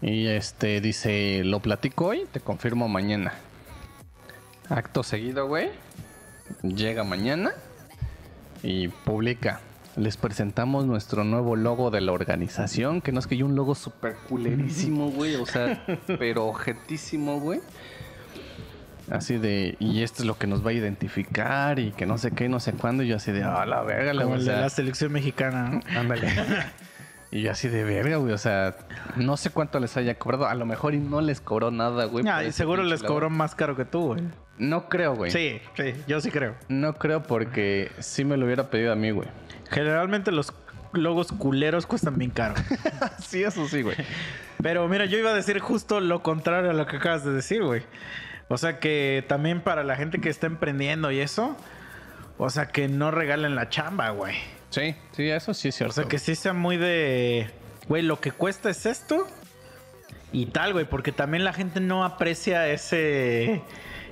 [0.00, 3.34] Y este dice, lo platico hoy, te confirmo mañana.
[4.68, 5.70] Acto seguido, güey.
[6.62, 7.52] Llega mañana
[8.62, 9.60] y publica.
[9.96, 13.00] Les presentamos nuestro nuevo logo de la organización.
[13.00, 15.36] Que no es que yo un logo súper culerísimo, güey.
[15.36, 15.84] O sea,
[16.18, 17.60] pero objetísimo, güey.
[19.10, 22.32] Así de, y esto es lo que nos va a identificar y que no sé
[22.32, 23.04] qué, no sé cuándo.
[23.04, 25.70] Y yo así de, a la verga, Como o el de sea, la selección mexicana.
[25.70, 25.80] ¿no?
[26.00, 26.28] Ándale.
[27.30, 28.32] y yo así de verga, güey.
[28.32, 28.76] O sea,
[29.14, 30.46] no sé cuánto les haya cobrado.
[30.46, 32.26] A lo mejor y no les cobró nada, güey.
[32.28, 33.14] Ah, y seguro les logo.
[33.14, 34.24] cobró más caro que tú, güey.
[34.58, 35.30] No creo, güey.
[35.30, 36.54] Sí, sí, yo sí creo.
[36.68, 39.28] No creo porque sí me lo hubiera pedido a mí, güey.
[39.70, 40.52] Generalmente los
[40.92, 42.54] logos culeros cuestan bien caro.
[43.26, 43.96] sí, eso sí, güey.
[44.62, 47.62] Pero mira, yo iba a decir justo lo contrario a lo que acabas de decir,
[47.62, 47.82] güey.
[48.48, 51.56] O sea que también para la gente que está emprendiendo y eso,
[52.38, 54.36] o sea que no regalen la chamba, güey.
[54.70, 55.94] Sí, sí, eso sí es O cierto.
[55.94, 57.50] sea que sí sea muy de,
[57.88, 59.26] güey, lo que cuesta es esto
[60.32, 63.62] y tal, güey, porque también la gente no aprecia ese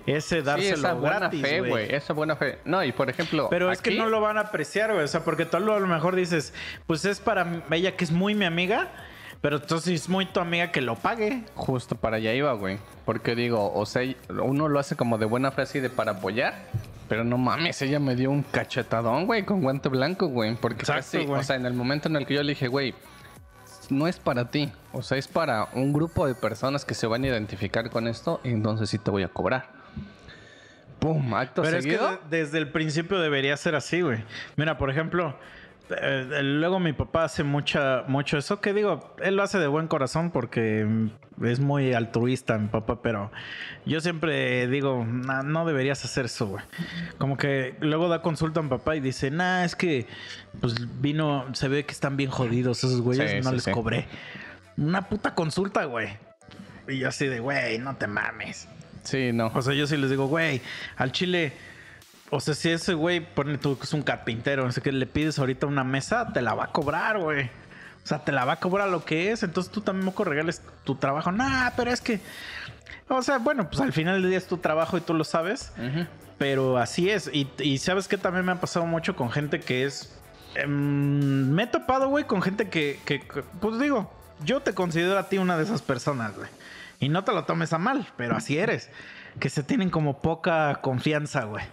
[0.06, 1.94] ese Sí, dárselo esa buena gratis, fe, güey.
[1.94, 2.58] Esa buena fe.
[2.64, 3.48] No, y por ejemplo.
[3.50, 5.04] Pero es que no lo van a apreciar, güey.
[5.04, 6.52] O sea, porque tú a lo mejor dices,
[6.86, 8.88] pues es para ella que es muy mi amiga,
[9.40, 11.44] pero entonces es muy tu amiga que lo pague.
[11.54, 12.78] Justo para allá iba, güey.
[13.04, 14.02] Porque digo, o sea,
[14.42, 16.54] uno lo hace como de buena fe así de para apoyar.
[17.08, 20.54] Pero no mames, ella me dio un cachetadón, güey, con guante blanco, güey.
[20.54, 21.40] Porque Exacto, casi, güey.
[21.40, 22.94] o sea, en el momento en el que yo le dije, güey,
[23.90, 24.72] no es para ti.
[24.92, 28.40] O sea, es para un grupo de personas que se van a identificar con esto.
[28.44, 29.83] Y entonces sí te voy a cobrar.
[31.04, 32.10] Pum, acto Pero seguido.
[32.12, 34.24] es que de- desde el principio debería ser así, güey.
[34.56, 35.36] Mira, por ejemplo,
[35.90, 39.86] eh, luego mi papá hace mucha, mucho eso, que digo, él lo hace de buen
[39.86, 40.86] corazón porque
[41.42, 43.30] es muy altruista mi papá, pero
[43.84, 46.64] yo siempre digo, "Nah, no deberías hacer eso, güey.
[47.18, 50.06] Como que luego da consulta a mi papá y dice, nah, es que
[50.62, 53.72] pues vino, se ve que están bien jodidos esos güeyes, Sí, no sí, les sí.
[53.72, 54.06] cobré.
[54.78, 56.08] Una puta consulta, güey.
[56.88, 58.68] Y yo así de, güey, no te mames.
[59.04, 59.50] Sí, no.
[59.54, 60.60] O sea, yo sí les digo, güey,
[60.96, 61.52] al chile.
[62.30, 65.06] O sea, si ese güey pone tú que es un carpintero, no sé qué, le
[65.06, 67.44] pides ahorita una mesa, te la va a cobrar, güey.
[68.02, 69.42] O sea, te la va a cobrar lo que es.
[69.42, 71.30] Entonces tú también me regales tu trabajo.
[71.32, 72.20] Nah, pero es que.
[73.08, 75.72] O sea, bueno, pues al final del día es tu trabajo y tú lo sabes.
[76.38, 77.30] Pero así es.
[77.32, 80.18] Y, y sabes que también me ha pasado mucho con gente que es.
[80.54, 84.10] em, me he topado, güey, con gente que, que, que- Pues digo,
[84.44, 86.48] yo te considero a ti una de esas personas, güey.
[87.00, 88.90] Y no te lo tomes a mal, pero así eres.
[89.40, 91.64] Que se tienen como poca confianza, güey.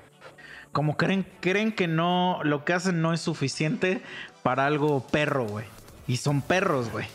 [0.72, 2.40] Como creen, creen que no.
[2.44, 4.02] Lo que hacen no es suficiente
[4.44, 5.66] para algo perro, güey.
[6.08, 7.08] Y son perros, güey.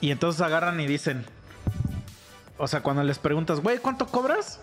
[0.00, 1.24] Y entonces agarran y dicen.
[2.58, 4.60] O sea, cuando les preguntas, güey, ¿cuánto cobras?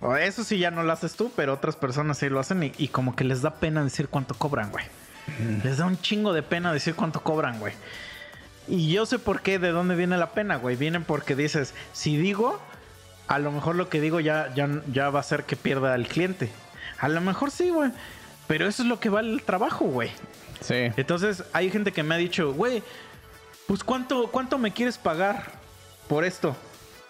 [0.00, 2.72] O Eso sí ya no lo haces tú, pero otras personas sí lo hacen y,
[2.78, 4.84] y como que les da pena decir cuánto cobran, güey.
[5.64, 7.74] Les da un chingo de pena decir cuánto cobran, güey.
[8.68, 10.76] Y yo sé por qué, de dónde viene la pena, güey.
[10.76, 12.60] Viene porque dices, si digo,
[13.28, 16.08] a lo mejor lo que digo ya, ya, ya va a hacer que pierda el
[16.08, 16.50] cliente.
[16.98, 17.90] A lo mejor sí, güey.
[18.46, 20.10] Pero eso es lo que vale el trabajo, güey.
[20.60, 20.92] Sí.
[20.96, 22.82] Entonces, hay gente que me ha dicho, güey,
[23.66, 25.52] pues ¿cuánto, ¿cuánto me quieres pagar
[26.08, 26.56] por esto?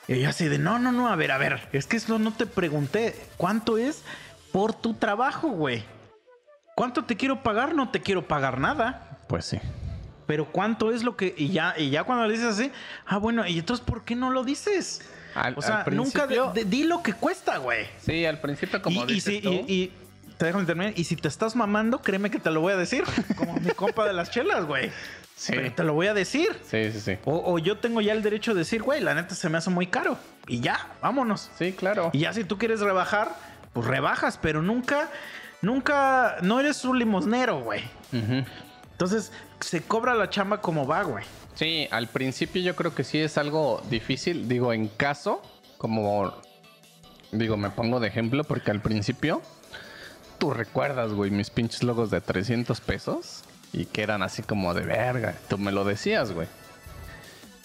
[0.08, 2.32] Y yo así de, no, no, no, a ver, a ver, es que eso no
[2.32, 3.14] te pregunté.
[3.36, 4.02] ¿Cuánto es
[4.52, 5.84] por tu trabajo, güey?
[6.74, 7.74] ¿Cuánto te quiero pagar?
[7.74, 9.18] No te quiero pagar nada.
[9.28, 9.58] Pues sí.
[10.26, 11.34] Pero ¿cuánto es lo que...?
[11.36, 12.72] Y ya, y ya cuando le dices así,
[13.06, 15.02] ah, bueno, ¿y entonces por qué no lo dices?
[15.34, 17.86] Al- o sea, nunca de- principio- de- di lo que cuesta, güey.
[18.04, 19.92] Sí, al principio como Y, y dices tú, y, y-
[20.38, 20.92] te dejo de terminar.
[20.96, 23.04] Y si te estás mamando, créeme que te lo voy a decir.
[23.38, 24.90] Como mi compa de las chelas, güey.
[25.34, 25.52] Sí.
[25.54, 26.48] Pero te lo voy a decir.
[26.68, 27.18] Sí, sí, sí.
[27.24, 29.70] O, o yo tengo ya el derecho de decir, güey, la neta se me hace
[29.70, 30.18] muy caro.
[30.48, 31.50] Y ya, vámonos.
[31.58, 32.10] Sí, claro.
[32.12, 33.34] Y ya si tú quieres rebajar,
[33.72, 35.10] pues rebajas, pero nunca,
[35.62, 37.82] nunca, no eres un limosnero, güey.
[38.12, 38.44] Ujú.
[38.96, 41.22] Entonces, se cobra la chamba como va, güey.
[41.54, 44.48] Sí, al principio yo creo que sí es algo difícil.
[44.48, 45.42] Digo, en caso,
[45.76, 46.32] como.
[47.30, 49.42] Digo, me pongo de ejemplo porque al principio.
[50.38, 53.42] Tú recuerdas, güey, mis pinches logos de 300 pesos.
[53.70, 55.34] Y que eran así como de verga.
[55.48, 56.48] Tú me lo decías, güey.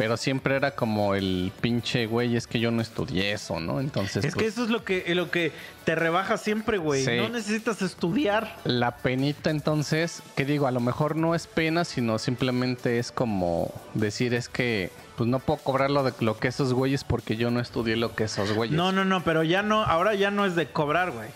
[0.02, 3.80] Pero siempre era como el pinche, güey, es que yo no estudié eso, ¿no?
[3.80, 4.26] Entonces.
[4.26, 5.52] Es que pues, eso es lo que, lo que
[5.84, 7.06] te rebaja siempre, güey.
[7.06, 7.18] Sí.
[7.18, 8.58] No necesitas estudiar.
[8.64, 13.72] La penita entonces, que digo, a lo mejor no es pena, sino simplemente es como
[13.94, 17.52] decir es que pues no puedo cobrar lo de lo que esos güeyes porque yo
[17.52, 18.76] no estudié lo que esos güeyes.
[18.76, 21.30] No, no, no, pero ya no, ahora ya no es de cobrar, güey.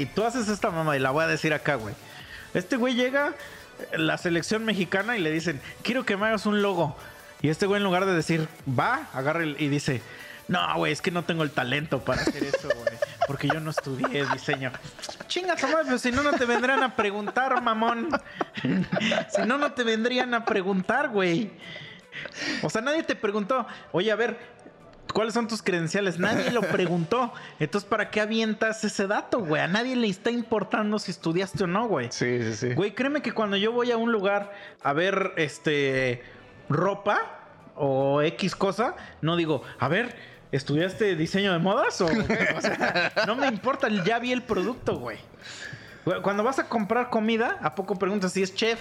[0.00, 1.96] Y tú haces esta mamá y la voy a decir acá, güey.
[2.54, 3.34] Este güey llega,
[3.96, 6.96] la selección mexicana, y le dicen, quiero que me hagas un logo.
[7.42, 10.00] Y este güey en lugar de decir, va, agarra el- y dice,
[10.48, 12.94] no, güey, es que no tengo el talento para hacer eso, güey.
[13.26, 14.72] Porque yo no estudié diseño.
[15.26, 18.08] Chinga, tu pero si no, no te vendrían a preguntar, mamón.
[19.34, 21.50] si no, no te vendrían a preguntar, güey.
[22.62, 24.36] O sea, nadie te preguntó, oye, a ver,
[25.14, 26.18] ¿cuáles son tus credenciales?
[26.18, 27.32] Nadie lo preguntó.
[27.58, 29.62] Entonces, ¿para qué avientas ese dato, güey?
[29.62, 32.08] A nadie le está importando si estudiaste o no, güey.
[32.12, 32.74] Sí, sí, sí.
[32.74, 34.52] Güey, créeme que cuando yo voy a un lugar
[34.82, 36.22] a ver, este,
[36.72, 37.18] ropa
[37.74, 40.14] o X cosa, no digo, a ver,
[40.52, 42.08] ¿estudiaste diseño de modas o
[42.60, 45.18] sea, no me importa, ya vi el producto, güey.
[46.04, 48.80] Güey, Cuando vas a comprar comida, ¿a poco preguntas si es chef?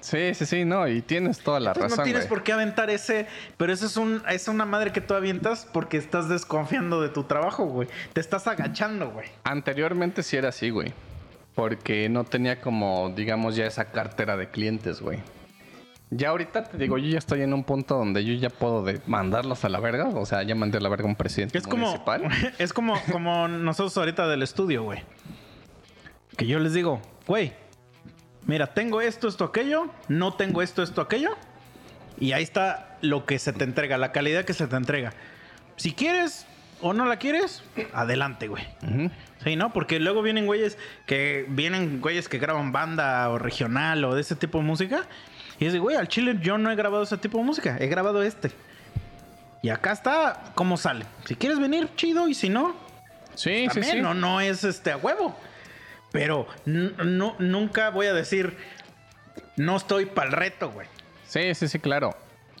[0.00, 1.98] Sí, sí, sí, no, y tienes toda la Entonces razón.
[1.98, 2.28] no tienes güey.
[2.30, 3.26] por qué aventar ese,
[3.58, 7.24] pero eso es un es una madre que tú avientas porque estás desconfiando de tu
[7.24, 7.88] trabajo, güey.
[8.14, 9.28] Te estás agachando, güey.
[9.44, 10.94] Anteriormente sí era así, güey.
[11.54, 15.18] Porque no tenía como, digamos, ya esa cartera de clientes, güey.
[16.14, 19.00] Ya ahorita te digo, yo ya estoy en un punto donde yo ya puedo de
[19.06, 20.08] mandarlos a la verga.
[20.08, 22.28] O sea, ya mandé a la verga a un presidente Es como municipal.
[22.58, 25.02] es como como nosotros ahorita del estudio, güey.
[26.36, 27.54] Que yo les digo, güey,
[28.44, 31.30] mira, tengo esto, esto, aquello, no tengo esto, esto, aquello.
[32.20, 35.14] Y ahí está lo que se te entrega, la calidad que se te entrega.
[35.76, 36.46] Si quieres
[36.82, 37.62] o no la quieres,
[37.94, 38.64] adelante, güey.
[39.42, 39.72] Sí, ¿no?
[39.72, 40.76] Porque luego vienen güeyes
[41.06, 45.06] que vienen güeyes que graban banda o regional o de ese tipo de música.
[45.58, 47.86] Y es de, güey, al chile yo no he grabado ese tipo de música, he
[47.86, 48.50] grabado este.
[49.62, 51.06] Y acá está cómo sale.
[51.24, 52.74] Si quieres venir, chido, y si no,
[53.34, 54.00] Sí, sí, también, sí.
[54.02, 55.34] no, no es este a huevo.
[56.10, 58.56] Pero no, nunca voy a decir,
[59.56, 60.86] no estoy para el reto, güey.
[61.26, 62.14] Sí, sí, sí, claro.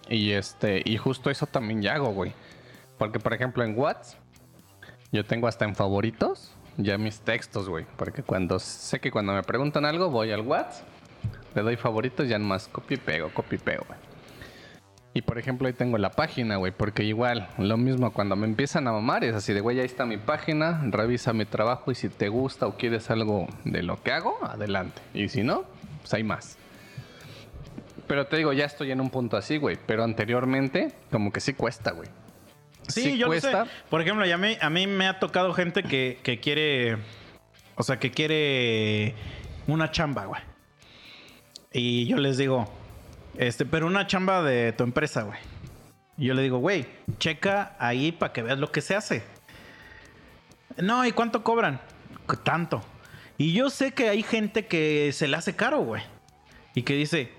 [0.08, 2.32] Y este, y justo eso también ya hago, güey.
[2.98, 4.18] Porque, por ejemplo, en WhatsApp,
[5.10, 7.84] yo tengo hasta en favoritos ya mis textos, güey.
[7.96, 10.86] Porque cuando sé que cuando me preguntan algo, voy al WhatsApp,
[11.54, 13.98] le doy favoritos, ya nomás copio y pego, copio y pego, güey.
[15.14, 18.88] Y por ejemplo, ahí tengo la página, güey, porque igual, lo mismo cuando me empiezan
[18.88, 22.08] a mamar, es así de, güey, ahí está mi página, revisa mi trabajo y si
[22.08, 25.02] te gusta o quieres algo de lo que hago, adelante.
[25.12, 25.64] Y si no,
[26.00, 26.56] pues hay más.
[28.06, 29.78] Pero te digo, ya estoy en un punto así, güey.
[29.86, 32.08] Pero anteriormente, como que sí cuesta, güey.
[32.88, 33.52] Sí, yo lo sé.
[33.90, 36.96] Por ejemplo, y a mí, a mí me ha tocado gente que, que quiere.
[37.76, 39.14] O sea, que quiere
[39.66, 40.40] una chamba, güey.
[41.72, 42.70] Y yo les digo,
[43.38, 45.38] este, pero una chamba de tu empresa, güey.
[46.18, 46.86] Y yo le digo, güey,
[47.18, 49.22] checa ahí para que veas lo que se hace.
[50.76, 51.80] No, ¿y cuánto cobran?
[52.30, 52.82] "C- Tanto.
[53.38, 56.02] Y yo sé que hay gente que se le hace caro, güey.
[56.74, 57.32] Y que dice,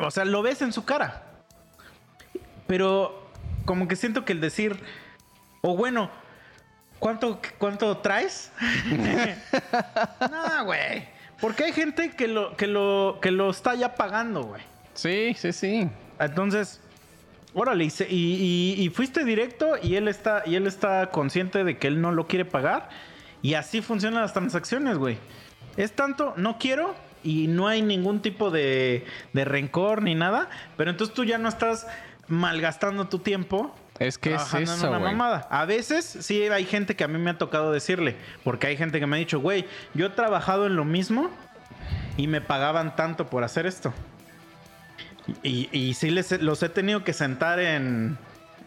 [0.00, 1.24] o sea, lo ves en su cara.
[2.66, 3.30] Pero
[3.64, 4.78] como que siento que el decir,
[5.62, 6.10] o bueno,
[6.98, 8.52] ¿cuánto, cuánto traes?
[10.30, 11.08] no, güey.
[11.40, 14.62] Porque hay gente que lo, que lo, que lo está ya pagando, güey.
[14.94, 15.88] Sí, sí, sí.
[16.18, 16.80] Entonces,
[17.54, 22.00] órale, y, y fuiste directo y él está, y él está consciente de que él
[22.00, 22.88] no lo quiere pagar.
[23.40, 25.18] Y así funcionan las transacciones, güey.
[25.76, 30.48] Es tanto, no quiero y no hay ningún tipo de, de rencor ni nada.
[30.76, 31.86] Pero entonces tú ya no estás
[32.26, 33.74] malgastando tu tiempo.
[33.98, 35.46] Es que es eso, una mamada.
[35.50, 38.16] A veces sí hay gente que a mí me ha tocado decirle.
[38.44, 41.30] Porque hay gente que me ha dicho, güey, yo he trabajado en lo mismo
[42.16, 43.92] y me pagaban tanto por hacer esto.
[45.42, 48.16] Y, y sí les, he- los he tenido que sentar en,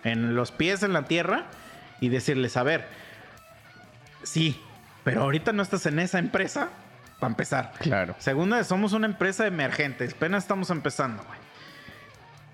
[0.03, 1.45] en los pies en la tierra
[1.99, 2.85] y decirles, a ver,
[4.23, 4.59] sí,
[5.03, 6.69] pero ahorita no estás en esa empresa
[7.19, 7.73] para empezar.
[7.79, 8.15] Claro.
[8.19, 10.07] Segunda, somos una empresa emergente.
[10.13, 11.39] Apenas estamos empezando, güey.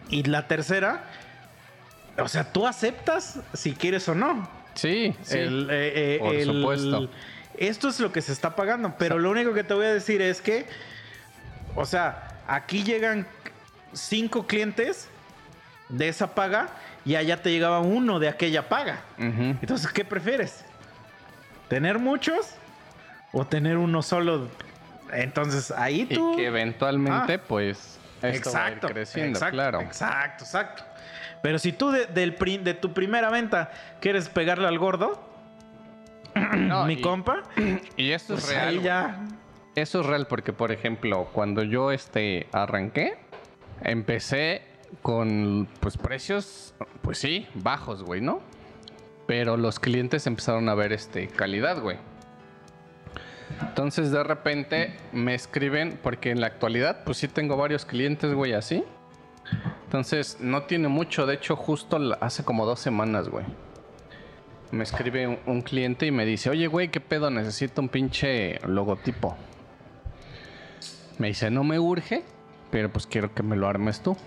[0.09, 1.03] Y la tercera,
[2.17, 4.49] o sea, tú aceptas si quieres o no.
[4.73, 5.37] Sí, sí.
[5.37, 7.09] El, eh, eh, por el- supuesto.
[7.57, 8.93] Esto es lo que se está pagando.
[8.99, 10.67] Pero lo único que te voy a decir es que,
[11.75, 13.25] o sea, aquí llegan
[13.93, 15.09] cinco clientes
[15.89, 16.69] de esa paga
[17.05, 19.01] y allá te llegaba uno de aquella paga.
[19.17, 20.63] Entonces, ¿qué prefieres?
[21.69, 22.51] ¿Tener muchos
[23.31, 24.47] o tener uno solo?
[25.11, 26.35] Entonces, ahí Y tú...
[26.35, 27.41] que eventualmente, Ah.
[27.47, 29.81] pues, esto va a ir exacto, creciendo, exacto, claro.
[29.81, 30.83] Exacto, exacto.
[31.41, 35.23] Pero si tú de, del pri- de tu primera venta quieres pegarle al gordo,
[36.57, 37.43] No, mi y- compa,
[37.95, 38.81] Y esto es pues real.
[38.81, 39.25] ya...
[39.75, 43.17] Eso es real porque, por ejemplo, cuando yo este, arranqué,
[43.83, 44.63] empecé
[45.03, 46.73] con pues precios,
[47.03, 48.41] pues sí, bajos, güey, ¿no?
[49.27, 51.97] Pero los clientes empezaron a ver este, calidad, güey.
[53.61, 58.53] Entonces de repente me escriben, porque en la actualidad pues sí tengo varios clientes, güey,
[58.53, 58.83] así.
[59.85, 63.45] Entonces no tiene mucho, de hecho justo hace como dos semanas, güey.
[64.71, 67.29] Me escribe un, cliente y me dice, oye, güey, ¿qué pedo?
[67.29, 69.37] Necesito un pinche logotipo.
[71.19, 72.25] Me dice, no me urge,
[72.69, 74.17] pero pues quiero que me lo armes tú.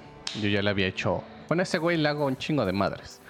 [0.40, 1.22] Yo ya le había hecho...
[1.47, 3.20] Bueno, ese güey le hago un chingo de madres.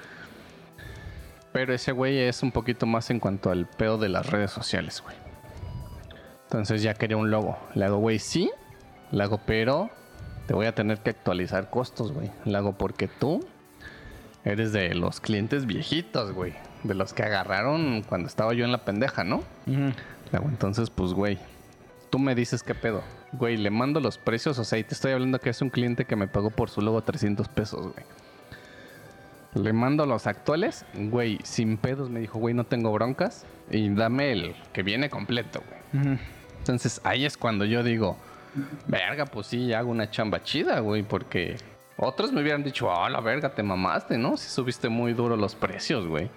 [1.52, 5.02] Pero ese güey es un poquito más en cuanto al pedo de las redes sociales,
[5.02, 5.16] güey.
[6.44, 7.58] Entonces ya quería un logo.
[7.74, 8.52] Le hago, güey, sí.
[9.10, 9.90] Le hago, pero
[10.50, 12.28] te voy a tener que actualizar costos, güey.
[12.44, 13.46] Le hago porque tú
[14.44, 16.54] eres de los clientes viejitos, güey.
[16.82, 19.44] De los que agarraron cuando estaba yo en la pendeja, ¿no?
[19.66, 21.38] Le hago, entonces, pues, güey,
[22.10, 23.04] tú me dices qué pedo.
[23.30, 26.04] Güey, le mando los precios, o sea, y te estoy hablando que es un cliente
[26.04, 28.04] que me pagó por su logo 300 pesos, güey.
[29.54, 33.46] Le mando los actuales, güey, sin pedos me dijo, güey, no tengo broncas.
[33.70, 35.62] Y dame el que viene completo,
[35.92, 36.18] güey.
[36.58, 38.16] Entonces ahí es cuando yo digo,
[38.86, 41.56] verga, pues sí, ya hago una chamba chida, güey, porque
[41.96, 44.36] otros me hubieran dicho, ah, la verga, te mamaste, ¿no?
[44.36, 46.30] Si subiste muy duro los precios, güey.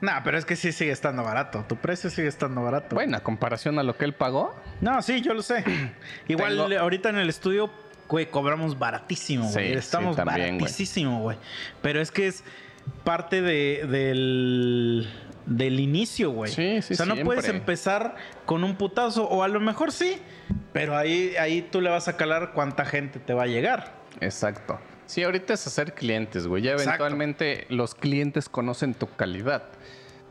[0.00, 1.64] Nah, pero es que sí sigue estando barato.
[1.68, 2.94] Tu precio sigue estando barato.
[2.96, 5.64] Bueno, a comparación a lo que él pagó, No, sí, yo lo sé.
[6.28, 7.70] Igual Tengo- ahorita en el estudio,
[8.08, 9.66] güey, cobramos baratísimo, güey.
[9.68, 10.60] Sí, sí, Estamos también, güey.
[10.62, 11.38] baratísimo, güey.
[11.82, 12.42] Pero es que es
[13.04, 15.08] parte de, del,
[15.46, 16.50] del inicio, güey.
[16.52, 17.24] Sí, sí, O sea, no siempre.
[17.36, 18.16] puedes empezar
[18.46, 20.18] con un putazo, o a lo mejor sí,
[20.72, 23.92] pero ahí, ahí tú le vas a calar cuánta gente te va a llegar.
[24.20, 24.78] Exacto.
[25.06, 26.62] Sí, ahorita es hacer clientes, güey.
[26.62, 26.90] Ya Exacto.
[26.90, 29.64] eventualmente los clientes conocen tu calidad.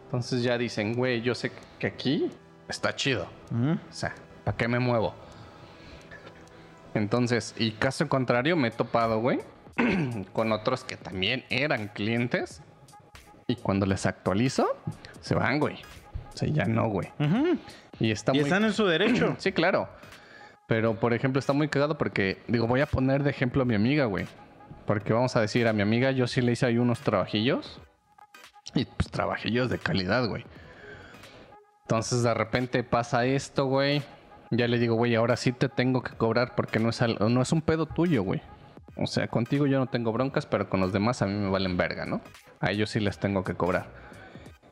[0.06, 2.30] Entonces ya dicen, güey, yo sé que aquí
[2.68, 3.28] está chido.
[3.54, 5.14] O sea, ¿para qué me muevo?
[6.94, 9.40] Entonces, y caso contrario, me he topado, güey,
[10.34, 12.62] con otros que también eran clientes.
[13.52, 14.66] Y cuando les actualizo,
[15.20, 15.76] se van, güey.
[16.34, 17.10] O sea, ya no, güey.
[18.00, 19.36] Y está Y muy están en su derecho.
[19.40, 19.90] Sí, claro.
[20.68, 23.76] Pero, por ejemplo, está muy cagado porque, digo, voy a poner de ejemplo a mi
[23.76, 24.26] amiga, güey.
[24.86, 27.82] Porque vamos a decir, a mi amiga yo sí le hice ahí unos trabajillos.
[28.74, 30.46] Y pues trabajillos de calidad, güey.
[31.84, 34.02] Entonces, de repente pasa esto, güey.
[34.50, 37.42] Ya le digo, güey, ahora sí te tengo que cobrar porque no es, al- no
[37.42, 38.42] es un pedo tuyo, güey.
[38.96, 41.78] O sea, contigo yo no tengo broncas, pero con los demás a mí me valen
[41.78, 42.22] verga, ¿no?
[42.60, 43.88] A ellos sí les tengo que cobrar.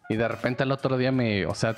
[0.09, 1.75] Y de repente al otro día me, o sea,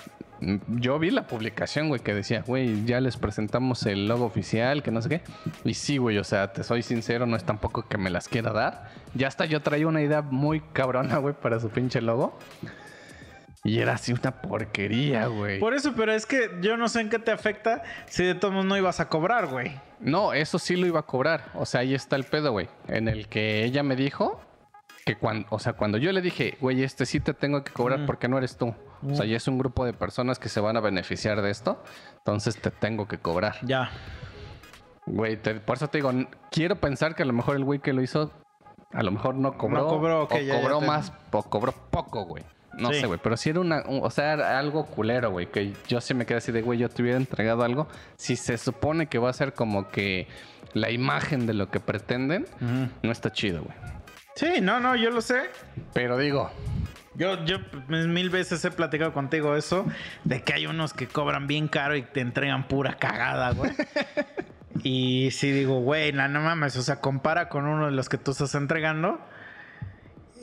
[0.67, 4.89] yo vi la publicación, güey, que decía, güey, ya les presentamos el logo oficial, que
[4.89, 5.21] no sé qué.
[5.65, 8.51] Y sí, güey, o sea, te soy sincero, no es tampoco que me las quiera
[8.53, 8.89] dar.
[9.13, 12.39] Ya hasta yo traía una idea muy cabrona, güey, para su pinche logo.
[13.63, 15.59] Y era así una porquería, güey.
[15.59, 18.53] Por eso, pero es que yo no sé en qué te afecta si de todos
[18.53, 19.79] modos no ibas a cobrar, güey.
[19.99, 21.51] No, eso sí lo iba a cobrar.
[21.53, 22.69] O sea, ahí está el pedo, güey.
[22.87, 24.41] En el que ella me dijo
[25.05, 28.05] que cuando, o sea, cuando yo le dije, güey, este sí te tengo que cobrar
[28.07, 28.73] porque no eres tú.
[29.07, 31.83] O sea, ya es un grupo de personas que se van a beneficiar de esto.
[32.17, 33.55] Entonces te tengo que cobrar.
[33.61, 33.91] Ya.
[35.05, 36.11] Güey, te- por eso te digo,
[36.51, 38.31] quiero pensar que a lo mejor el güey que lo hizo,
[38.93, 39.81] a lo mejor no cobró.
[39.83, 42.43] No cobró, ok, o ya, ya cobró te- más, o cobró poco, güey.
[42.77, 43.01] No Sí.
[43.01, 43.19] sé, güey.
[43.21, 45.47] Pero si era una, un- o sea, era algo culero, güey.
[45.51, 47.87] Que yo sí me quedé así de, güey, yo te hubiera entregado algo.
[48.17, 50.27] Si se supone que va a ser como que
[50.73, 52.45] la imagen de lo que pretenden,
[53.03, 53.75] no está chido, güey.
[54.35, 55.41] Sí, no, no, yo lo sé.
[55.93, 56.49] Pero digo,
[57.15, 57.57] Yo, yo
[57.89, 59.85] mil veces he platicado contigo eso,
[60.23, 63.71] de que hay unos que cobran bien caro y te entregan pura cagada, güey.
[64.83, 68.17] y sí digo, güey, no, no mames, o sea, compara con uno de los que
[68.17, 69.19] tú estás entregando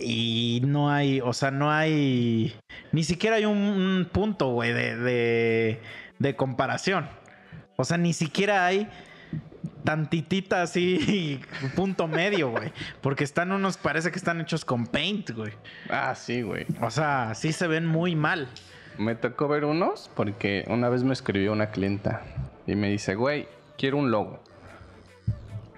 [0.01, 2.55] y no hay, o sea, no hay,
[2.93, 5.81] ni siquiera hay un, un punto, güey, de, de,
[6.19, 7.09] de comparación.
[7.77, 8.89] O sea, ni siquiera hay
[9.85, 11.41] tantitita así
[11.77, 12.73] punto medio, güey.
[13.01, 15.53] Porque están unos, parece que están hechos con paint, güey.
[15.89, 16.66] Ah, sí, güey.
[16.81, 18.49] O sea, sí se ven muy mal.
[18.99, 22.23] Me tocó ver unos porque una vez me escribió una clienta
[22.66, 24.43] y me dice, güey, quiero un logo.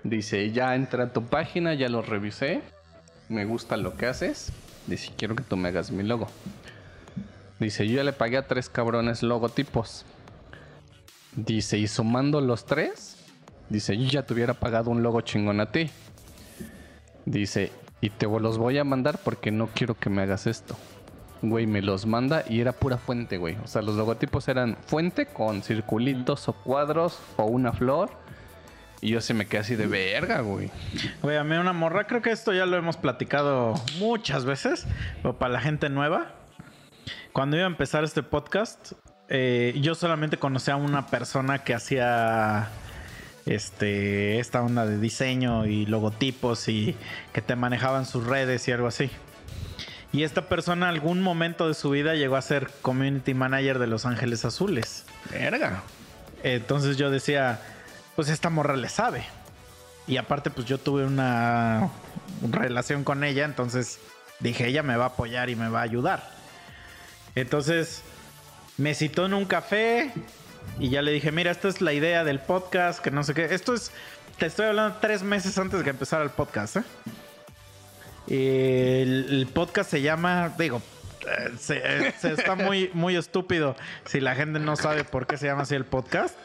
[0.02, 2.62] Dice, ya entré a tu página, ya lo revisé,
[3.30, 4.52] me gusta lo que haces.
[4.86, 6.26] Dice, quiero que tú me hagas mi logo.
[7.58, 10.04] Dice, yo ya le pagué a tres cabrones logotipos.
[11.36, 13.16] Dice, y sumando los tres,
[13.68, 15.90] dice, yo ya te hubiera pagado un logo chingón a ti.
[17.24, 17.70] Dice,
[18.00, 20.76] y te los voy a mandar porque no quiero que me hagas esto.
[21.42, 23.56] Güey, me los manda y era pura fuente, güey.
[23.62, 28.10] O sea, los logotipos eran fuente con circulitos o cuadros o una flor.
[29.02, 30.70] Y yo se me quedé así de verga, güey.
[31.22, 34.86] Güey, a mí una morra, creo que esto ya lo hemos platicado muchas veces,
[35.22, 36.34] pero para la gente nueva.
[37.32, 38.92] Cuando iba a empezar este podcast,
[39.28, 42.68] eh, yo solamente conocía a una persona que hacía
[43.46, 46.94] este esta onda de diseño y logotipos y
[47.32, 49.10] que te manejaban sus redes y algo así.
[50.12, 54.06] Y esta persona algún momento de su vida llegó a ser community manager de Los
[54.06, 55.06] Ángeles Azules.
[55.30, 55.82] Verga.
[56.42, 57.60] Entonces yo decía,
[58.16, 59.24] pues esta morra le sabe.
[60.06, 61.90] Y aparte, pues yo tuve una
[62.50, 63.98] relación con ella, entonces
[64.40, 66.28] dije, ella me va a apoyar y me va a ayudar.
[67.34, 68.02] Entonces
[68.76, 70.12] me citó en un café
[70.78, 73.54] y ya le dije, mira, esta es la idea del podcast, que no sé qué.
[73.54, 73.92] Esto es,
[74.38, 76.84] te estoy hablando tres meses antes de que empezara el podcast, ¿eh?
[78.26, 80.80] El, podcast se llama, digo,
[81.22, 85.36] eh, se, eh, se está muy, muy estúpido si la gente no sabe por qué
[85.36, 86.36] se llama así el podcast.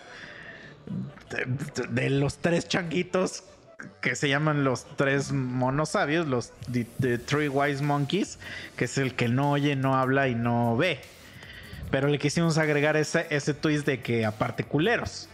[1.90, 3.44] De, los tres changuitos
[4.02, 6.52] que se llaman los tres monos sabios, los
[7.26, 8.40] Three Wise Monkeys,
[8.78, 11.02] que es el que no oye, no habla y no ve.
[11.92, 15.30] Pero le quisimos agregar ese, ese twist de que aparte culeros.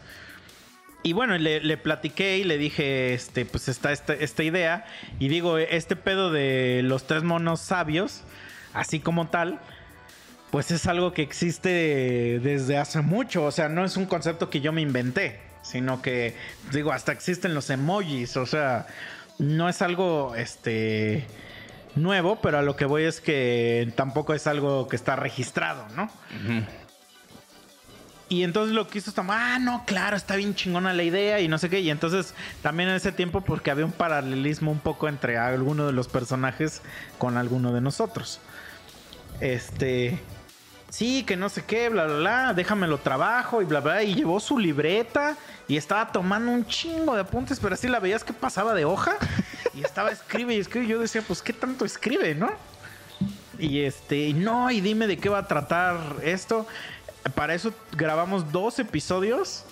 [1.04, 4.86] Y bueno, le, le platiqué y le dije, este, pues está esta, esta idea.
[5.20, 8.22] Y digo, este pedo de los tres monos sabios,
[8.74, 9.60] así como tal,
[10.52, 13.46] pues es algo que existe desde hace mucho.
[13.46, 16.36] O sea, no es un concepto que yo me inventé, sino que,
[16.72, 18.38] digo, hasta existen los emojis.
[18.38, 18.86] O sea,
[19.40, 21.26] no es algo, este,
[21.96, 26.10] nuevo, pero a lo que voy es que tampoco es algo que está registrado, ¿no?
[28.30, 31.50] Y entonces lo que hizo está, ah, no, claro, está bien chingona la idea y
[31.50, 31.82] no sé qué.
[31.82, 35.92] Y entonces también en ese tiempo, porque había un paralelismo un poco entre alguno de
[35.92, 36.82] los personajes
[37.18, 38.40] con alguno de nosotros.
[39.42, 40.18] Este,
[40.92, 44.04] sí, que no sé qué, bla, bla, bla, déjamelo trabajo y bla, bla.
[44.04, 45.36] Y llevó su libreta
[45.68, 49.16] y estaba tomando un chingo de apuntes, pero así la veías que pasaba de hoja
[49.74, 50.86] y estaba escribe y escribe.
[50.86, 52.52] Y yo decía, pues, ¿qué tanto escribe, no?
[53.58, 56.68] Y este, no, y dime de qué va a tratar esto.
[57.36, 59.66] Para eso grabamos dos episodios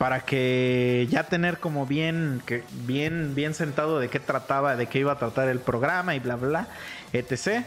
[0.00, 2.42] para que ya tener como bien,
[2.86, 6.36] bien, bien sentado de qué trataba, de qué iba a tratar el programa y bla,
[6.36, 6.68] bla,
[7.12, 7.64] etc.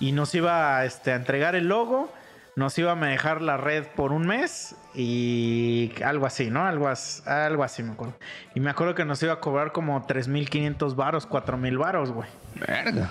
[0.00, 2.12] Y nos iba este, a entregar el logo,
[2.56, 6.66] nos iba a manejar la red por un mes y algo así, ¿no?
[6.66, 8.16] Algo, as- algo así, me acuerdo.
[8.54, 12.28] Y me acuerdo que nos iba a cobrar como 3.500 varos, 4.000 varos, güey.
[12.54, 13.10] Verga.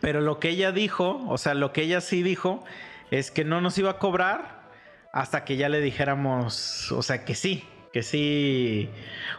[0.00, 2.64] Pero lo que ella dijo, o sea, lo que ella sí dijo,
[3.12, 4.64] es que no nos iba a cobrar
[5.12, 8.90] hasta que ya le dijéramos, o sea, que sí, que sí.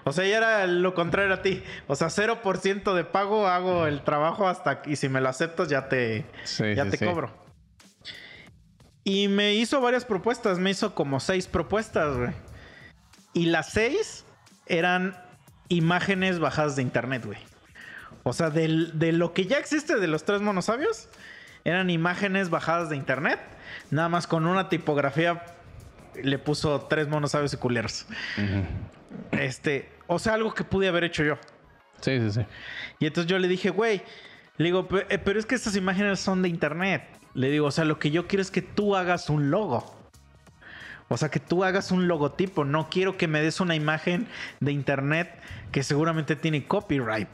[0.05, 1.61] O sea, ella era lo contrario a ti.
[1.87, 5.89] O sea, 0% de pago, hago el trabajo hasta, y si me lo aceptas, ya
[5.89, 7.05] te, Sí, ya sí, te sí.
[7.05, 7.43] cobro.
[9.05, 12.31] Y me hizo varias propuestas, me hizo como seis propuestas, güey.
[13.33, 14.25] Y las seis
[14.65, 15.15] eran
[15.69, 17.37] imágenes bajadas de internet, güey.
[18.23, 21.07] O sea, del- de lo que ya existe de los tres monosabios,
[21.63, 23.39] eran imágenes bajadas de internet.
[23.91, 25.43] Nada más con una tipografía
[26.21, 28.07] le puso tres monosabios y culeros.
[29.31, 31.37] Este, o sea, algo que pude haber hecho yo.
[32.01, 32.45] Sí, sí, sí.
[32.99, 34.01] Y entonces yo le dije, güey,
[34.57, 37.03] le digo, "Pe- eh, pero es que estas imágenes son de internet.
[37.35, 39.93] Le digo, o sea, lo que yo quiero es que tú hagas un logo.
[41.09, 42.65] O sea, que tú hagas un logotipo.
[42.65, 44.27] No quiero que me des una imagen
[44.61, 45.39] de internet
[45.71, 47.29] que seguramente tiene copyright.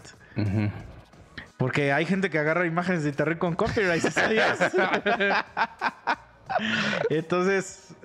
[1.57, 4.59] Porque hay gente que agarra imágenes de internet con copyright, ¿sabías?
[7.09, 7.95] Entonces,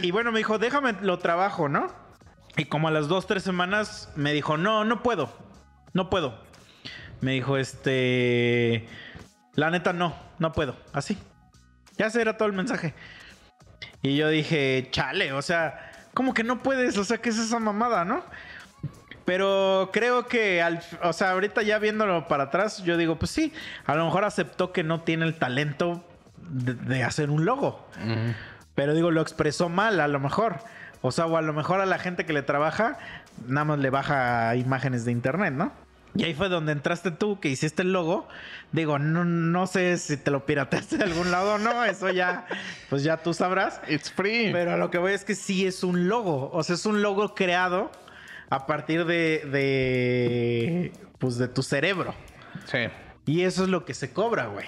[0.00, 1.88] y bueno, me dijo, déjame lo trabajo, ¿no?
[2.56, 5.36] Y como a las dos, tres semanas me dijo, no, no puedo,
[5.92, 6.38] no puedo.
[7.20, 8.88] Me dijo, este,
[9.54, 11.18] la neta no, no puedo, así.
[11.96, 12.94] Ya ese era todo el mensaje.
[14.02, 16.96] Y yo dije, chale, o sea, ¿cómo que no puedes?
[16.98, 18.24] O sea, ¿qué es esa mamada, no?
[19.24, 23.52] Pero creo que, al, o sea, ahorita ya viéndolo para atrás, yo digo, pues sí,
[23.86, 26.04] a lo mejor aceptó que no tiene el talento
[26.38, 27.88] de, de hacer un logo.
[28.74, 30.56] Pero digo, lo expresó mal a lo mejor.
[31.02, 32.98] O sea, o a lo mejor a la gente que le trabaja,
[33.46, 35.72] nada más le baja imágenes de internet, ¿no?
[36.14, 38.28] Y ahí fue donde entraste tú, que hiciste el logo.
[38.72, 42.46] Digo, no, no sé si te lo pirateaste de algún lado o no, eso ya,
[42.90, 43.80] pues ya tú sabrás.
[43.88, 44.52] It's free.
[44.52, 46.50] Pero a lo que voy es que sí es un logo.
[46.52, 47.90] O sea, es un logo creado
[48.50, 52.14] a partir de, de pues de tu cerebro.
[52.66, 52.78] Sí.
[53.24, 54.66] Y eso es lo que se cobra, güey.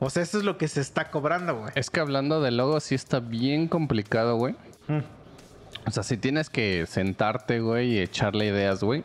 [0.00, 1.72] O sea, eso es lo que se está cobrando, güey.
[1.74, 4.54] Es que hablando de logo, sí está bien complicado, güey.
[4.88, 5.00] Mm.
[5.86, 9.04] O sea, si tienes que sentarte, güey, y echarle ideas, güey.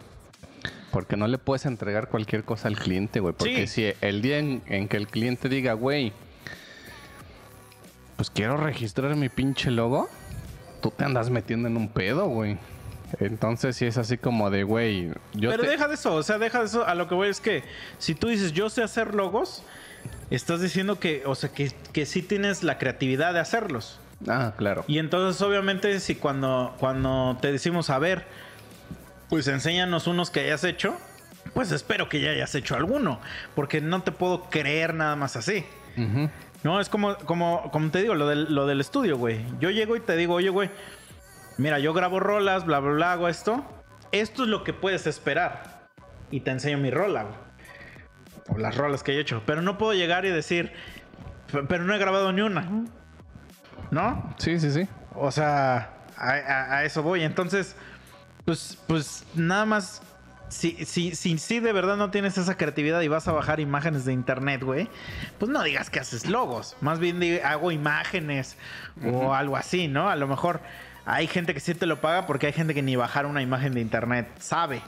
[0.92, 3.34] Porque no le puedes entregar cualquier cosa al cliente, güey.
[3.38, 6.14] Porque si el día en, en que el cliente diga, güey,
[8.16, 10.10] pues quiero registrar mi pinche logo,
[10.82, 12.58] tú te andas metiendo en un pedo, güey.
[13.20, 16.38] Entonces sí es así como de, güey, yo Pero te- deja de eso, o sea,
[16.38, 16.86] deja de eso.
[16.86, 17.64] A lo que voy es que
[17.98, 19.64] si tú dices yo sé hacer logos,
[20.30, 24.00] estás diciendo que, o sea, que, que sí tienes la creatividad de hacerlos.
[24.28, 24.84] Ah, claro.
[24.88, 28.26] Y entonces, obviamente, si cuando, cuando te decimos, a ver,
[29.30, 30.98] pues enséñanos unos que hayas hecho,
[31.54, 33.20] pues espero que ya hayas hecho alguno.
[33.56, 35.66] Porque no te puedo creer nada más así.
[36.64, 39.46] No, es como, como, como te digo, lo del, lo del estudio, güey.
[39.60, 40.70] Yo llego y te digo, oye, güey,
[41.58, 43.66] mira, yo grabo rolas, bla, bla, bla, hago esto.
[44.12, 45.88] Esto es lo que puedes esperar.
[46.32, 47.36] Y te enseño mi rola, güey.
[48.50, 49.44] O las rolas que he hecho.
[49.46, 50.72] Pero no puedo llegar y decir,
[51.52, 52.68] "P- pero no he grabado ni una.
[53.92, 54.34] ¿No?
[54.38, 54.88] Sí, sí, sí.
[55.16, 57.24] O sea, a, a- a eso voy.
[57.24, 57.76] Entonces,
[58.50, 60.02] pues, pues nada más.
[60.50, 64.06] Si, si, si, si de verdad no tienes esa creatividad y vas a bajar imágenes
[64.06, 64.90] de internet, güey,
[65.38, 66.76] pues no digas que haces logos.
[66.82, 68.58] Más bien di- hago imágenes
[69.06, 70.10] o algo así, ¿no?
[70.10, 70.62] A lo mejor
[71.06, 73.76] hay gente que sí te lo paga porque hay gente que ni bajar una imagen
[73.76, 74.82] de internet sabe.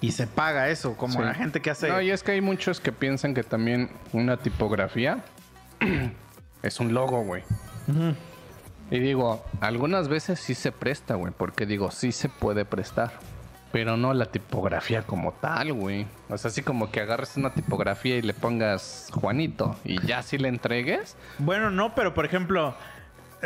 [0.00, 1.20] Y se paga eso, como Sí.
[1.20, 1.88] la gente que hace.
[1.88, 5.22] No, y es que hay muchos que piensan que también una tipografía
[6.62, 7.44] es un logo, güey.
[8.90, 13.12] Y digo, algunas veces sí se presta, güey, porque digo, sí se puede prestar.
[13.70, 16.06] Pero no la tipografía como tal, güey.
[16.30, 20.38] O sea, así como que agarres una tipografía y le pongas Juanito y ya si
[20.38, 21.16] le entregues.
[21.38, 22.74] Bueno, no, pero por ejemplo,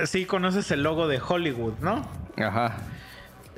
[0.04, 2.06] sí conoces el logo de Hollywood, ¿no?
[2.36, 2.76] Ajá.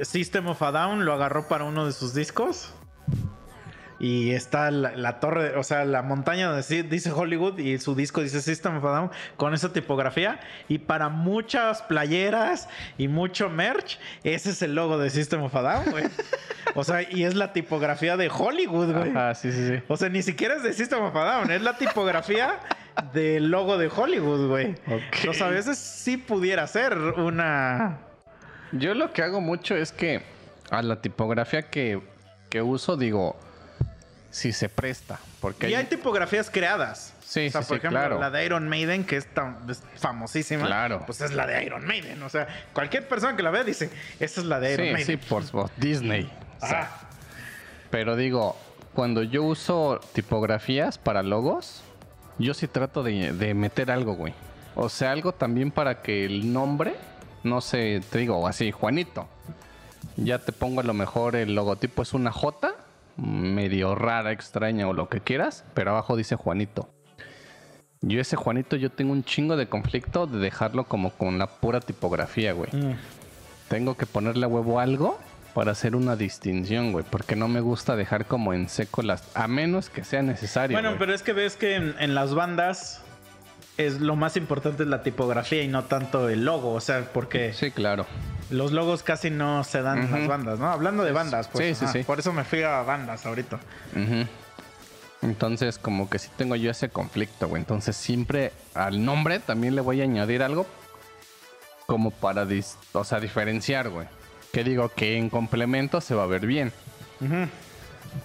[0.01, 2.73] System of a Down lo agarró para uno de sus discos.
[4.05, 8.21] Y está la, la torre, o sea, la montaña donde dice Hollywood y su disco
[8.21, 10.41] dice System of a Down con esa tipografía.
[10.69, 12.69] Y para muchas playeras
[12.99, 16.05] y mucho merch, ese es el logo de System of a Down, güey.
[16.75, 19.11] o sea, y es la tipografía de Hollywood, güey.
[19.11, 19.83] Ajá, sí, sí, sí.
[19.89, 22.61] O sea, ni siquiera es de System of a Down, es la tipografía
[23.15, 24.73] del logo de Hollywood, güey.
[24.87, 25.01] Ok.
[25.21, 28.01] Entonces, a veces sí pudiera ser una.
[28.73, 30.21] Yo lo que hago mucho es que
[30.69, 32.03] a la tipografía que,
[32.51, 33.39] que uso, digo,
[34.35, 35.21] si se presta.
[35.41, 37.15] Porque Y hay- hay tipografías creadas.
[37.25, 38.19] Sí, o sea, sí, por sí, ejemplo, claro.
[38.19, 40.67] la de Iron Maiden, que es tan es famosísima.
[40.67, 41.03] Claro.
[41.07, 42.21] Pues es la de Iron Maiden.
[42.25, 45.13] O sea, cualquier persona que la vea dice, esa es la de Iron Sí, sí,
[45.13, 45.29] Maiden.
[45.29, 46.31] por, por Disney.
[46.61, 47.09] O sea, Ah,
[47.91, 48.57] Pero digo,
[48.93, 51.83] cuando yo uso tipografías para logos,
[52.39, 54.35] yo sí trato de, de meter algo, güey.
[54.75, 56.97] O sea, algo también para que el nombre,
[57.45, 59.29] no sé, te digo así, Juanito.
[60.17, 62.75] Ya te pongo a lo mejor el logotipo es una J,
[63.17, 66.89] medio rara, extraña o lo que quieras, pero abajo dice Juanito.
[68.01, 71.81] Yo ese Juanito yo tengo un chingo de conflicto de dejarlo como con la pura
[71.81, 72.71] tipografía, güey.
[72.73, 72.97] mm.
[73.69, 75.19] Tengo que ponerle a huevo algo
[75.55, 77.05] para hacer una distinción, güey.
[77.09, 79.35] Porque no me gusta dejar como en seco las...
[79.35, 80.77] A menos que sea necesario.
[80.77, 80.99] Bueno, güey.
[80.99, 83.01] pero es que ves que en, en las bandas
[83.79, 86.73] es lo más importante es la tipografía y no tanto el logo.
[86.73, 88.05] O sea, porque Sí, claro.
[88.51, 90.69] Los logos casi no se dan en las bandas, ¿no?
[90.71, 91.79] Hablando de bandas, pues.
[91.79, 92.05] Sí, sí, sí.
[92.05, 93.57] Por eso me fui a bandas ahorita.
[93.97, 94.27] Ujú.
[95.23, 97.61] Entonces, como que sí tengo yo ese conflicto, güey.
[97.63, 100.67] Entonces, siempre al nombre también le voy a añadir algo
[101.87, 104.07] como para, dis- o sea, diferenciar, güey.
[104.53, 106.73] Que digo que en complemento se va a ver bien.
[107.21, 107.49] Ujú.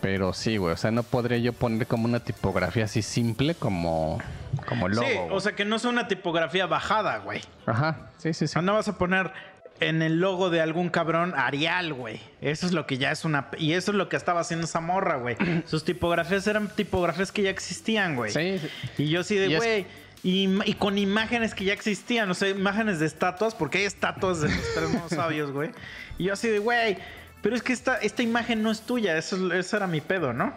[0.01, 0.73] Pero sí, güey.
[0.73, 4.19] O sea, no podría yo poner como una tipografía así simple como,
[4.67, 5.07] como logo.
[5.07, 5.29] sí, güey.
[5.31, 7.41] o sea que no es una tipografía bajada, güey.
[7.65, 8.53] Ajá, sí, sí, sí.
[8.57, 9.31] Ah, No vas a poner
[9.79, 12.19] en el logo de algún cabrón Arial, güey.
[12.41, 13.49] Eso es lo que ya es una...
[13.57, 15.37] Y eso es lo que estaba haciendo esa morra, güey.
[15.65, 18.31] Sus tipografías eran tipografías que ya existían, güey.
[18.31, 19.03] Sí, sí.
[19.03, 19.85] Y yo sí de, güey...
[20.21, 24.41] Y, y con imágenes que ya existían, o sea, imágenes de estatuas, porque hay estatuas
[24.41, 25.71] de los tres monos sabios, güey.
[26.17, 26.97] Y yo así de, güey,
[27.41, 30.53] pero es que esta, esta imagen no es tuya, eso, eso era mi pedo, ¿no?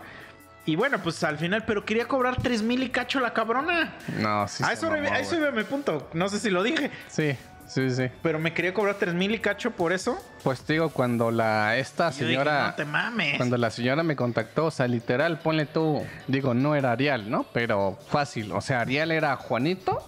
[0.65, 3.95] Y bueno, pues al final, pero quería cobrar tres mil y cacho la cabrona.
[4.19, 4.63] No, sí.
[4.63, 6.09] a se eso, mamó, a eso iba mi punto.
[6.13, 6.91] No sé si lo dije.
[7.09, 7.37] Sí,
[7.75, 8.11] sí, sí.
[8.23, 10.19] Pero me quería cobrar tres mil y cacho por eso.
[10.43, 12.69] Pues te digo, cuando la esta dije, señora.
[12.69, 13.37] no te mames.
[13.37, 16.05] Cuando la señora me contactó, o sea, literal, ponle tú.
[16.29, 17.45] Digo, no era Arial, ¿no?
[17.53, 18.53] Pero fácil.
[18.53, 20.05] O sea, Arial era Juanito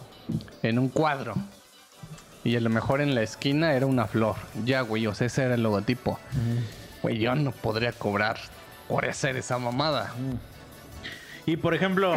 [0.62, 1.34] en un cuadro.
[2.44, 4.36] Y a lo mejor en la esquina era una flor.
[4.64, 6.18] Ya, güey, o sea, ese era el logotipo.
[7.02, 8.38] Güey, yo no podría cobrar
[8.88, 10.12] por hacer esa mamada.
[11.46, 12.14] Y por ejemplo,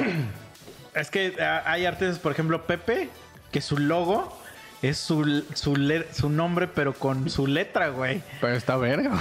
[0.94, 3.10] es que ah, hay artistas, por ejemplo, Pepe,
[3.52, 4.38] que su logo
[4.82, 8.22] es su, su, le- su nombre, pero con su letra, güey.
[8.42, 9.12] Pero está verga.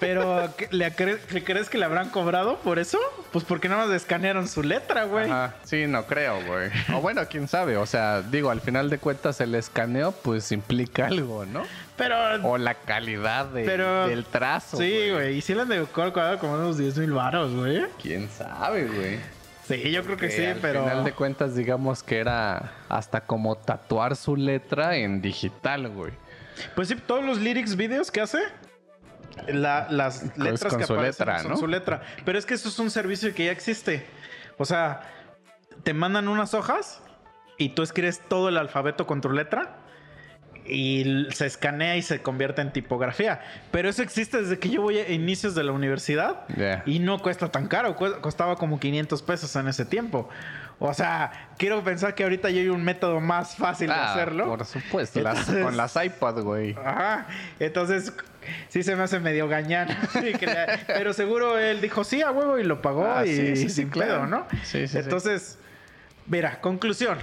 [0.00, 2.98] Pero, ¿qué- ¿le, cre- le crees que le habrán cobrado por eso?
[3.32, 5.26] Pues porque nada más escanearon su letra, güey.
[5.30, 6.70] Ajá, sí, no creo, güey.
[6.94, 7.76] O bueno, quién sabe.
[7.76, 11.62] O sea, digo, al final de cuentas el escaneo pues implica algo, ¿no?
[11.96, 12.16] Pero,
[12.46, 14.76] O la calidad de- Pero- del trazo.
[14.76, 15.38] sí, güey.
[15.38, 17.84] Y si le han de cobrado como unos 10 mil baros, güey.
[18.02, 19.18] ¿Quién sabe, güey?
[19.66, 20.82] Sí, yo creo que sí, al pero...
[20.84, 26.12] final de cuentas, digamos que era hasta como tatuar su letra en digital, güey.
[26.74, 28.38] Pues sí, todos los lyrics videos que hace,
[29.48, 31.56] la- las letras con que su aparecen letra, son ¿no?
[31.56, 32.02] su letra.
[32.24, 34.06] Pero es que eso es un servicio que ya existe.
[34.56, 35.02] O sea,
[35.82, 37.02] te mandan unas hojas
[37.58, 39.76] y tú escribes todo el alfabeto con tu letra
[40.68, 43.40] y se escanea y se convierte en tipografía.
[43.70, 46.44] Pero eso existe desde que yo voy a inicios de la universidad
[46.86, 47.96] y no cuesta tan caro.
[47.96, 50.28] Costaba como 500 pesos en ese tiempo.
[50.78, 54.44] O sea, quiero pensar que ahorita ya hay un método más fácil de Ah, hacerlo.
[54.46, 56.76] Por supuesto, las- con las iPad, güey.
[56.84, 57.26] Ajá.
[57.58, 58.12] Entonces,
[58.68, 59.88] sí se me hace medio gañán.
[60.86, 63.68] Pero seguro él dijo sí a huevo y lo pagó Ah, y sí, sí, sí,
[63.70, 64.12] sin claro.
[64.14, 64.46] pedo, ¿no?
[64.64, 64.98] Sí, sí.
[64.98, 65.58] Entonces,
[66.26, 67.16] mira, conclusión.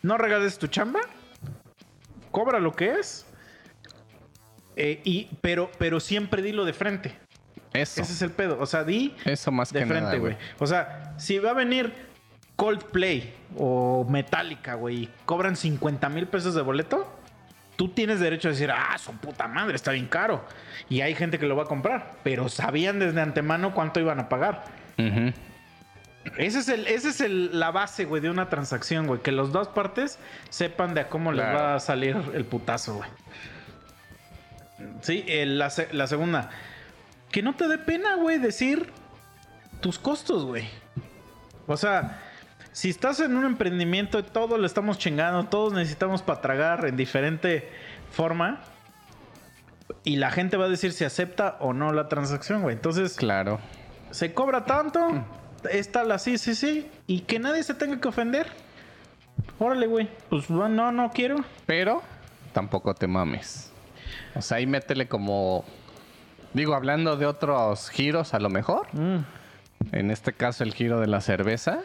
[0.00, 1.00] No regales tu chamba.
[2.30, 3.26] Cobra lo que es.
[4.76, 7.16] eh, y, pero, pero siempre dilo de frente.
[7.72, 8.00] Eso.
[8.00, 8.58] Ese es el pedo.
[8.60, 10.36] O sea, di Eso más de que frente, güey.
[10.58, 11.92] O sea, si va a venir
[12.56, 17.06] Coldplay o Metallica, güey, y cobran 50 mil pesos de boleto,
[17.76, 20.44] tú tienes derecho a decir, ah, su puta madre, está bien caro.
[20.88, 24.28] Y hay gente que lo va a comprar, pero sabían desde antemano cuánto iban a
[24.28, 24.64] pagar.
[24.98, 25.32] Ujú.
[26.36, 29.20] Ese es el, ese es el- la base, güey, de una transacción, güey.
[29.22, 30.18] Que las dos partes
[30.50, 33.08] sepan de a cómo les va a salir el putazo, güey.
[35.02, 36.50] Sí, la, la segunda.
[37.30, 38.90] Que no te dé pena, güey, decir
[39.80, 40.68] tus costos, güey.
[41.66, 42.20] O sea,
[42.72, 46.96] si estás en un emprendimiento y todo lo estamos chingando, todos necesitamos para tragar en
[46.96, 47.68] diferente
[48.12, 48.60] forma.
[50.04, 52.74] Y la gente va a decir si acepta o no la transacción, güey.
[52.76, 53.58] Entonces, Claro.
[54.10, 55.24] se cobra tanto,
[55.70, 58.46] está la sí, sí, sí, y que nadie se tenga que ofender.
[59.58, 60.08] Órale, güey.
[60.30, 61.44] Pues no, no quiero.
[61.66, 62.02] Pero
[62.52, 63.72] tampoco te mames.
[64.34, 65.64] O sea, ahí métele como.
[66.54, 68.86] Digo, hablando de otros giros, a lo mejor.
[69.92, 71.80] En este caso, el giro de la cerveza.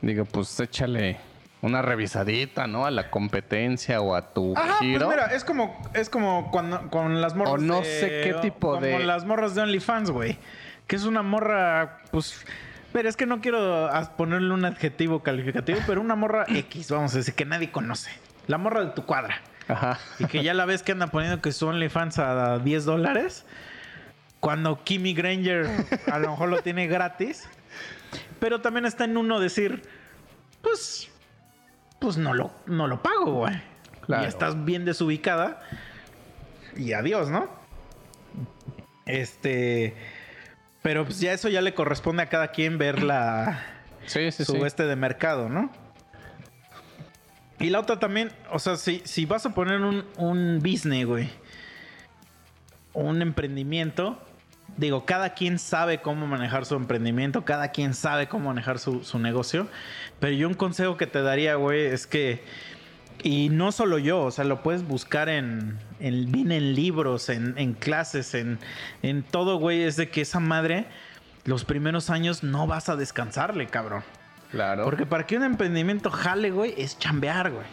[0.00, 1.18] Digo, pues échale
[1.60, 2.86] una revisadita, ¿no?
[2.86, 5.06] A la competencia o a tu Ajá, giro.
[5.06, 7.54] pues mira, es como, es como cuando con las morras.
[7.54, 10.38] O no de- sé qué tipo como de- las morras de OnlyFans, güey.
[10.86, 12.44] Que es una morra, pues.
[12.92, 17.14] Pero es que no quiero as- ponerle un adjetivo calificativo, pero una morra X, vamos
[17.14, 18.10] a decir, que nadie conoce.
[18.46, 19.40] La morra de tu cuadra.
[19.68, 19.98] Ajá.
[20.18, 23.46] Y que ya la ves que anda poniendo que su OnlyFans a 10 dólares.
[24.40, 25.68] Cuando Kimmy Granger
[26.12, 27.48] a lo mejor lo tiene gratis.
[28.40, 29.82] Pero también está en uno decir,
[30.60, 31.08] pues,
[32.00, 33.54] pues no lo, no lo pago, güey.
[34.04, 34.24] Claro.
[34.24, 35.60] Y estás bien desubicada.
[36.76, 37.48] Y adiós, ¿no?
[39.06, 39.94] Este.
[40.82, 43.64] Pero pues ya eso ya le corresponde a cada quien ver la,
[44.06, 44.60] Sí, sí, su sí.
[44.64, 45.70] este de mercado, ¿no?
[47.58, 51.30] Y la otra también, o sea, si, si vas a poner un, un business, güey,
[52.92, 54.20] un emprendimiento,
[54.76, 59.20] digo, cada quien sabe cómo manejar su emprendimiento, cada quien sabe cómo manejar su, su
[59.20, 59.68] negocio,
[60.18, 62.42] pero yo un consejo que te daría, güey, es que,
[63.22, 67.54] y no solo yo, o sea, lo puedes buscar en, en, bien en libros, en,
[67.56, 68.58] en clases, en,
[69.02, 70.86] en todo, güey, es de que esa madre,
[71.44, 74.02] los primeros años no vas a descansarle, cabrón.
[74.50, 74.84] Claro.
[74.84, 77.66] Porque para que un emprendimiento jale, güey, es chambear, güey.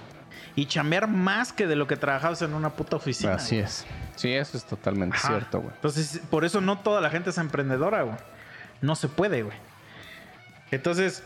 [0.56, 3.34] Y chambear más que de lo que trabajabas en una puta oficina.
[3.34, 3.66] Así güey.
[3.66, 3.86] es.
[4.16, 5.28] Sí, eso es totalmente Ajá.
[5.30, 5.74] cierto, güey.
[5.76, 8.18] Entonces, por eso no toda la gente es emprendedora, güey.
[8.82, 9.58] No se puede, güey.
[10.72, 11.24] Entonces,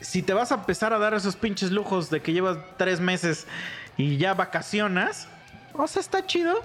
[0.00, 3.46] si te vas a empezar a dar esos pinches lujos de que llevas tres meses
[3.96, 5.28] y ya vacacionas,
[5.74, 6.60] o sea, está chido.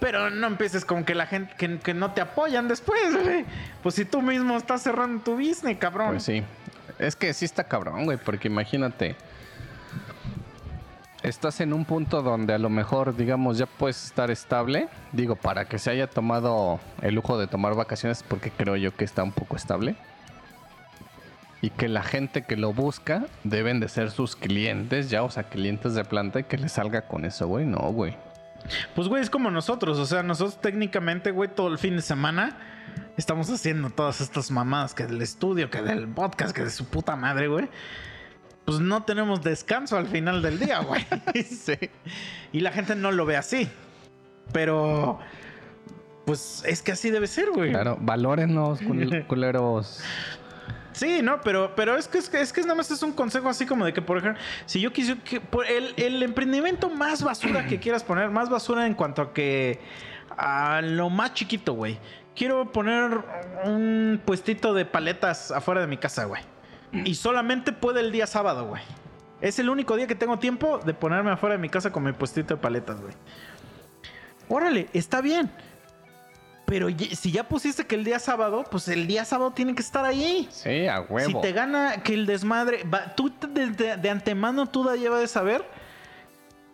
[0.00, 3.44] Pero no empieces con que la gente que, no te apoyan después, güey.
[3.82, 6.10] Pues si tú mismo estás cerrando tu business, cabrón.
[6.10, 6.42] Pues sí.
[6.98, 9.16] Es que sí está cabrón, güey, porque imagínate.
[11.22, 14.88] Estás en un punto donde a lo mejor, digamos, ya puedes estar estable.
[15.12, 19.04] Digo, para que se haya tomado el lujo de tomar vacaciones, porque creo yo que
[19.04, 19.96] está un poco estable.
[21.64, 25.44] Y que la gente que lo busca deben de ser sus clientes, ya, o sea,
[25.44, 27.64] clientes de planta y que le salga con eso, güey.
[27.64, 28.16] No, güey.
[28.94, 29.98] Pues, güey, es como nosotros.
[29.98, 32.58] O sea, nosotros técnicamente, güey, todo el fin de semana
[33.16, 37.16] estamos haciendo todas estas mamadas que del estudio, que del podcast, que de su puta
[37.16, 37.68] madre, güey.
[38.66, 41.06] pues no tenemos descanso al final del día, güey.
[41.44, 41.78] Sí.
[42.52, 43.68] Y la gente no lo ve así.
[44.52, 45.18] Pero,
[46.26, 47.70] pues es que así debe ser, güey.
[47.70, 50.02] Claro, valórenos, cul- culeros.
[50.94, 53.48] Sí, no, pero, pero es que es que es que nada más es un consejo
[53.48, 57.22] así como de que, por ejemplo, si yo quisiera que por el, el emprendimiento más
[57.22, 59.80] basura que quieras poner, más basura en cuanto a que
[60.36, 61.98] a lo más chiquito, güey.
[62.36, 63.20] Quiero poner
[63.64, 66.42] un puestito de paletas afuera de mi casa, güey.
[67.04, 68.82] Y solamente puede el día sábado, güey.
[69.40, 72.12] Es el único día que tengo tiempo de ponerme afuera de mi casa con mi
[72.12, 73.14] puestito de paletas, güey.
[74.48, 75.50] Órale, está bien.
[76.66, 80.04] Pero si ya pusiste que el día sábado, pues el día sábado tiene que estar
[80.04, 80.48] ahí.
[80.50, 81.28] Sí, a huevo.
[81.28, 85.20] Si te gana que el desmadre, va- tú de, de- de antemano tú ya debes
[85.20, 85.64] de saber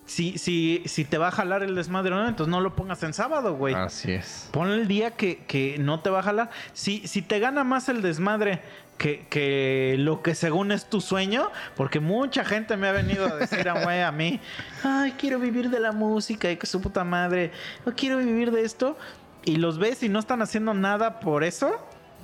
[0.07, 3.03] si, si, si te va a jalar el desmadre o no, entonces no lo pongas
[3.05, 3.75] en sábado, güey.
[3.75, 4.49] Así es.
[4.53, 6.51] Ponle el día que, que no te va a jalar.
[6.73, 8.61] Si, si te gana más el desmadre
[8.99, 13.37] que, que lo que según es tu sueño, porque mucha gente me ha venido a
[13.37, 14.41] decir a, güey, a mí,
[14.83, 17.53] ay, quiero vivir de la música y que su puta madre,
[17.87, 18.99] no quiero vivir de esto.
[19.45, 21.71] Y los ves y no están haciendo nada por eso,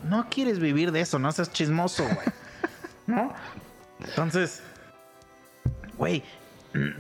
[0.05, 2.27] no quieres vivir de eso, no seas chismoso, güey.
[3.07, 3.33] ¿No?
[4.01, 4.63] Entonces,
[5.97, 6.23] güey,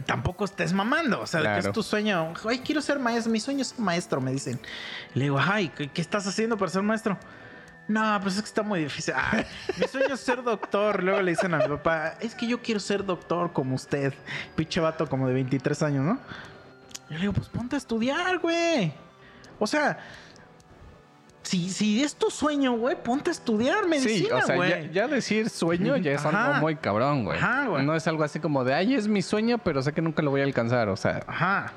[0.06, 1.20] tampoco estés mamando.
[1.20, 1.58] O sea, Claro.
[1.68, 2.32] es tu sueño.
[2.48, 3.30] Ay, quiero ser maestro.
[3.32, 4.58] Mi sueño es ser maestro, me dicen.
[5.14, 7.18] Le digo, ay, ¿qué, qué estás haciendo para ser maestro?
[7.88, 9.14] No, pues es que está muy difícil.
[9.16, 9.44] "Ah,
[9.78, 11.04] mi sueño es ser doctor.
[11.04, 14.12] Luego le dicen a mi papá, es que yo quiero ser doctor como usted.
[14.56, 16.18] Pinche vato como de 23 años, ¿no?
[17.10, 18.92] Yo le digo, pues ponte a estudiar, güey.
[19.58, 19.98] O sea,
[21.42, 24.70] si, si es tu sueño, güey, ponte a estudiar Sí, medicina, o sea, güey.
[24.70, 26.46] ya, ya decir sueño ya es Ajá.
[26.48, 27.38] algo muy cabrón, güey.
[27.38, 27.84] Ajá, güey.
[27.86, 30.30] No es algo así como de, ay, es mi sueño, pero sé que nunca lo
[30.30, 30.88] voy a alcanzar.
[30.88, 31.72] O sea, Ajá.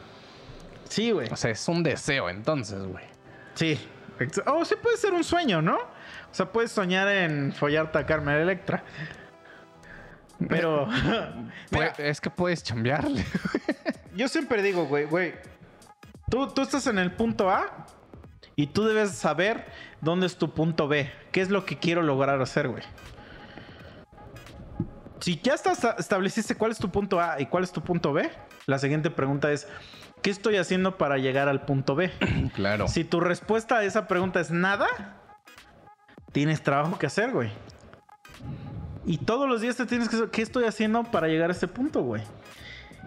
[0.89, 1.30] Sí, güey.
[1.31, 3.06] o sea es un deseo entonces, güey.
[3.53, 3.80] Sí.
[4.47, 5.76] O sí puede ser un sueño, ¿no?
[5.77, 8.84] O sea, puedes soñar en follarte a Carmen Electra.
[10.47, 10.88] Pero.
[11.72, 13.23] Mira, Pue- Es que puedes chambearle.
[14.15, 15.34] yo siempre digo, güey, güey.
[16.30, 17.85] Tú, tú estás en el punto A
[18.56, 19.65] y tú debes saber
[20.01, 21.11] dónde es tu punto B.
[21.31, 22.84] ¿Qué es lo que quiero lograr hacer, güey?
[25.19, 28.30] Si ya estás, estableciste cuál es tu punto A y cuál es tu punto B,
[28.68, 29.68] la siguiente pregunta es:
[30.22, 32.11] ¿qué estoy haciendo para llegar al punto B?
[32.53, 32.88] claro.
[32.88, 34.88] Si tu respuesta a esa pregunta es nada,
[36.31, 37.51] tienes trabajo que hacer, güey.
[39.06, 41.68] Y todos los días te tienes que saber qué estoy haciendo para llegar a ese
[41.68, 42.22] punto, güey.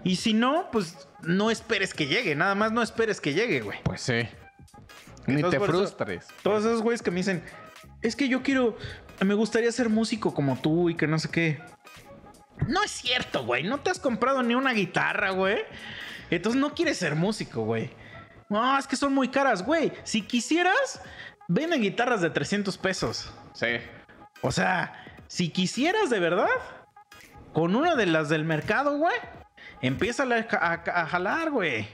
[0.04, 3.78] Y si no, pues no esperes que llegue, nada más no esperes que llegue, güey.
[3.84, 4.28] Pues sí.
[5.26, 6.26] Ni Entonces, te por eso- frustres.
[6.42, 7.44] Todos esos güeyes que me dicen,
[8.00, 8.76] es que yo quiero,
[9.20, 11.60] me gustaría ser músico como tú y que no sé qué.
[12.66, 13.62] No es cierto, güey.
[13.64, 15.58] No te has comprado ni una guitarra, güey.
[16.30, 17.90] Entonces no quieres ser músico, güey.
[18.48, 19.92] No, es que son muy caras, güey.
[20.04, 21.00] Si quisieras,
[21.48, 23.32] venden guitarras de 300 pesos.
[23.54, 23.66] Sí.
[24.42, 24.92] O sea,
[25.28, 26.48] si quisieras de verdad,
[27.52, 29.14] con una de las del mercado, güey,
[29.82, 30.26] empieza a,
[30.56, 31.86] a- a jalar, güey.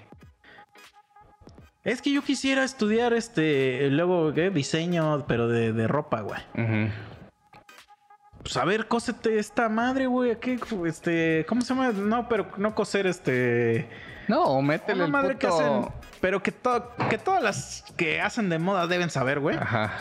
[1.85, 4.51] Es que yo quisiera estudiar este, luego, ¿qué?
[4.51, 6.40] Diseño, pero de, de ropa, güey.
[6.55, 6.93] Ujú.
[8.43, 10.39] Pues a ver, cósete esta madre, güey.
[10.39, 10.59] ¿Qué?
[10.86, 11.90] Este, ¿cómo se llama?
[11.93, 13.89] No, pero no coser este.
[14.28, 15.93] No, métele Una el madre que puto- hacen.
[16.20, 19.56] Pero que, to- que todas las que hacen de moda deben saber, güey.
[19.56, 19.93] Ajá.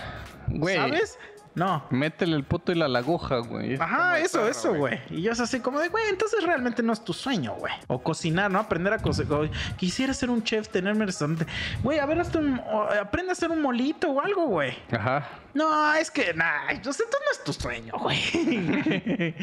[0.48, 0.76] Güey.
[0.76, 1.18] ¿Sabes?
[1.58, 1.84] No.
[1.90, 3.74] Métele el puto y la aguja, güey.
[3.74, 5.00] Es Ajá, eso, eso, güey.
[5.10, 7.74] Y yo es así como de, güey, entonces realmente no es tu sueño, güey.
[7.88, 8.60] O cocinar, ¿no?
[8.60, 9.50] Aprender a cocinar.
[9.76, 11.48] Quisiera ser un chef, tenerme restaurante.
[11.82, 12.62] Güey, a ver, hazte un,
[13.02, 14.78] aprende a hacer un molito o algo, güey.
[14.92, 15.28] Ajá.
[15.56, 18.20] No, es que, nah, yo sé, esto no es tu sueño, güey.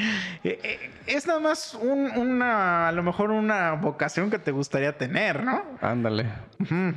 [0.45, 4.97] Eh, eh, es nada más un- una, a lo mejor una vocación que te gustaría
[4.97, 5.62] tener, ¿no?
[5.81, 6.27] Ándale.
[6.69, 6.95] Co-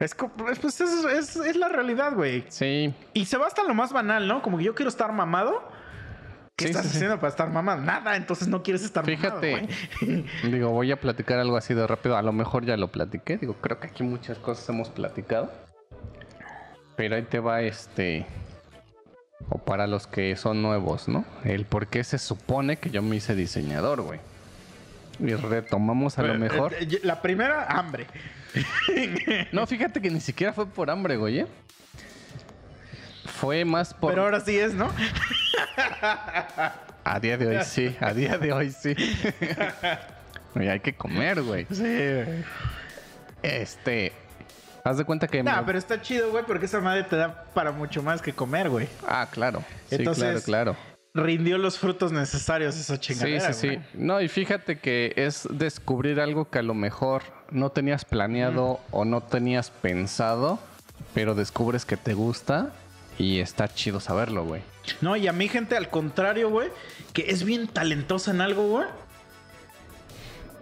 [0.00, 0.14] es,
[0.60, 2.44] pues es, es- es la realidad, güey.
[2.48, 2.94] Sí.
[3.12, 4.42] Y se va hasta lo más banal, ¿no?
[4.42, 5.62] Como que yo quiero estar mamado.
[6.56, 6.96] ¿Qué Sí, estás sí, sí.
[6.98, 7.80] haciendo para estar mamado?
[7.80, 9.52] Nada, entonces no quieres estar Fíjate.
[9.52, 9.68] mamado,
[10.02, 10.24] güey.
[10.52, 12.16] Digo, voy a platicar algo así de rápido.
[12.16, 13.38] A lo mejor ya lo platiqué.
[13.38, 15.50] Digo, creo que aquí muchas cosas hemos platicado.
[16.96, 18.26] Pero ahí te va este.
[19.48, 21.24] O para los que son nuevos, ¿no?
[21.44, 24.20] El por qué se supone que yo me hice diseñador, güey.
[25.22, 26.72] Y retomamos a lo mejor.
[26.74, 28.06] Eh, eh, La primera, hambre.
[29.52, 31.40] No, fíjate que ni siquiera fue por hambre, güey.
[31.40, 31.46] ¿eh?
[33.26, 34.10] Fue más por.
[34.12, 34.90] Pero ahora sí es, ¿no?
[37.04, 38.94] A día de hoy sí, a día de hoy sí.
[40.54, 41.66] Hay que comer, güey.
[41.70, 42.44] Sí, güey.
[43.42, 44.12] Este.
[44.84, 45.42] Haz de cuenta que.
[45.42, 48.32] Nah, me- pero está chido, güey, porque esa madre te da para mucho más que
[48.32, 48.88] comer, güey.
[49.06, 49.62] Ah, claro.
[49.88, 50.89] Sí, Entonces, claro, claro.
[51.12, 53.66] Rindió los frutos necesarios esa Sí, chingadera, sí, sí.
[53.68, 53.80] güey.
[53.94, 59.04] No, y fíjate que es descubrir algo que a lo mejor no tenías planeado o
[59.04, 60.60] no tenías pensado,
[61.14, 62.72] pero descubres que te gusta
[63.18, 64.62] Y está chido saberlo, güey.
[65.02, 66.68] No, y a mí, gente, al contrario, güey,
[67.12, 68.86] que es bien talentosa en algo, güey.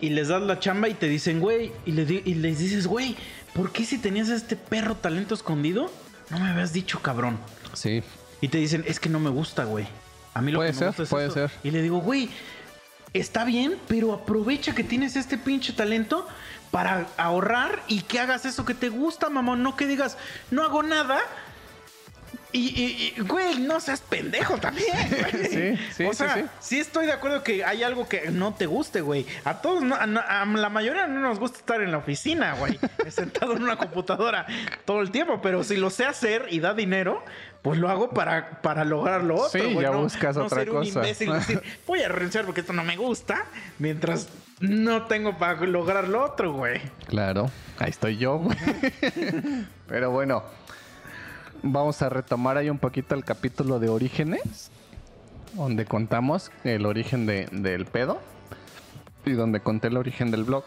[0.01, 2.87] Y les das la chamba y te dicen, güey, y, le di- y les dices,
[2.87, 3.17] güey,
[3.55, 5.91] ¿por qué si tenías este perro talento escondido?
[6.31, 7.39] No me habías dicho, cabrón.
[7.75, 8.03] Sí.
[8.41, 9.87] Y te dicen, es que no me gusta, güey.
[10.39, 11.49] A mí lo Puede que me ser, gusta es puede esto".
[11.49, 11.51] ser.
[11.65, 12.31] Y le digo, güey,
[13.13, 16.27] está bien, pero aprovecha que tienes este pinche talento
[16.71, 19.63] para ahorrar y que hagas eso que te gusta, mamón.
[19.65, 20.17] No que digas,
[20.53, 21.19] no hago nada.
[22.53, 25.47] Y, y- y, güey, no seas pendejo también, güey.
[25.77, 26.45] Sí, sí, O sea, sí.
[26.61, 29.27] sí estoy de acuerdo que hay algo que no te guste, güey.
[29.45, 30.07] A todos, no- a,
[30.47, 32.79] la mayoría no nos gusta estar en la oficina, güey.
[33.11, 34.47] sentado en una computadora
[34.85, 35.41] todo el tiempo.
[35.43, 37.23] Pero si lo sé hacer y da dinero,
[37.63, 39.83] pues lo hago para, para lograr lo otro, Sí, güey.
[39.85, 40.89] ya no, buscas no otra ser un cosa.
[41.01, 43.45] imbécil y decir, voy a renunciar porque esto no me gusta,
[43.79, 44.29] mientras
[44.61, 46.81] no tengo para lograr lo otro, güey.
[47.09, 48.57] Claro, ahí estoy yo, güey.
[49.87, 50.43] Pero bueno,
[51.63, 54.71] vamos a retomar ahí un poquito el capítulo de orígenes,
[55.55, 58.19] donde contamos el origen de- del pedo
[59.25, 60.65] y donde conté el origen del blog.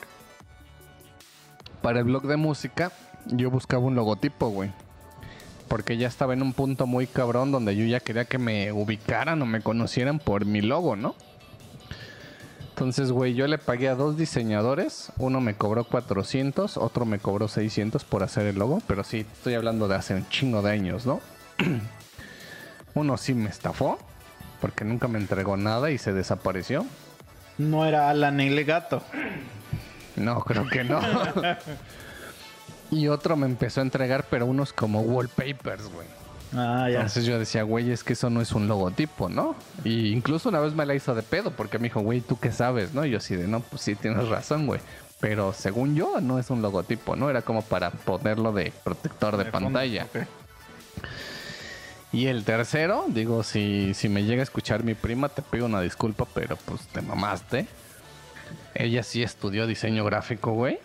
[1.81, 2.91] Para el blog de música,
[3.27, 4.71] yo buscaba un logotipo, güey.
[5.67, 9.41] Porque ya estaba en un punto muy cabrón donde yo ya quería que me ubicaran
[9.41, 11.15] o me conocieran por mi logo, ¿no?
[12.81, 15.11] Entonces, güey, yo le pagué a dos diseñadores.
[15.19, 18.81] Uno me cobró 400, otro me cobró 600 por hacer el logo.
[18.87, 21.21] Pero sí, estoy hablando de hace un chingo de años, ¿no?
[22.95, 23.99] Uno sí me estafó,
[24.59, 26.83] porque nunca me entregó nada y se desapareció.
[27.59, 29.03] No era Alan el gato.
[30.15, 31.01] No, creo que no.
[32.89, 36.07] y otro me empezó a entregar, pero unos como wallpapers, güey.
[36.53, 36.97] Ah, ya.
[36.97, 39.55] Entonces yo decía, güey, es que eso no es un logotipo, ¿no?
[39.83, 42.51] Y incluso una vez me la hizo de pedo porque me dijo, güey, ¿tú qué
[42.51, 42.93] sabes?
[42.93, 43.05] ¿No?
[43.05, 44.81] Y yo así de, no, pues sí, tienes razón, güey.
[45.19, 47.29] Pero según yo, no es un logotipo, ¿no?
[47.29, 50.07] Era como para ponerlo de protector de, De fondo, pantalla.
[52.11, 55.79] Y el tercero, digo, si, si me llega a escuchar mi prima, te pido una
[55.79, 57.67] disculpa, pero pues te mamaste.
[58.73, 60.79] Ella sí estudió diseño gráfico, güey.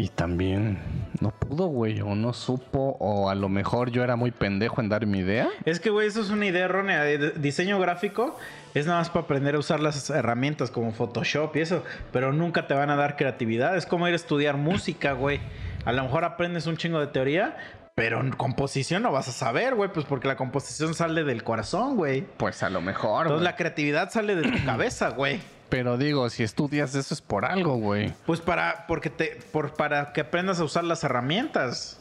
[0.00, 0.78] Y también
[1.20, 4.88] no pudo, güey, o no supo, o a lo mejor yo era muy pendejo en
[4.88, 5.48] dar mi idea.
[5.64, 7.02] Es que, güey, eso es una idea errónea.
[7.02, 8.38] De- Diseño gráfico
[8.74, 12.68] es nada más para aprender a usar las herramientas como Photoshop y eso, pero nunca
[12.68, 13.76] te van a dar creatividad.
[13.76, 15.40] Es como ir a estudiar música, güey.
[15.84, 17.56] A lo mejor aprendes un chingo de teoría,
[17.96, 21.96] pero en composición no vas a saber, güey, pues porque la composición sale del corazón,
[21.96, 22.24] güey.
[22.36, 25.40] Pues a lo mejor, Entonces la creatividad sale de tu cabeza, güey.
[25.68, 28.14] Pero digo, si estudias eso es por algo, güey.
[28.24, 32.00] Pues para, porque te, por, para que aprendas a usar las herramientas.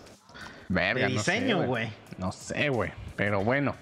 [0.69, 1.89] Verga, De no sé, diseño, güey.
[2.17, 2.91] No sé, güey.
[3.15, 3.75] Pero bueno.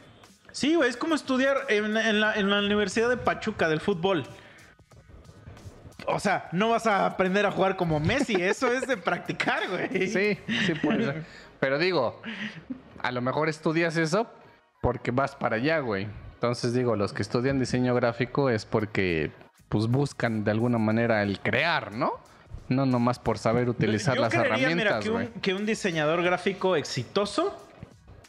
[0.51, 4.25] Sí, güey, es como estudiar en, en la, en la Universidad de Pachuca del fútbol.
[6.07, 10.07] O sea, no vas a aprender a jugar como Messi, eso es de practicar, güey.
[10.07, 11.25] Sí, sí puede ser.
[11.59, 12.21] Pero digo,
[13.01, 14.27] a lo mejor estudias eso
[14.81, 16.07] porque vas para allá, güey.
[16.33, 19.31] Entonces digo, los que estudian diseño gráfico es porque
[19.69, 22.13] pues buscan de alguna manera el crear, ¿no?
[22.69, 26.23] No nomás por saber utilizar Yo las creería, mira, herramientas, que un, que un diseñador
[26.23, 27.61] gráfico exitoso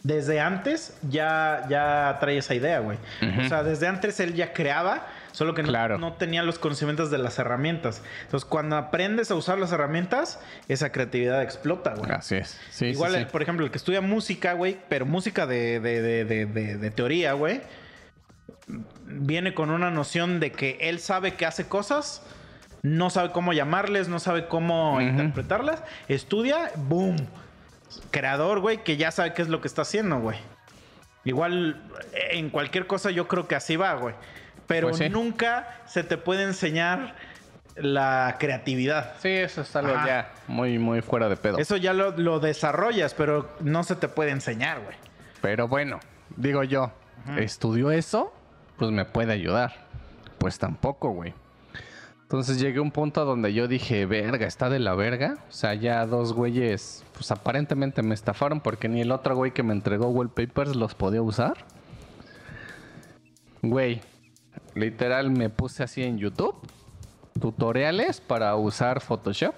[0.02, 2.98] desde antes ya, ya trae esa idea, güey.
[3.44, 5.98] O sea, desde antes él ya creaba, solo que no, Claro.
[5.98, 8.02] no tenía los conocimientos de las herramientas.
[8.22, 10.38] Entonces, cuando aprendes a usar las herramientas,
[10.68, 12.10] esa creatividad explota, güey.
[12.12, 12.60] Así es.
[12.70, 13.30] Sí, Igual, sí, el- sí.
[13.32, 17.62] por ejemplo, el que estudia música, güey, pero música de- de- de- de teoría, güey,
[19.06, 22.22] viene con una noción de que él sabe que hace cosas,
[22.82, 27.16] no sabe cómo llamarles, no sabe cómo interpretarlas, estudia, boom,
[28.10, 30.38] creador, güey, que ya sabe qué es lo que está haciendo, güey.
[31.24, 31.82] Igual,
[32.12, 34.14] eh, en cualquier cosa yo creo que así va, güey.
[34.66, 35.08] Pero Pues sí.
[35.08, 37.14] nunca se te puede enseñar
[37.76, 39.14] la creatividad.
[39.20, 40.06] Sí, eso es algo Ajá.
[40.06, 41.58] ya muy, muy fuera de pedo.
[41.58, 44.96] Eso ya lo, lo desarrollas, pero no se te puede enseñar, güey.
[45.40, 46.00] Pero bueno,
[46.36, 46.92] digo yo,
[47.36, 48.32] ¿estudió eso?
[48.76, 49.72] Pues me puede ayudar.
[50.38, 51.34] Pues tampoco, güey.
[52.26, 55.38] Entonces llegué a un punto donde yo dije, verga, está de la verga.
[55.48, 59.62] O sea, ya dos güeyes, pues aparentemente me estafaron porque ni el otro güey que
[59.62, 61.54] me entregó wallpapers los podía usar.
[63.62, 64.00] Güey,
[64.74, 66.56] literal me puse así en YouTube,
[67.40, 69.54] tutoriales para usar Photoshop.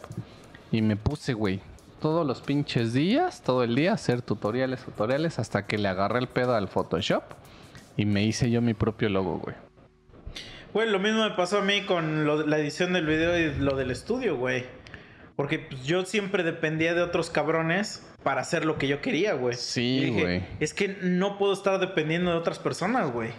[0.70, 1.60] Y me puse, güey,
[2.02, 6.28] todos los pinches días, todo el día, hacer tutoriales, tutoriales, hasta que le agarré el
[6.28, 7.37] pedo al Photoshop
[7.98, 9.54] y me hice yo mi propio logo, güey.
[10.72, 13.76] Güey, lo mismo me pasó a mí con lo- la edición del video y lo
[13.76, 14.64] del estudio, güey.
[15.36, 19.54] Porque pues, yo siempre dependía de otros cabrones para hacer lo que yo quería, güey.
[19.56, 20.42] Sí, güey.
[20.60, 23.30] Es que no puedo estar dependiendo de otras personas, güey.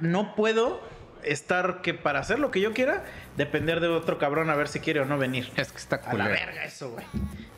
[0.00, 0.80] No puedo
[1.22, 3.04] estar que para hacer lo que yo quiera,
[3.36, 5.48] depender de otro cabrón a ver si quiere o no venir.
[5.56, 6.30] Es que está A la culero.
[6.30, 7.06] verga eso, güey.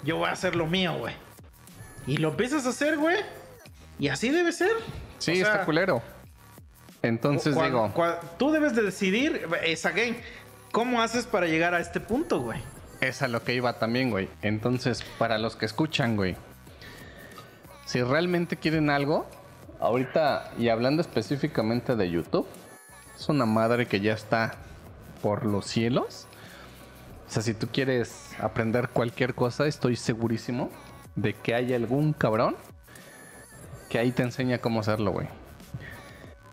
[0.04, 1.14] Yo voy a hacer lo mío, güey.
[2.06, 3.16] Y lo empiezas a hacer, güey.
[3.98, 4.72] Y así debe ser.
[5.18, 6.02] Sí, O sea, está culero.
[7.02, 7.92] Entonces digo,
[8.38, 10.16] tú debes de decidir, es again,
[10.70, 12.60] ¿cómo haces para llegar a este punto, güey?
[13.02, 14.28] es a lo que iba también, güey.
[14.42, 16.36] Entonces, para los que escuchan, güey,
[17.84, 19.26] si realmente quieren algo,
[19.80, 22.46] ahorita, y hablando específicamente de YouTube,
[23.18, 24.54] es una madre que ya está
[25.20, 26.28] por los cielos.
[27.28, 30.70] O sea, si tú quieres aprender cualquier cosa, estoy segurísimo
[31.16, 32.56] de que hay algún cabrón
[33.88, 35.26] que ahí te enseña cómo hacerlo, güey.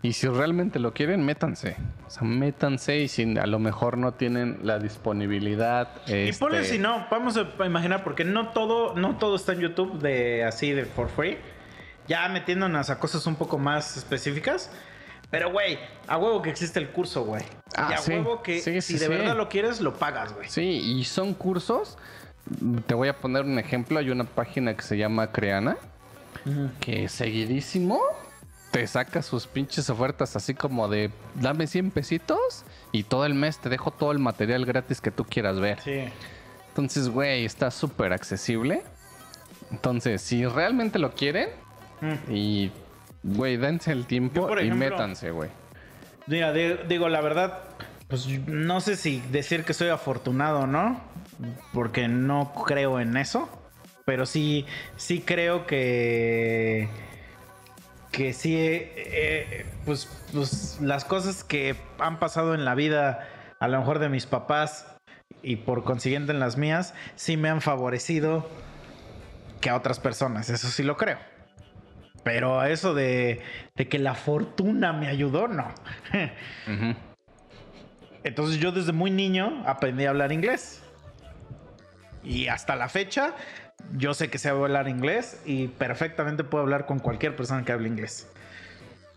[0.02, 1.76] Y si realmente lo quieren, métanse.
[2.06, 5.88] O sea, métanse y si a lo mejor no tienen la disponibilidad.
[6.06, 9.60] Y ponle este, si no, vamos a imaginar, porque no todo, no todo está en
[9.60, 11.36] YouTube de así de for free.
[12.08, 14.70] Ya metiéndonos a cosas un poco más específicas.
[15.30, 15.78] Pero, güey,
[16.08, 17.44] a huevo que existe el curso, güey.
[17.76, 18.12] Ah, y a sí.
[18.12, 20.48] huevo que Sí, si de verdad lo quieres, lo pagas, güey.
[20.48, 21.98] Sí, y son cursos.
[22.86, 23.98] Te voy a poner un ejemplo.
[23.98, 25.76] Hay una página que se llama Creana.
[26.80, 28.00] Que seguidísimo
[28.70, 33.58] te saca sus pinches ofertas así como de dame 100 pesitos y todo el mes
[33.58, 35.80] te dejo todo el material gratis que tú quieras ver.
[35.80, 36.04] Sí.
[36.68, 38.82] Entonces, güey, está súper accesible.
[39.72, 41.48] Entonces, si realmente lo quieren
[42.00, 42.32] Mm.
[42.32, 42.72] y,
[43.22, 45.50] güey, dense el tiempo y métanse, güey.
[46.26, 47.58] Mira, de- digo, la verdad,
[48.08, 51.00] pues no sé si decir que soy afortunado o no,
[51.74, 53.48] porque no creo en eso,
[54.06, 54.64] pero sí,
[54.96, 56.88] sí creo que,
[58.10, 63.28] que sí, eh, eh, pues, pues las cosas que han pasado en la vida,
[63.60, 64.86] a lo mejor de mis papás
[65.42, 68.48] y por consiguiente en las mías, sí me han favorecido
[69.60, 71.18] que a otras personas, eso sí lo creo.
[72.24, 73.40] Pero eso de,
[73.76, 75.72] de que la fortuna me ayudó, no.
[78.24, 80.82] Entonces yo desde muy niño aprendí a hablar inglés.
[82.22, 83.34] Y hasta la fecha
[83.96, 87.88] yo sé que sé hablar inglés y perfectamente puedo hablar con cualquier persona que hable
[87.88, 88.28] inglés.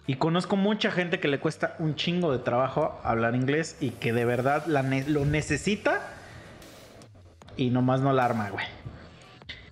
[0.05, 4.11] Y conozco mucha gente que le cuesta un chingo de trabajo hablar inglés y que
[4.11, 6.01] de verdad lo necesita
[7.55, 8.65] y nomás no la arma, güey.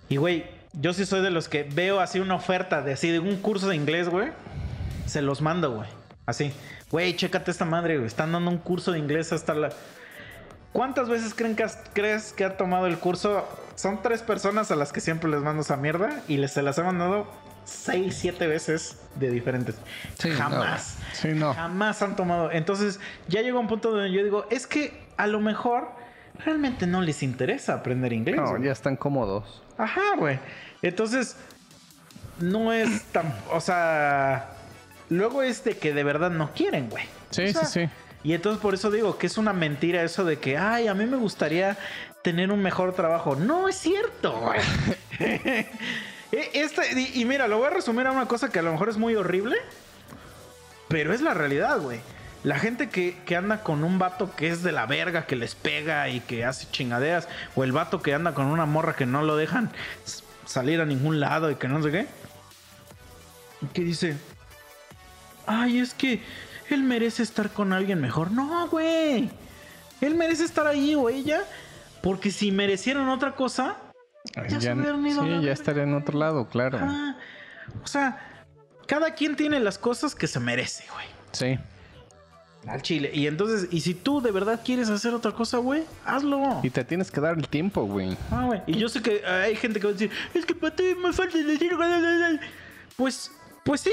[0.08, 3.18] Y güey, yo sí soy de los que veo así una oferta de así de
[3.18, 4.30] un curso de inglés, güey.
[5.06, 5.88] Se los mando, güey.
[6.24, 6.52] Así.
[6.90, 8.06] Güey, chécate esta madre, güey.
[8.06, 9.70] Están dando un curso de inglés hasta la...
[10.72, 13.46] ¿Cuántas veces creen que has- crees que ha tomado el curso?
[13.74, 16.78] Son tres personas a las que siempre les mando esa mierda y les se las
[16.78, 17.26] he mandado
[17.64, 19.76] seis, siete veces de diferentes.
[20.18, 20.96] Sí, no, Jamás.
[21.12, 21.54] Sí, no.
[21.54, 22.50] Jamás han tomado.
[22.50, 25.90] Entonces ya llegó un punto donde yo digo, es que a lo mejor
[26.44, 28.36] realmente no les interesa aprender inglés.
[28.36, 29.62] No, ya están cómodos.
[29.78, 30.38] Ajá, güey.
[30.80, 31.36] Entonces,
[32.40, 33.32] no es tan.
[33.52, 34.48] O sea.
[35.10, 37.04] Luego es de que de verdad no quieren, güey.
[37.30, 37.90] Sí, O sea, sí, sí.
[38.24, 41.06] Y entonces por eso digo que es una mentira eso de que, ay, a mí
[41.06, 41.76] me gustaría
[42.22, 43.34] tener un mejor trabajo.
[43.36, 44.52] No es cierto.
[46.34, 48.88] E- Esta- y, mira, lo voy a resumir a una cosa que a lo mejor
[48.88, 49.56] es muy horrible,
[50.88, 52.00] pero es la realidad, güey.
[52.42, 55.54] La gente que, que anda con un vato que es de la verga, que les
[55.54, 59.22] pega y que hace chingaderas, o el vato que anda con una morra que no
[59.22, 59.70] lo dejan
[60.46, 62.06] salir a ningún lado y que no sé qué.
[63.74, 64.16] Que dice,
[65.46, 66.22] ay, es que
[66.74, 68.30] él merece estar con alguien mejor.
[68.30, 69.30] No, güey.
[70.00, 71.42] Él merece estar ahí o ella,
[72.02, 73.76] porque si merecieran otra cosa,
[74.48, 76.78] ya, se hubieran ido a la sí, ya estaría en otro lado, claro.
[76.80, 77.16] Ah,
[77.82, 78.44] o sea,
[78.86, 81.06] cada quien tiene las cosas que se merece, güey.
[81.32, 81.58] Sí.
[82.66, 83.10] Al chile.
[83.12, 86.60] Y entonces, y si tú de verdad quieres hacer otra cosa, güey, hazlo.
[86.62, 88.16] Y te tienes que dar el tiempo, güey.
[88.30, 88.62] Ah, güey.
[88.66, 91.12] Y yo sé que hay gente que va a decir, es que para ti me
[91.12, 91.76] falta decir.
[92.96, 93.32] Pues,
[93.64, 93.92] pues sí,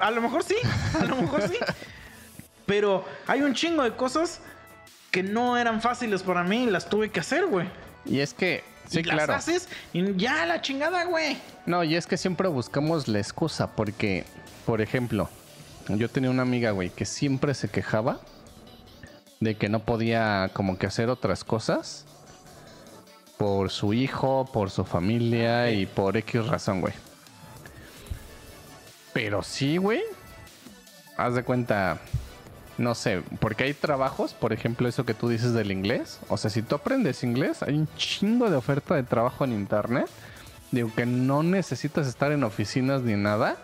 [0.00, 0.56] a lo mejor sí,
[1.00, 1.56] a lo mejor sí.
[2.68, 4.40] Pero hay un chingo de cosas
[5.10, 7.66] que no eran fáciles para mí y las tuve que hacer, güey.
[8.04, 9.34] Y es que, sí, y las claro.
[9.34, 11.38] haces y ya la chingada, güey.
[11.64, 14.24] No, y es que siempre buscamos la excusa porque,
[14.66, 15.30] por ejemplo,
[15.88, 18.20] yo tenía una amiga, güey, que siempre se quejaba
[19.40, 22.04] de que no podía como que hacer otras cosas
[23.38, 26.92] por su hijo, por su familia y por X razón, güey.
[29.14, 30.02] Pero sí, güey.
[31.16, 31.98] Haz de cuenta,
[32.78, 36.20] no sé, porque hay trabajos, por ejemplo, eso que tú dices del inglés.
[36.28, 40.06] O sea, si tú aprendes inglés, hay un chingo de oferta de trabajo en internet.
[40.70, 43.56] Digo que no necesitas estar en oficinas ni nada.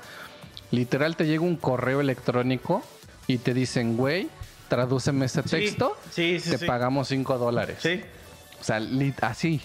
[0.70, 2.82] Literal te llega un correo electrónico
[3.27, 4.28] y te dicen, güey,
[4.69, 5.97] tradúceme ese Sí, texto.
[6.11, 6.66] sí, sí, te sí.
[6.66, 7.78] pagamos 5 dólares.
[7.81, 8.01] Sí.
[8.61, 8.81] O sea,
[9.20, 9.61] así.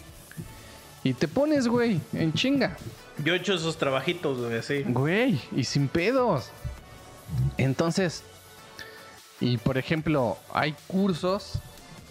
[1.04, 2.76] Y te pones, güey, en chinga.
[3.24, 4.84] Yo he hecho esos trabajitos, güey, así.
[4.86, 6.50] Güey, y sin pedos.
[7.58, 8.24] Entonces,
[9.40, 11.60] y por ejemplo, hay cursos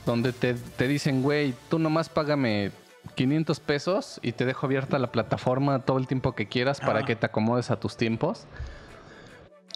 [0.07, 2.71] donde te, te dicen, güey, tú nomás págame
[3.15, 7.05] 500 pesos y te dejo abierta la plataforma todo el tiempo que quieras para Ah.
[7.05, 8.47] que te acomodes a tus tiempos.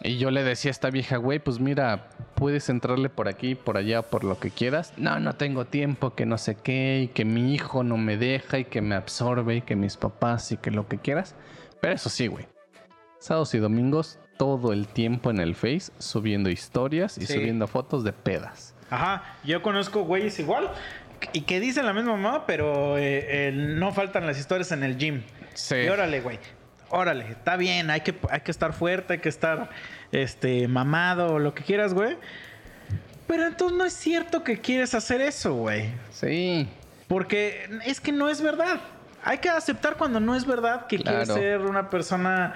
[0.01, 3.77] Y yo le decía a esta vieja, güey, pues mira, puedes entrarle por aquí, por
[3.77, 4.91] allá, por lo que quieras.
[4.97, 8.57] No, no tengo tiempo, que no sé qué, y que mi hijo no me deja,
[8.57, 11.35] y que me absorbe, y que mis papás, y que lo que quieras.
[11.79, 12.47] Pero eso sí, güey.
[13.19, 17.33] Sábados y domingos, todo el tiempo en el Face, subiendo historias y Sí.
[17.33, 18.73] subiendo fotos de pedas.
[18.89, 20.69] Ajá, yo conozco güeyes igual
[21.31, 24.97] y que dicen la misma mamá, pero eh, eh, no faltan las historias en el
[24.97, 25.23] gym.
[25.53, 25.75] Sí.
[25.75, 26.39] Y órale, güey.
[26.89, 29.69] Órale, está bien, hay que, hay que estar fuerte, hay que estar
[30.11, 32.17] este, mamado, lo que quieras, güey.
[33.25, 35.89] Pero entonces no es cierto que quieres hacer eso, güey.
[36.11, 36.67] Sí.
[37.07, 38.79] Porque es que no es verdad.
[39.23, 42.53] Hay que aceptar cuando no es verdad que quieres ser una persona,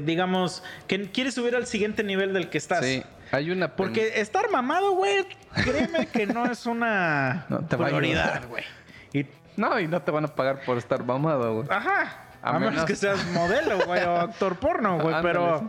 [0.00, 2.84] digamos, que quieres subir al siguiente nivel del que estás.
[2.84, 3.02] Sí.
[3.32, 3.74] Hay una...
[3.74, 5.26] Porque estar mamado, güey,
[5.64, 8.64] créeme que no es una No te prioridad, güey.
[9.12, 9.26] Y,
[9.56, 11.68] No, y no te van a pagar por estar mamado, güey.
[11.70, 12.22] ajá.
[12.42, 15.68] A, A menos, menos- que seas modelo, güey, o actor porno, güey, pero...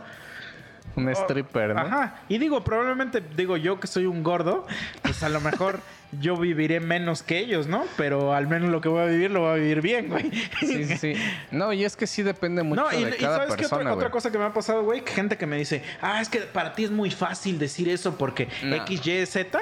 [0.94, 1.80] Un stripper, ¿no?
[1.80, 2.22] Ajá.
[2.28, 4.66] Y digo, probablemente, digo yo que soy un gordo,
[5.02, 5.80] pues a lo mejor
[6.12, 7.84] yo viviré menos que ellos, ¿no?
[7.96, 10.30] Pero al menos lo que voy a vivir lo voy a vivir bien, güey.
[10.60, 11.14] Sí, sí, sí.
[11.50, 13.78] No, y es que sí depende mucho No, y, de y cada ¿sabes qué otra,
[13.78, 15.02] persona, otra cosa que me ha pasado, güey?
[15.02, 18.16] Que gente que me dice, ah, es que para ti es muy fácil decir eso
[18.16, 18.76] porque No.
[18.76, 19.58] X, Y, Z.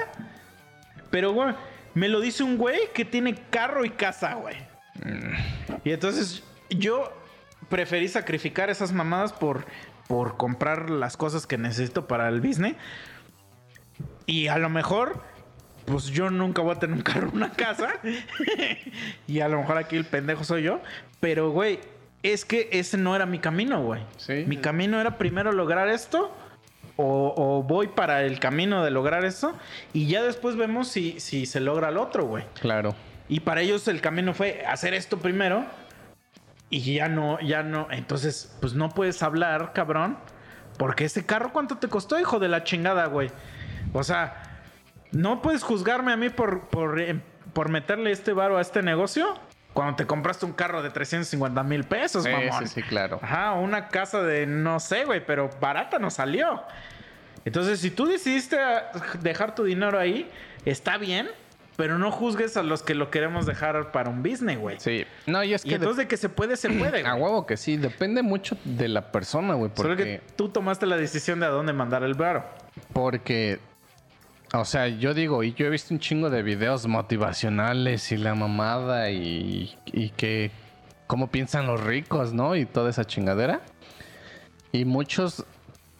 [1.09, 1.53] Pero, güey,
[1.93, 4.55] me lo dice un güey que tiene carro y casa, güey.
[5.03, 5.79] Mm.
[5.83, 7.11] Y entonces yo
[7.69, 9.65] preferí sacrificar esas mamadas por,
[10.07, 12.75] por comprar las cosas que necesito para el business.
[14.25, 15.23] Y a lo mejor,
[15.87, 17.93] pues yo nunca voy a tener un carro, una casa.
[19.27, 20.81] y a lo mejor aquí el pendejo soy yo.
[21.21, 21.79] Pero, güey,
[22.23, 24.01] es que ese no era mi camino, güey.
[24.17, 24.43] Sí.
[24.47, 26.35] Mi camino era primero lograr esto.
[26.97, 29.53] O, o voy para el camino de lograr esto.
[29.93, 32.43] Y ya después vemos si, si se logra el otro, güey.
[32.59, 32.93] Claro.
[33.29, 35.63] Y para ellos el camino fue hacer esto primero.
[36.69, 37.87] Y ya no, ya no.
[37.91, 40.17] Entonces, pues no puedes hablar, cabrón.
[40.77, 43.31] Porque ese carro, ¿cuánto te costó, hijo de la chingada, güey?
[43.93, 44.46] O sea,
[45.17, 47.19] no puedes juzgarme a mí por, por, eh,
[47.53, 49.33] por meterle este varo a este negocio.
[49.73, 52.67] Cuando te compraste un carro de 350 mil pesos, Sí, mamón.
[52.67, 53.19] sí, sí, claro.
[53.21, 56.63] Ajá, una casa de no sé, güey, pero barata no salió.
[57.45, 58.91] Entonces, si tú decidiste ah,
[59.21, 60.29] dejar tu dinero ahí,
[60.65, 61.29] está bien,
[61.75, 64.79] pero no juzgues a los que lo queremos dejar para un business, güey.
[64.79, 65.05] Sí.
[65.27, 67.03] No, y es Y que entonces de que se puede, se puede.
[67.03, 67.77] de- a huevo que sí.
[67.77, 69.71] Depende mucho de la persona, güey.
[69.75, 70.03] Solo Porque...
[70.03, 72.43] que tú tomaste la decisión de a dónde mandar el varo.
[72.93, 73.59] Porque,
[74.53, 78.35] o sea, yo digo, y yo he visto un chingo de videos motivacionales y la
[78.35, 80.51] mamada y, y que
[81.07, 82.55] cómo piensan los ricos, ¿no?
[82.55, 83.61] Y toda esa chingadera.
[84.71, 85.45] Y muchos,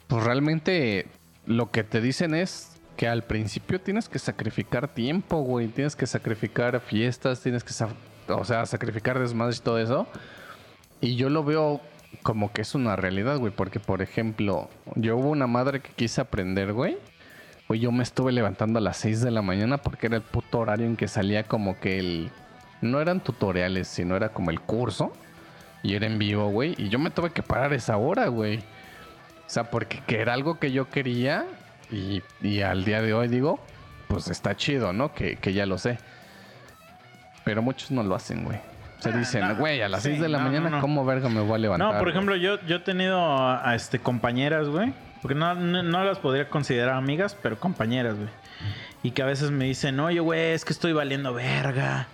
[0.06, 1.06] pues realmente
[1.46, 5.68] lo que te dicen es que al principio tienes que sacrificar tiempo, güey.
[5.68, 7.72] Tienes que sacrificar fiestas, tienes que,
[8.32, 10.06] o sea, sacrificar desmadres y todo eso.
[11.00, 11.80] Y yo lo veo
[12.22, 13.52] como que es una realidad, güey.
[13.52, 16.98] Porque, por ejemplo, yo hubo una madre que quise aprender, güey.
[17.68, 20.58] Güey, yo me estuve levantando a las 6 de la mañana porque era el puto
[20.58, 22.30] horario en que salía como que el...
[22.80, 25.12] No eran tutoriales, sino era como el curso.
[25.82, 26.74] Y era en vivo, güey.
[26.78, 28.58] Y yo me tuve que parar esa hora, güey.
[28.58, 28.62] O
[29.50, 31.44] sea, porque que era algo que yo quería.
[31.90, 33.60] Y, y al día de hoy digo,
[34.08, 35.12] pues está chido, ¿no?
[35.12, 35.98] Que, que ya lo sé.
[37.44, 38.58] Pero muchos no lo hacen, güey.
[39.00, 39.56] Se dicen, no.
[39.56, 40.80] güey, a las Sí, 6 de la no, mañana, no.
[40.80, 41.86] ¿cómo verga me voy a levantar?
[41.86, 44.92] No, por güey?" ejemplo, yo, yo he tenido a, a, este, compañeras, güey.
[45.22, 48.28] Porque no, no, las podría considerar amigas, pero compañeras, güey.
[49.02, 52.08] Y que a veces me dicen, oye, güey, es que estoy valiendo verga.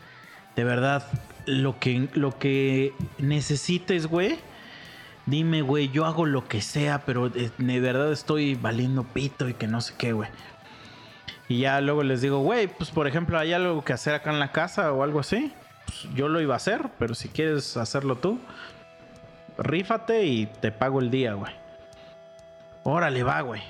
[0.56, 1.06] De verdad,
[1.46, 4.38] lo que, lo que necesites, güey.
[5.26, 9.54] Dime, güey, yo hago lo que sea, pero de, de verdad estoy valiendo pito y
[9.54, 10.28] que no sé qué, güey.
[11.48, 14.38] Y ya luego les digo, güey, pues por ejemplo, hay algo que hacer acá en
[14.38, 15.52] la casa o algo así.
[15.86, 18.38] Pues, yo lo iba a hacer, pero si quieres hacerlo tú,
[19.58, 21.52] rífate y te pago el día, güey.
[22.84, 23.62] Órale, va, güey.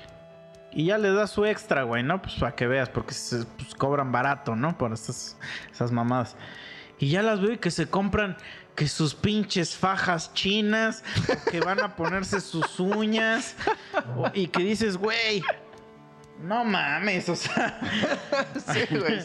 [0.71, 2.21] Y ya le das su extra, güey, ¿no?
[2.21, 4.77] Pues para que veas, porque se pues, cobran barato, ¿no?
[4.77, 5.37] Por estas,
[5.71, 6.35] esas mamadas.
[6.99, 8.35] Y ya las veo y que se compran
[8.75, 11.01] que sus pinches fajas chinas,
[11.49, 13.55] que van a ponerse sus uñas,
[14.33, 15.41] y que dices, güey,
[16.41, 17.79] no mames, o sea,
[18.73, 19.21] Sí, güey.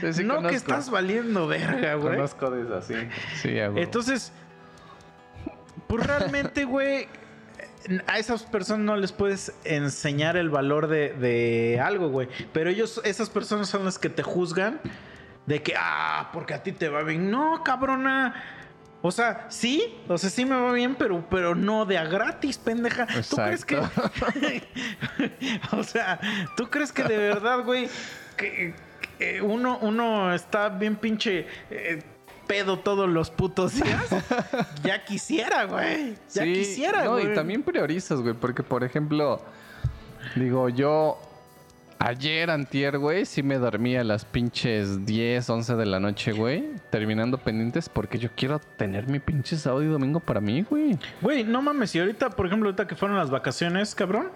[0.00, 0.50] Sí, sí no conozco.
[0.50, 2.16] que estás valiendo verga, güey.
[2.16, 2.94] Conozco de esas, sí.
[3.36, 3.78] Sí, huevo.
[3.78, 4.32] Entonces,
[5.86, 7.08] pues realmente, güey,
[8.06, 12.28] a esas personas no les puedes enseñar el valor de, de algo, güey.
[12.52, 14.80] Pero ellos, esas personas son las que te juzgan
[15.46, 17.30] de que, ah, porque a ti te va bien.
[17.30, 18.34] No, cabrona.
[19.00, 22.58] O sea, sí, o sea, sí me va bien, pero, pero no de a gratis,
[22.58, 23.06] pendeja.
[23.30, 23.76] ¿Tú crees que.?
[25.72, 26.18] o sea,
[26.56, 27.88] ¿tú crees que de verdad, güey,
[28.36, 28.74] que,
[29.18, 31.46] que uno, uno está bien pinche.
[31.70, 32.02] eh,
[32.48, 34.04] pedo todos los putos días.
[34.82, 36.14] ya quisiera, güey.
[36.34, 37.30] Ya Sí, quisiera, no, güey.
[37.30, 39.40] y también priorizas, güey, porque por ejemplo,
[40.34, 41.20] digo, yo
[42.00, 46.64] ayer antier, güey, sí me dormí a las pinches 10, 11 de la noche, güey,
[46.90, 50.98] terminando pendientes porque yo quiero tener mi pinche sábado y domingo para mí, güey.
[51.20, 54.30] Güey, no mames, y ahorita, por ejemplo, ahorita que fueron las vacaciones, cabrón.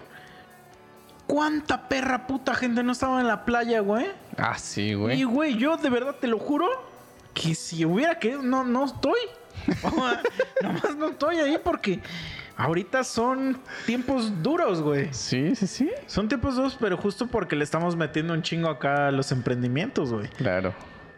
[1.25, 4.07] ¿Cuánta perra puta gente no estaba en la playa, güey?
[4.37, 5.23] Ah, sí, Y, güey.
[5.23, 6.67] güey, yo de verdad te lo juro
[7.33, 9.19] que si hubiera que no, no estoy.
[10.61, 11.99] Nomás no estoy ahí porque
[12.57, 15.09] ahorita son tiempos duros, güey.
[15.11, 15.91] Sí, sí, sí.
[16.07, 20.11] Son tiempos duros, pero justo porque le estamos metiendo un chingo acá a los emprendimientos,
[20.13, 20.27] güey.
[20.29, 20.73] Claro.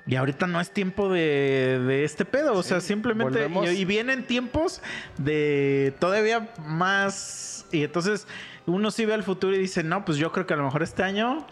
[0.08, 2.53] Y ahorita no es tiempo de, de este pedo.
[2.53, 3.50] O sea, simplemente.
[3.66, 4.82] Y, y vienen tiempos
[5.18, 7.66] de todavía más.
[7.72, 8.27] Y entonces
[8.68, 10.84] uno sí ve al futuro y dice, no, pues yo creo que a lo mejor
[10.84, 11.48] este año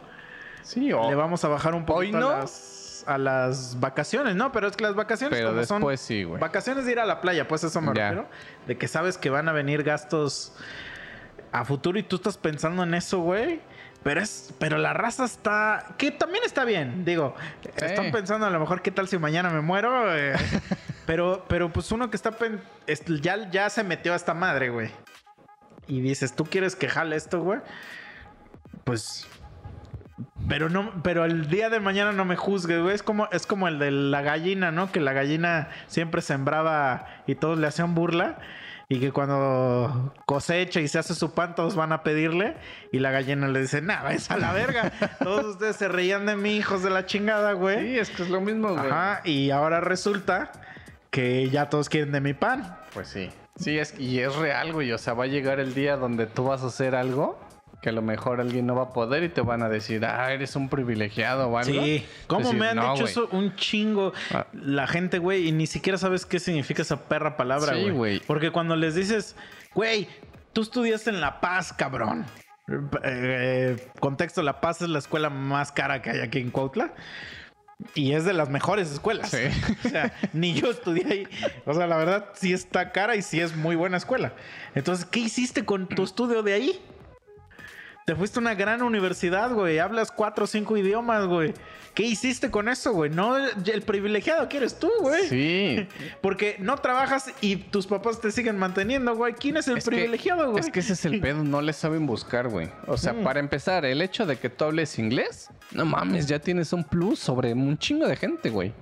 [0.64, 2.30] Sí, o le vamos a bajar un poquito Hoy no.
[2.30, 2.52] a, las,
[3.06, 4.36] a las vacaciones.
[4.36, 6.40] No, pero es que las vacaciones Pero como son después sí, güey.
[6.40, 8.10] vacaciones de ir a la playa, pues eso me Ya.
[8.10, 8.28] refiero.
[8.68, 10.54] De que sabes que van a venir gastos
[11.52, 13.62] a futuro y tú estás pensando en eso, güey.
[14.04, 17.36] Pero es, pero la raza está, que también está bien, digo,
[17.78, 17.86] Sí.
[17.86, 20.34] están pensando a lo mejor qué tal si mañana me muero, Eh,
[21.06, 22.60] pero, pero pues uno que está, pen-
[23.22, 24.92] ya, ya se metió a esta madre, güey.
[25.88, 27.60] Y dices, ¿tú quieres que jale esto, güey?
[28.84, 29.26] Pues,
[30.48, 32.96] pero no, pero el día de mañana no me juzgues, güey.
[32.96, 34.92] Es como, es como el de la gallina, ¿no?
[34.92, 38.38] Que la gallina siempre sembraba y todos le hacían burla.
[38.90, 42.56] Y que cuando cosecha y se hace su pan, todos van a pedirle.
[42.92, 44.92] Y la gallina le dice, nah, es a la verga.
[45.24, 47.80] todos ustedes se reían de mí, hijos de la chingada, güey.
[47.80, 48.86] Sí, es que es lo mismo, güey.
[48.86, 50.52] Ajá, y ahora resulta
[51.10, 52.78] que ya todos quieren de mi pan.
[52.94, 53.30] Pues sí.
[53.56, 54.92] Sí, es, y es real, güey.
[54.92, 57.40] O sea, va a llegar el día donde tú vas a hacer algo
[57.84, 60.32] que a lo mejor alguien no va a poder y te van a decir, ah,
[60.34, 61.72] eres un privilegiado o algo.
[61.84, 63.12] Sí, ¿cómo Decir, me han "No, dicho güey".
[63.12, 64.48] eso un chingo Ah.
[64.54, 65.50] la gente, güey?
[65.50, 67.92] Y ni siquiera sabes qué significa esa perra palabra, Sí, güey.
[67.92, 68.20] güey.
[68.26, 69.36] Porque cuando les dices,
[69.76, 70.08] güey,
[70.54, 72.26] tú estudiaste en La Paz, cabrón.
[73.04, 76.94] Eh, contexto, La Paz es la escuela más cara que hay aquí en Cuautla.
[77.96, 79.30] Y es de las mejores escuelas.
[79.32, 79.40] Sí.
[79.86, 81.28] O sea, ni yo estudié ahí.
[81.66, 84.32] O sea, la verdad, sí está cara y sí es muy buena escuela.
[84.74, 86.80] Entonces, ¿qué hiciste con tu estudio de ahí?
[88.06, 89.80] Te fuiste a una gran universidad, güey.
[89.80, 91.54] Hablas cuatro o cinco idiomas, güey.
[91.94, 93.10] ¿Qué hiciste con eso, güey?
[93.12, 95.28] No, el privilegiado que eres tú, güey.
[95.30, 95.88] Sí.
[96.22, 99.34] Porque no trabajas y tus papás te siguen manteniendo, güey.
[99.36, 100.60] ¿Quién es el Es que- privilegiado, güey?
[100.64, 102.70] Es que ese es el pedo, no le saben buscar, güey.
[102.88, 106.74] O sea, para empezar, el hecho de que tú hables inglés, no mames, ya tienes
[106.74, 108.74] un plus sobre un chingo de gente, güey.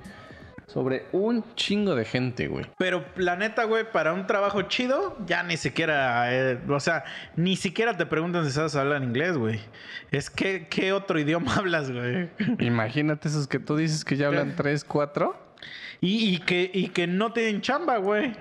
[0.71, 2.65] Sobre un chingo de gente, güey.
[2.77, 7.03] Pero la neta, güey, para un trabajo chido, ya ni siquiera, eh, o sea,
[7.35, 9.59] ni siquiera te preguntan si sabes hablar inglés, güey.
[10.11, 12.29] Es que, ¿qué otro idioma hablas, güey?
[12.59, 15.35] Imagínate esos que tú dices que ya hablan tres, cuatro.
[15.99, 18.33] Y, y que, y que no tienen chamba, güey.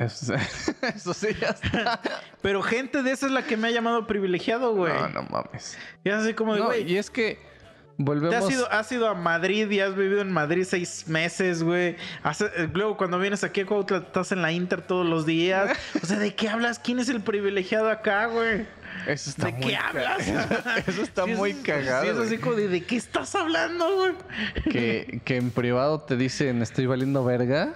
[0.00, 0.34] Eso,
[0.82, 2.00] eso sí ya está.
[2.42, 4.92] Pero gente de esa es la que me ha llamado privilegiado, güey.
[4.92, 5.78] No, no mames.
[6.02, 7.38] Y es así como de, No, güey, y es que
[7.96, 8.34] te volvemos.
[8.34, 11.96] has ido, has ido a Madrid y has vivido en Madrid seis meses, güey.
[12.24, 15.76] Eh, Luego, cuando vienes aquí a Cuautla, estás en la Inter todos los días.
[16.02, 16.78] O sea, ¿de qué hablas?
[16.78, 18.66] ¿Quién es el privilegiado acá, güey?
[19.06, 20.26] Eso está ¿De muy qué hablas?
[20.86, 22.02] Eso está Sí, es- muy cagado.
[22.04, 24.12] sí, es así como de, ¿de qué estás hablando, güey?
[24.70, 27.74] que, que en privado te dicen estoy valiendo verga,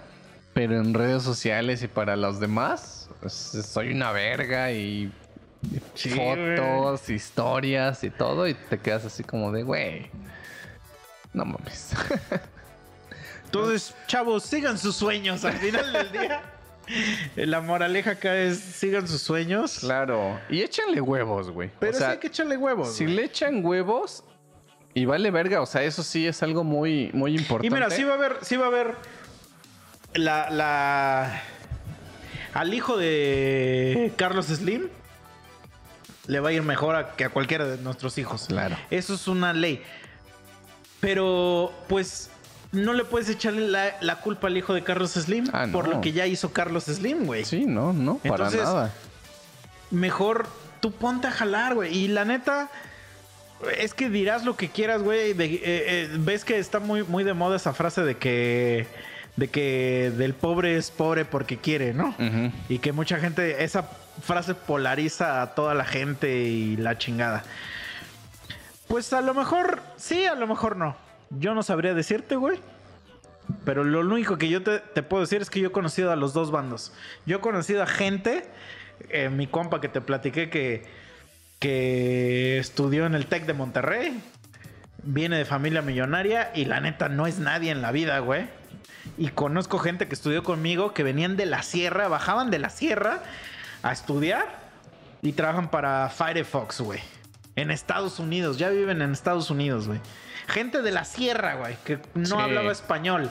[0.54, 5.12] pero en redes sociales y para los demás, pues, soy una verga y
[5.94, 10.10] Sí, fotos, historias y todo, y te quedas así como de, güey,
[11.32, 11.92] no mames.
[13.44, 15.44] Entonces, chavos, sigan sus sueños.
[15.44, 16.42] Al final del día,
[17.36, 19.80] la moraleja acá es sigan sus sueños.
[19.80, 20.40] claro.
[20.48, 21.70] Y échanle huevos, güey.
[21.78, 22.94] Pero o sea, sí hay que echarle huevos.
[22.94, 24.24] si le echan huevos
[24.94, 27.66] y vale verga, o sea, eso sí es algo muy, muy importante.
[27.66, 28.94] Y mira, sí va a haber, sí va a haber
[30.14, 31.42] la, la
[32.54, 34.88] al hijo de Carlos Slim
[36.26, 38.46] le va a ir mejor a- que a cualquiera de nuestros hijos.
[38.48, 38.76] Claro.
[38.90, 39.82] Eso es una ley.
[41.00, 42.30] Pero, pues,
[42.72, 45.72] no le puedes echarle la, la culpa al hijo de Carlos Slim Ah, no.
[45.72, 47.44] por lo que ya hizo Carlos Slim, güey.
[47.44, 48.92] Sí, no, no, para Entonces, nada.
[49.90, 50.46] mejor
[50.80, 51.96] tú ponte a jalar, güey.
[51.96, 52.68] Y la neta,
[53.78, 55.30] es que dirás lo que quieras, güey.
[55.30, 58.86] eh, eh, Ves que está muy, muy de moda esa frase de que,
[59.36, 62.14] de que del pobre es pobre porque quiere, ¿no?
[62.68, 63.88] Y que mucha gente, esa
[64.20, 67.42] frase polariza a toda la gente y la chingada.
[68.88, 70.96] Pues a lo mejor sí, a lo mejor no.
[71.30, 72.58] Yo no sabría decirte, güey.
[73.64, 76.32] Pero lo único que yo te, puedo decir es que yo he conocido a los
[76.32, 76.92] dos bandos.
[77.26, 78.48] Yo he conocido a gente,
[79.08, 80.84] eh, mi compa que te platiqué que,
[81.58, 84.20] que estudió en el TEC de Monterrey,
[85.02, 88.48] viene de familia millonaria y la neta no es nadie en la vida, güey.
[89.18, 93.22] Y conozco gente que estudió conmigo que venían de la sierra, bajaban de la sierra
[93.82, 94.46] a estudiar
[95.22, 97.00] y trabajan para Firefox, güey.
[97.56, 100.00] En Estados Unidos, ya viven en Estados Unidos, güey.
[100.48, 102.34] Gente de la sierra, güey, que no Sí.
[102.38, 103.30] hablaba español.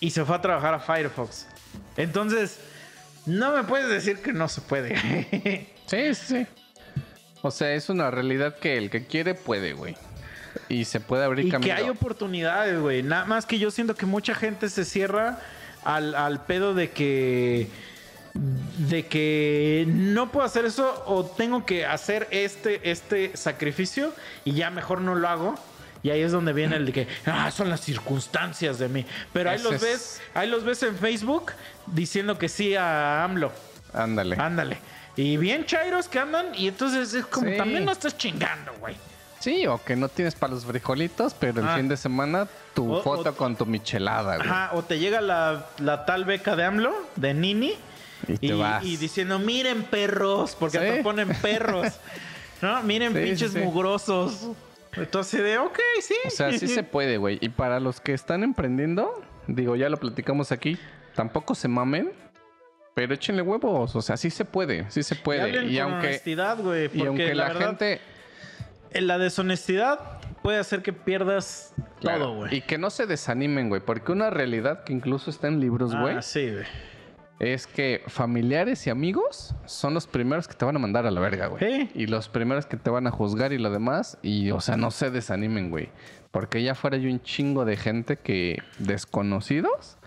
[0.00, 1.46] Y se fue a trabajar a Firefox.
[1.96, 2.58] Entonces,
[3.26, 5.68] no me puedes decir que no se puede.
[5.86, 6.46] Sí, sí, sí.
[7.42, 9.94] O sea, es una realidad que el que quiere puede, güey.
[10.68, 11.66] Y se puede abrir y camino.
[11.74, 13.02] que hay oportunidades, güey.
[13.02, 15.38] Nada más que yo siento que mucha gente se cierra
[15.84, 17.68] al, al pedo de que.
[18.34, 24.12] De que no puedo hacer eso o tengo que hacer este, este sacrificio
[24.44, 25.54] y ya mejor no lo hago.
[26.02, 29.06] Y ahí es donde viene el de que, ah, son las circunstancias de mí.
[29.32, 31.52] Pero ahí Ese los es- ves, ahí los ves en Facebook
[31.86, 33.52] diciendo que sí a AMLO.
[33.92, 34.36] Ándale.
[34.38, 34.78] Ándale.
[35.14, 37.56] Y bien chairos que andan y entonces es como Sí.
[37.56, 38.96] también no estás chingando, güey.
[39.40, 41.76] Sí, o que no tienes para los frijolitos, pero el Ah.
[41.76, 44.48] fin de semana tu O- foto o- con tu michelada, güey.
[44.48, 47.74] Ajá, o te llega la, la tal beca de AMLO, de Nini,
[48.28, 48.84] Y te vas.
[48.84, 50.84] y diciendo, miren perros, porque Sí.
[50.84, 51.88] te ponen perros,
[52.60, 52.82] ¿no?
[52.84, 53.58] Miren Sí, pinches sí.
[53.58, 54.48] mugrosos.
[54.94, 56.14] Entonces de, ok, sí.
[56.26, 57.38] O sea, sí se puede, güey.
[57.40, 60.78] Y para los que están emprendiendo, digo, ya lo platicamos aquí,
[61.14, 62.12] tampoco se mamen,
[62.94, 63.96] pero échenle huevos.
[63.96, 65.64] O sea, sí se puede, sí se puede.
[65.66, 68.00] Y, aunque, honestidad, güey, y porque aunque la, la, verdad, gente...
[68.92, 69.98] en la deshonestidad
[70.42, 72.56] puede hacer que pierdas Claro, todo, güey.
[72.56, 73.80] Y que no se desanimen, güey.
[73.80, 76.64] Porque una realidad que incluso está en libros, güey, Ah, sí, güey.
[77.42, 81.20] Es que familiares y amigos son los primeros que te van a mandar a la
[81.20, 81.90] verga, güey.
[81.92, 84.16] Y los primeros que te van a juzgar y lo demás.
[84.22, 85.88] Y, o sea, no se desanimen, güey.
[86.30, 89.98] Porque ya fuera hay un chingo de gente que desconocidos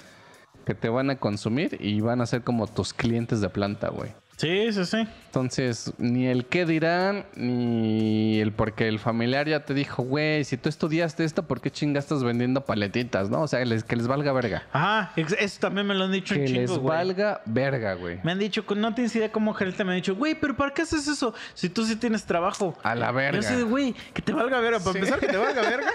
[0.66, 4.12] que te van a consumir y van a ser como tus clientes de planta, güey.
[4.38, 5.08] Sí, sí, sí.
[5.28, 10.58] Entonces, ni el qué dirán, ni el porque el familiar ya te dijo, güey, si
[10.58, 13.42] tú estudiaste esto, ¿por qué chingas estás vendiendo paletitas, no?
[13.44, 14.64] O sea, les- que les valga verga.
[14.74, 16.98] Ajá, eso también me lo han dicho Que un les chingo, güey.
[16.98, 18.20] valga verga, güey.
[18.24, 20.82] Me han dicho, no tienes idea cómo gente me ha dicho, güey, pero ¿para qué
[20.82, 21.34] haces eso?
[21.54, 22.78] Si tú sí tienes trabajo.
[22.84, 23.40] A la verga.
[23.40, 24.80] Yo de, güey, que te valga verga.
[24.80, 24.98] Para Sí.
[24.98, 25.92] empezar, que te valga verga.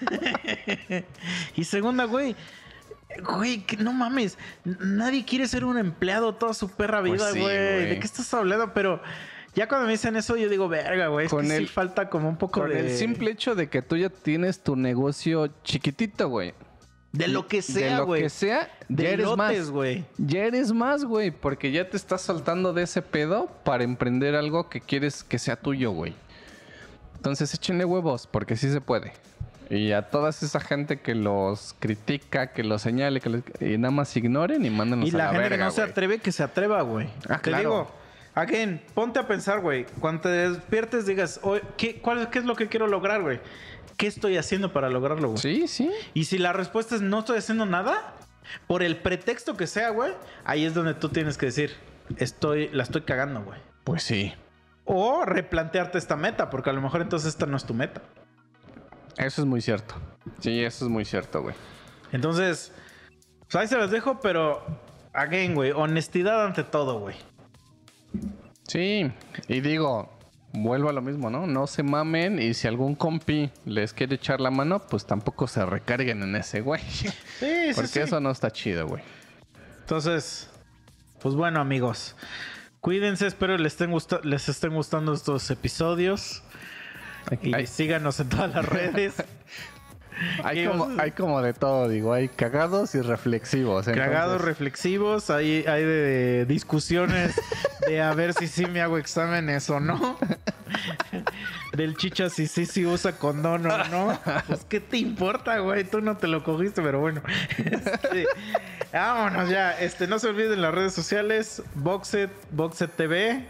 [1.56, 2.36] y segunda, güey.
[3.36, 4.38] Güey, que no mames.
[4.64, 7.54] Nadie quiere ser un empleado toda su perra Pues vida, sí, güey.
[7.56, 7.86] güey.
[7.90, 8.72] ¿De qué estás hablando?
[8.72, 9.02] Pero
[9.54, 11.26] ya cuando me dicen eso, yo digo, verga, güey.
[11.26, 12.80] Es Con sí el- falta como un poco Con de...
[12.80, 16.54] el simple hecho de que tú ya tienes tu negocio chiquitito, güey.
[17.12, 18.22] De lo que De sea, lo güey.
[18.22, 19.70] que sea, De ya eres lotes, más.
[19.70, 20.04] güey.
[20.16, 24.68] Ya eres más, güey, porque ya te estás soltando de ese pedo para emprender algo
[24.68, 26.14] que quieres que sea tuyo, güey.
[27.16, 29.12] Entonces échenle huevos, porque sí se puede.
[29.70, 33.92] Y a toda esa gente que los critica, que los señale, que les- y nada
[33.92, 36.32] más ignoren y mándenos Y a la, la gente verga, que no se atreve, que
[36.32, 37.08] se atreva, güey.
[37.28, 37.58] Ah, Te claro.
[37.60, 37.90] digo,
[38.34, 39.86] again, ponte a pensar, güey.
[40.00, 43.38] Cuando te despiertes, digas, "Oye, ¿qué, cuál, ¿qué es lo que quiero lograr, güey?
[43.96, 45.38] ¿Qué estoy haciendo para lograrlo, güey?
[45.38, 45.90] Sí, sí.
[46.14, 48.14] Y si la respuesta es no estoy haciendo nada,
[48.66, 50.12] por el pretexto que sea, güey,
[50.44, 51.76] ahí es donde tú tienes que decir,
[52.16, 53.60] estoy, la estoy cagando, güey.
[53.84, 54.32] Pues sí.
[54.84, 58.00] O replantearte esta meta, porque a lo mejor entonces esta no es tu meta.
[59.20, 59.94] Eso es muy cierto.
[60.40, 61.54] Sí, eso es muy cierto, güey.
[62.12, 62.72] Entonces,
[63.40, 64.64] pues ahí se las dejo, pero,
[65.12, 67.16] again, güey, honestidad ante todo, güey.
[68.66, 69.10] Sí,
[69.48, 70.10] y digo,
[70.52, 71.46] vuelvo a lo mismo, ¿no?
[71.46, 75.64] No se mamen y si algún compi les quiere echar la mano, pues tampoco se
[75.66, 76.80] recarguen en ese güey.
[76.82, 77.08] Sí,
[77.38, 77.98] sí, Porque sí.
[78.00, 79.02] eso no está chido, güey.
[79.80, 80.48] Entonces,
[81.20, 82.16] pues bueno, amigos.
[82.80, 83.92] Cuídense, espero les estén,
[84.22, 86.42] les estén gustando estos episodios.
[87.52, 87.66] Ay.
[87.66, 89.14] síganos en todas las redes.
[90.44, 90.68] Hay ¿Qué
[91.16, 93.86] como, hay de todo, digo, hay cagados y reflexivos.
[93.86, 95.30] Cagados, entonces- reflexivos.
[95.30, 97.34] Hay, hay de discusiones
[97.86, 100.18] de a ver si sí me hago exámenes o no.
[101.72, 104.20] Del chicha si sí, sí usa condón o no.
[104.46, 105.84] Pues, ¿qué te importa, güey?
[105.84, 107.22] Tú no te lo cogiste, pero bueno.
[107.58, 108.26] Este,
[108.92, 109.78] vámonos ya.
[109.78, 111.62] Este, no se olviden las redes sociales.
[111.74, 113.46] Boxet, Boxet TV.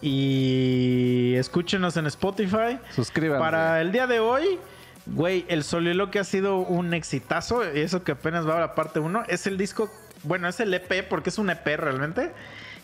[0.00, 2.78] Y escúchenos en Spotify.
[2.94, 3.40] Suscríbanse.
[3.40, 4.58] Para el día de hoy,
[5.06, 7.62] güey, el soliloquio ha sido un exitazo.
[7.74, 9.24] Y eso que apenas va a la parte 1.
[9.28, 9.90] Es el disco,
[10.22, 12.32] bueno, es el EP, porque es un EP realmente.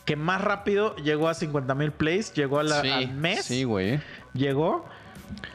[0.05, 2.33] Que más rápido llegó a 50 mil plays.
[2.35, 3.45] Llegó a la- Sí, al mes.
[3.45, 4.01] Sí, güey.
[4.35, 4.87] Llegó.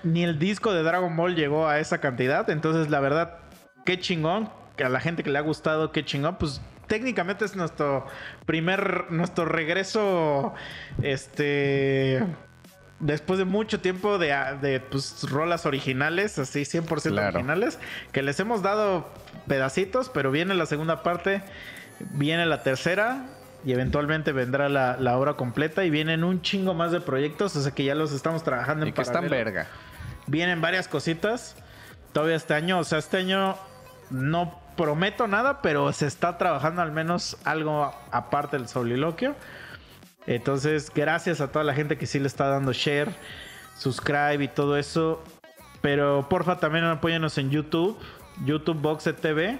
[0.03, 2.49] Ni el disco de Dragon Ball llegó a esa cantidad.
[2.49, 3.37] Entonces, la verdad,
[3.85, 4.49] qué chingón.
[4.75, 6.35] Que a la gente que le ha gustado, qué chingón.
[6.37, 6.59] Pues
[6.91, 8.05] técnicamente es nuestro
[8.45, 10.53] primer, nuestro regreso.
[11.01, 12.21] Este.
[12.99, 14.27] Después de mucho tiempo de,
[14.61, 17.29] de pues, rolas originales, así 100% Claro.
[17.29, 17.79] originales,
[18.11, 19.09] que les hemos dado
[19.47, 21.41] pedacitos, pero viene la segunda parte,
[22.11, 23.25] viene la tercera
[23.65, 27.61] y eventualmente vendrá la, la obra completa y vienen un chingo más de proyectos, o
[27.63, 29.65] sea que ya los estamos trabajando en Y que están verga.
[30.27, 31.55] Vienen varias cositas
[32.13, 33.55] todavía este año, o sea, este año
[34.11, 39.35] no prometo nada, pero se está trabajando al menos algo aparte del soliloquio.
[40.27, 43.13] Entonces, gracias a toda la gente que sí le está dando share,
[43.77, 45.23] subscribe y todo eso.
[45.81, 47.97] Pero porfa, también apóyenos en YouTube,
[48.45, 49.59] YouTube Boxe TV,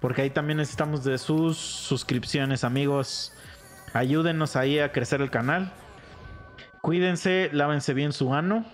[0.00, 3.34] porque ahí también necesitamos de sus suscripciones, amigos.
[3.92, 5.72] Ayúdenos ahí a crecer el canal.
[6.80, 8.64] Cuídense, lávense bien su ano.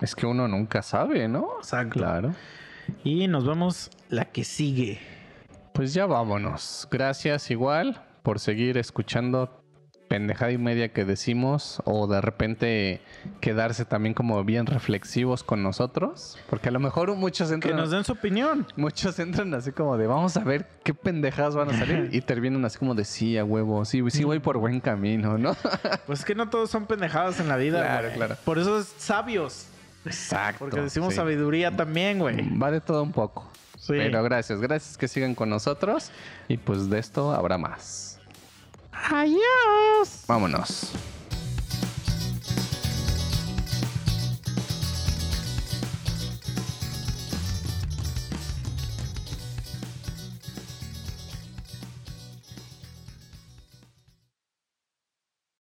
[0.00, 1.56] Es que uno nunca sabe, ¿no?
[1.58, 1.98] Exacto.
[1.98, 2.34] Claro.
[3.02, 5.15] Y nos vemos la que sigue.
[5.76, 6.88] Pues ya vámonos.
[6.90, 9.62] Gracias igual por seguir escuchando
[10.08, 13.02] pendejada y media que decimos o de repente
[13.42, 17.90] quedarse también como bien reflexivos con nosotros, porque a lo mejor muchos Que entran nos
[17.90, 18.66] den su opinión.
[18.76, 22.64] muchos entran así como de vamos a ver qué pendejadas van a salir y terminan
[22.64, 25.54] así como de sí a huevo, sí, sí voy por buen camino, ¿no?
[26.06, 27.82] Pues es que no todos son pendejadas en la vida.
[27.82, 28.16] Claro, güey.
[28.16, 28.36] claro.
[28.46, 29.66] Por eso es sabios.
[30.06, 30.60] Exacto.
[30.60, 31.16] Porque decimos sí.
[31.16, 32.56] sabiduría también, güey.
[32.56, 33.50] Va de todo un poco.
[33.86, 33.92] Sí.
[33.96, 36.10] Pero gracias, gracias que sigan con nosotros
[36.48, 38.18] y pues de esto habrá más.
[38.92, 40.24] Adiós.
[40.26, 40.92] Vámonos.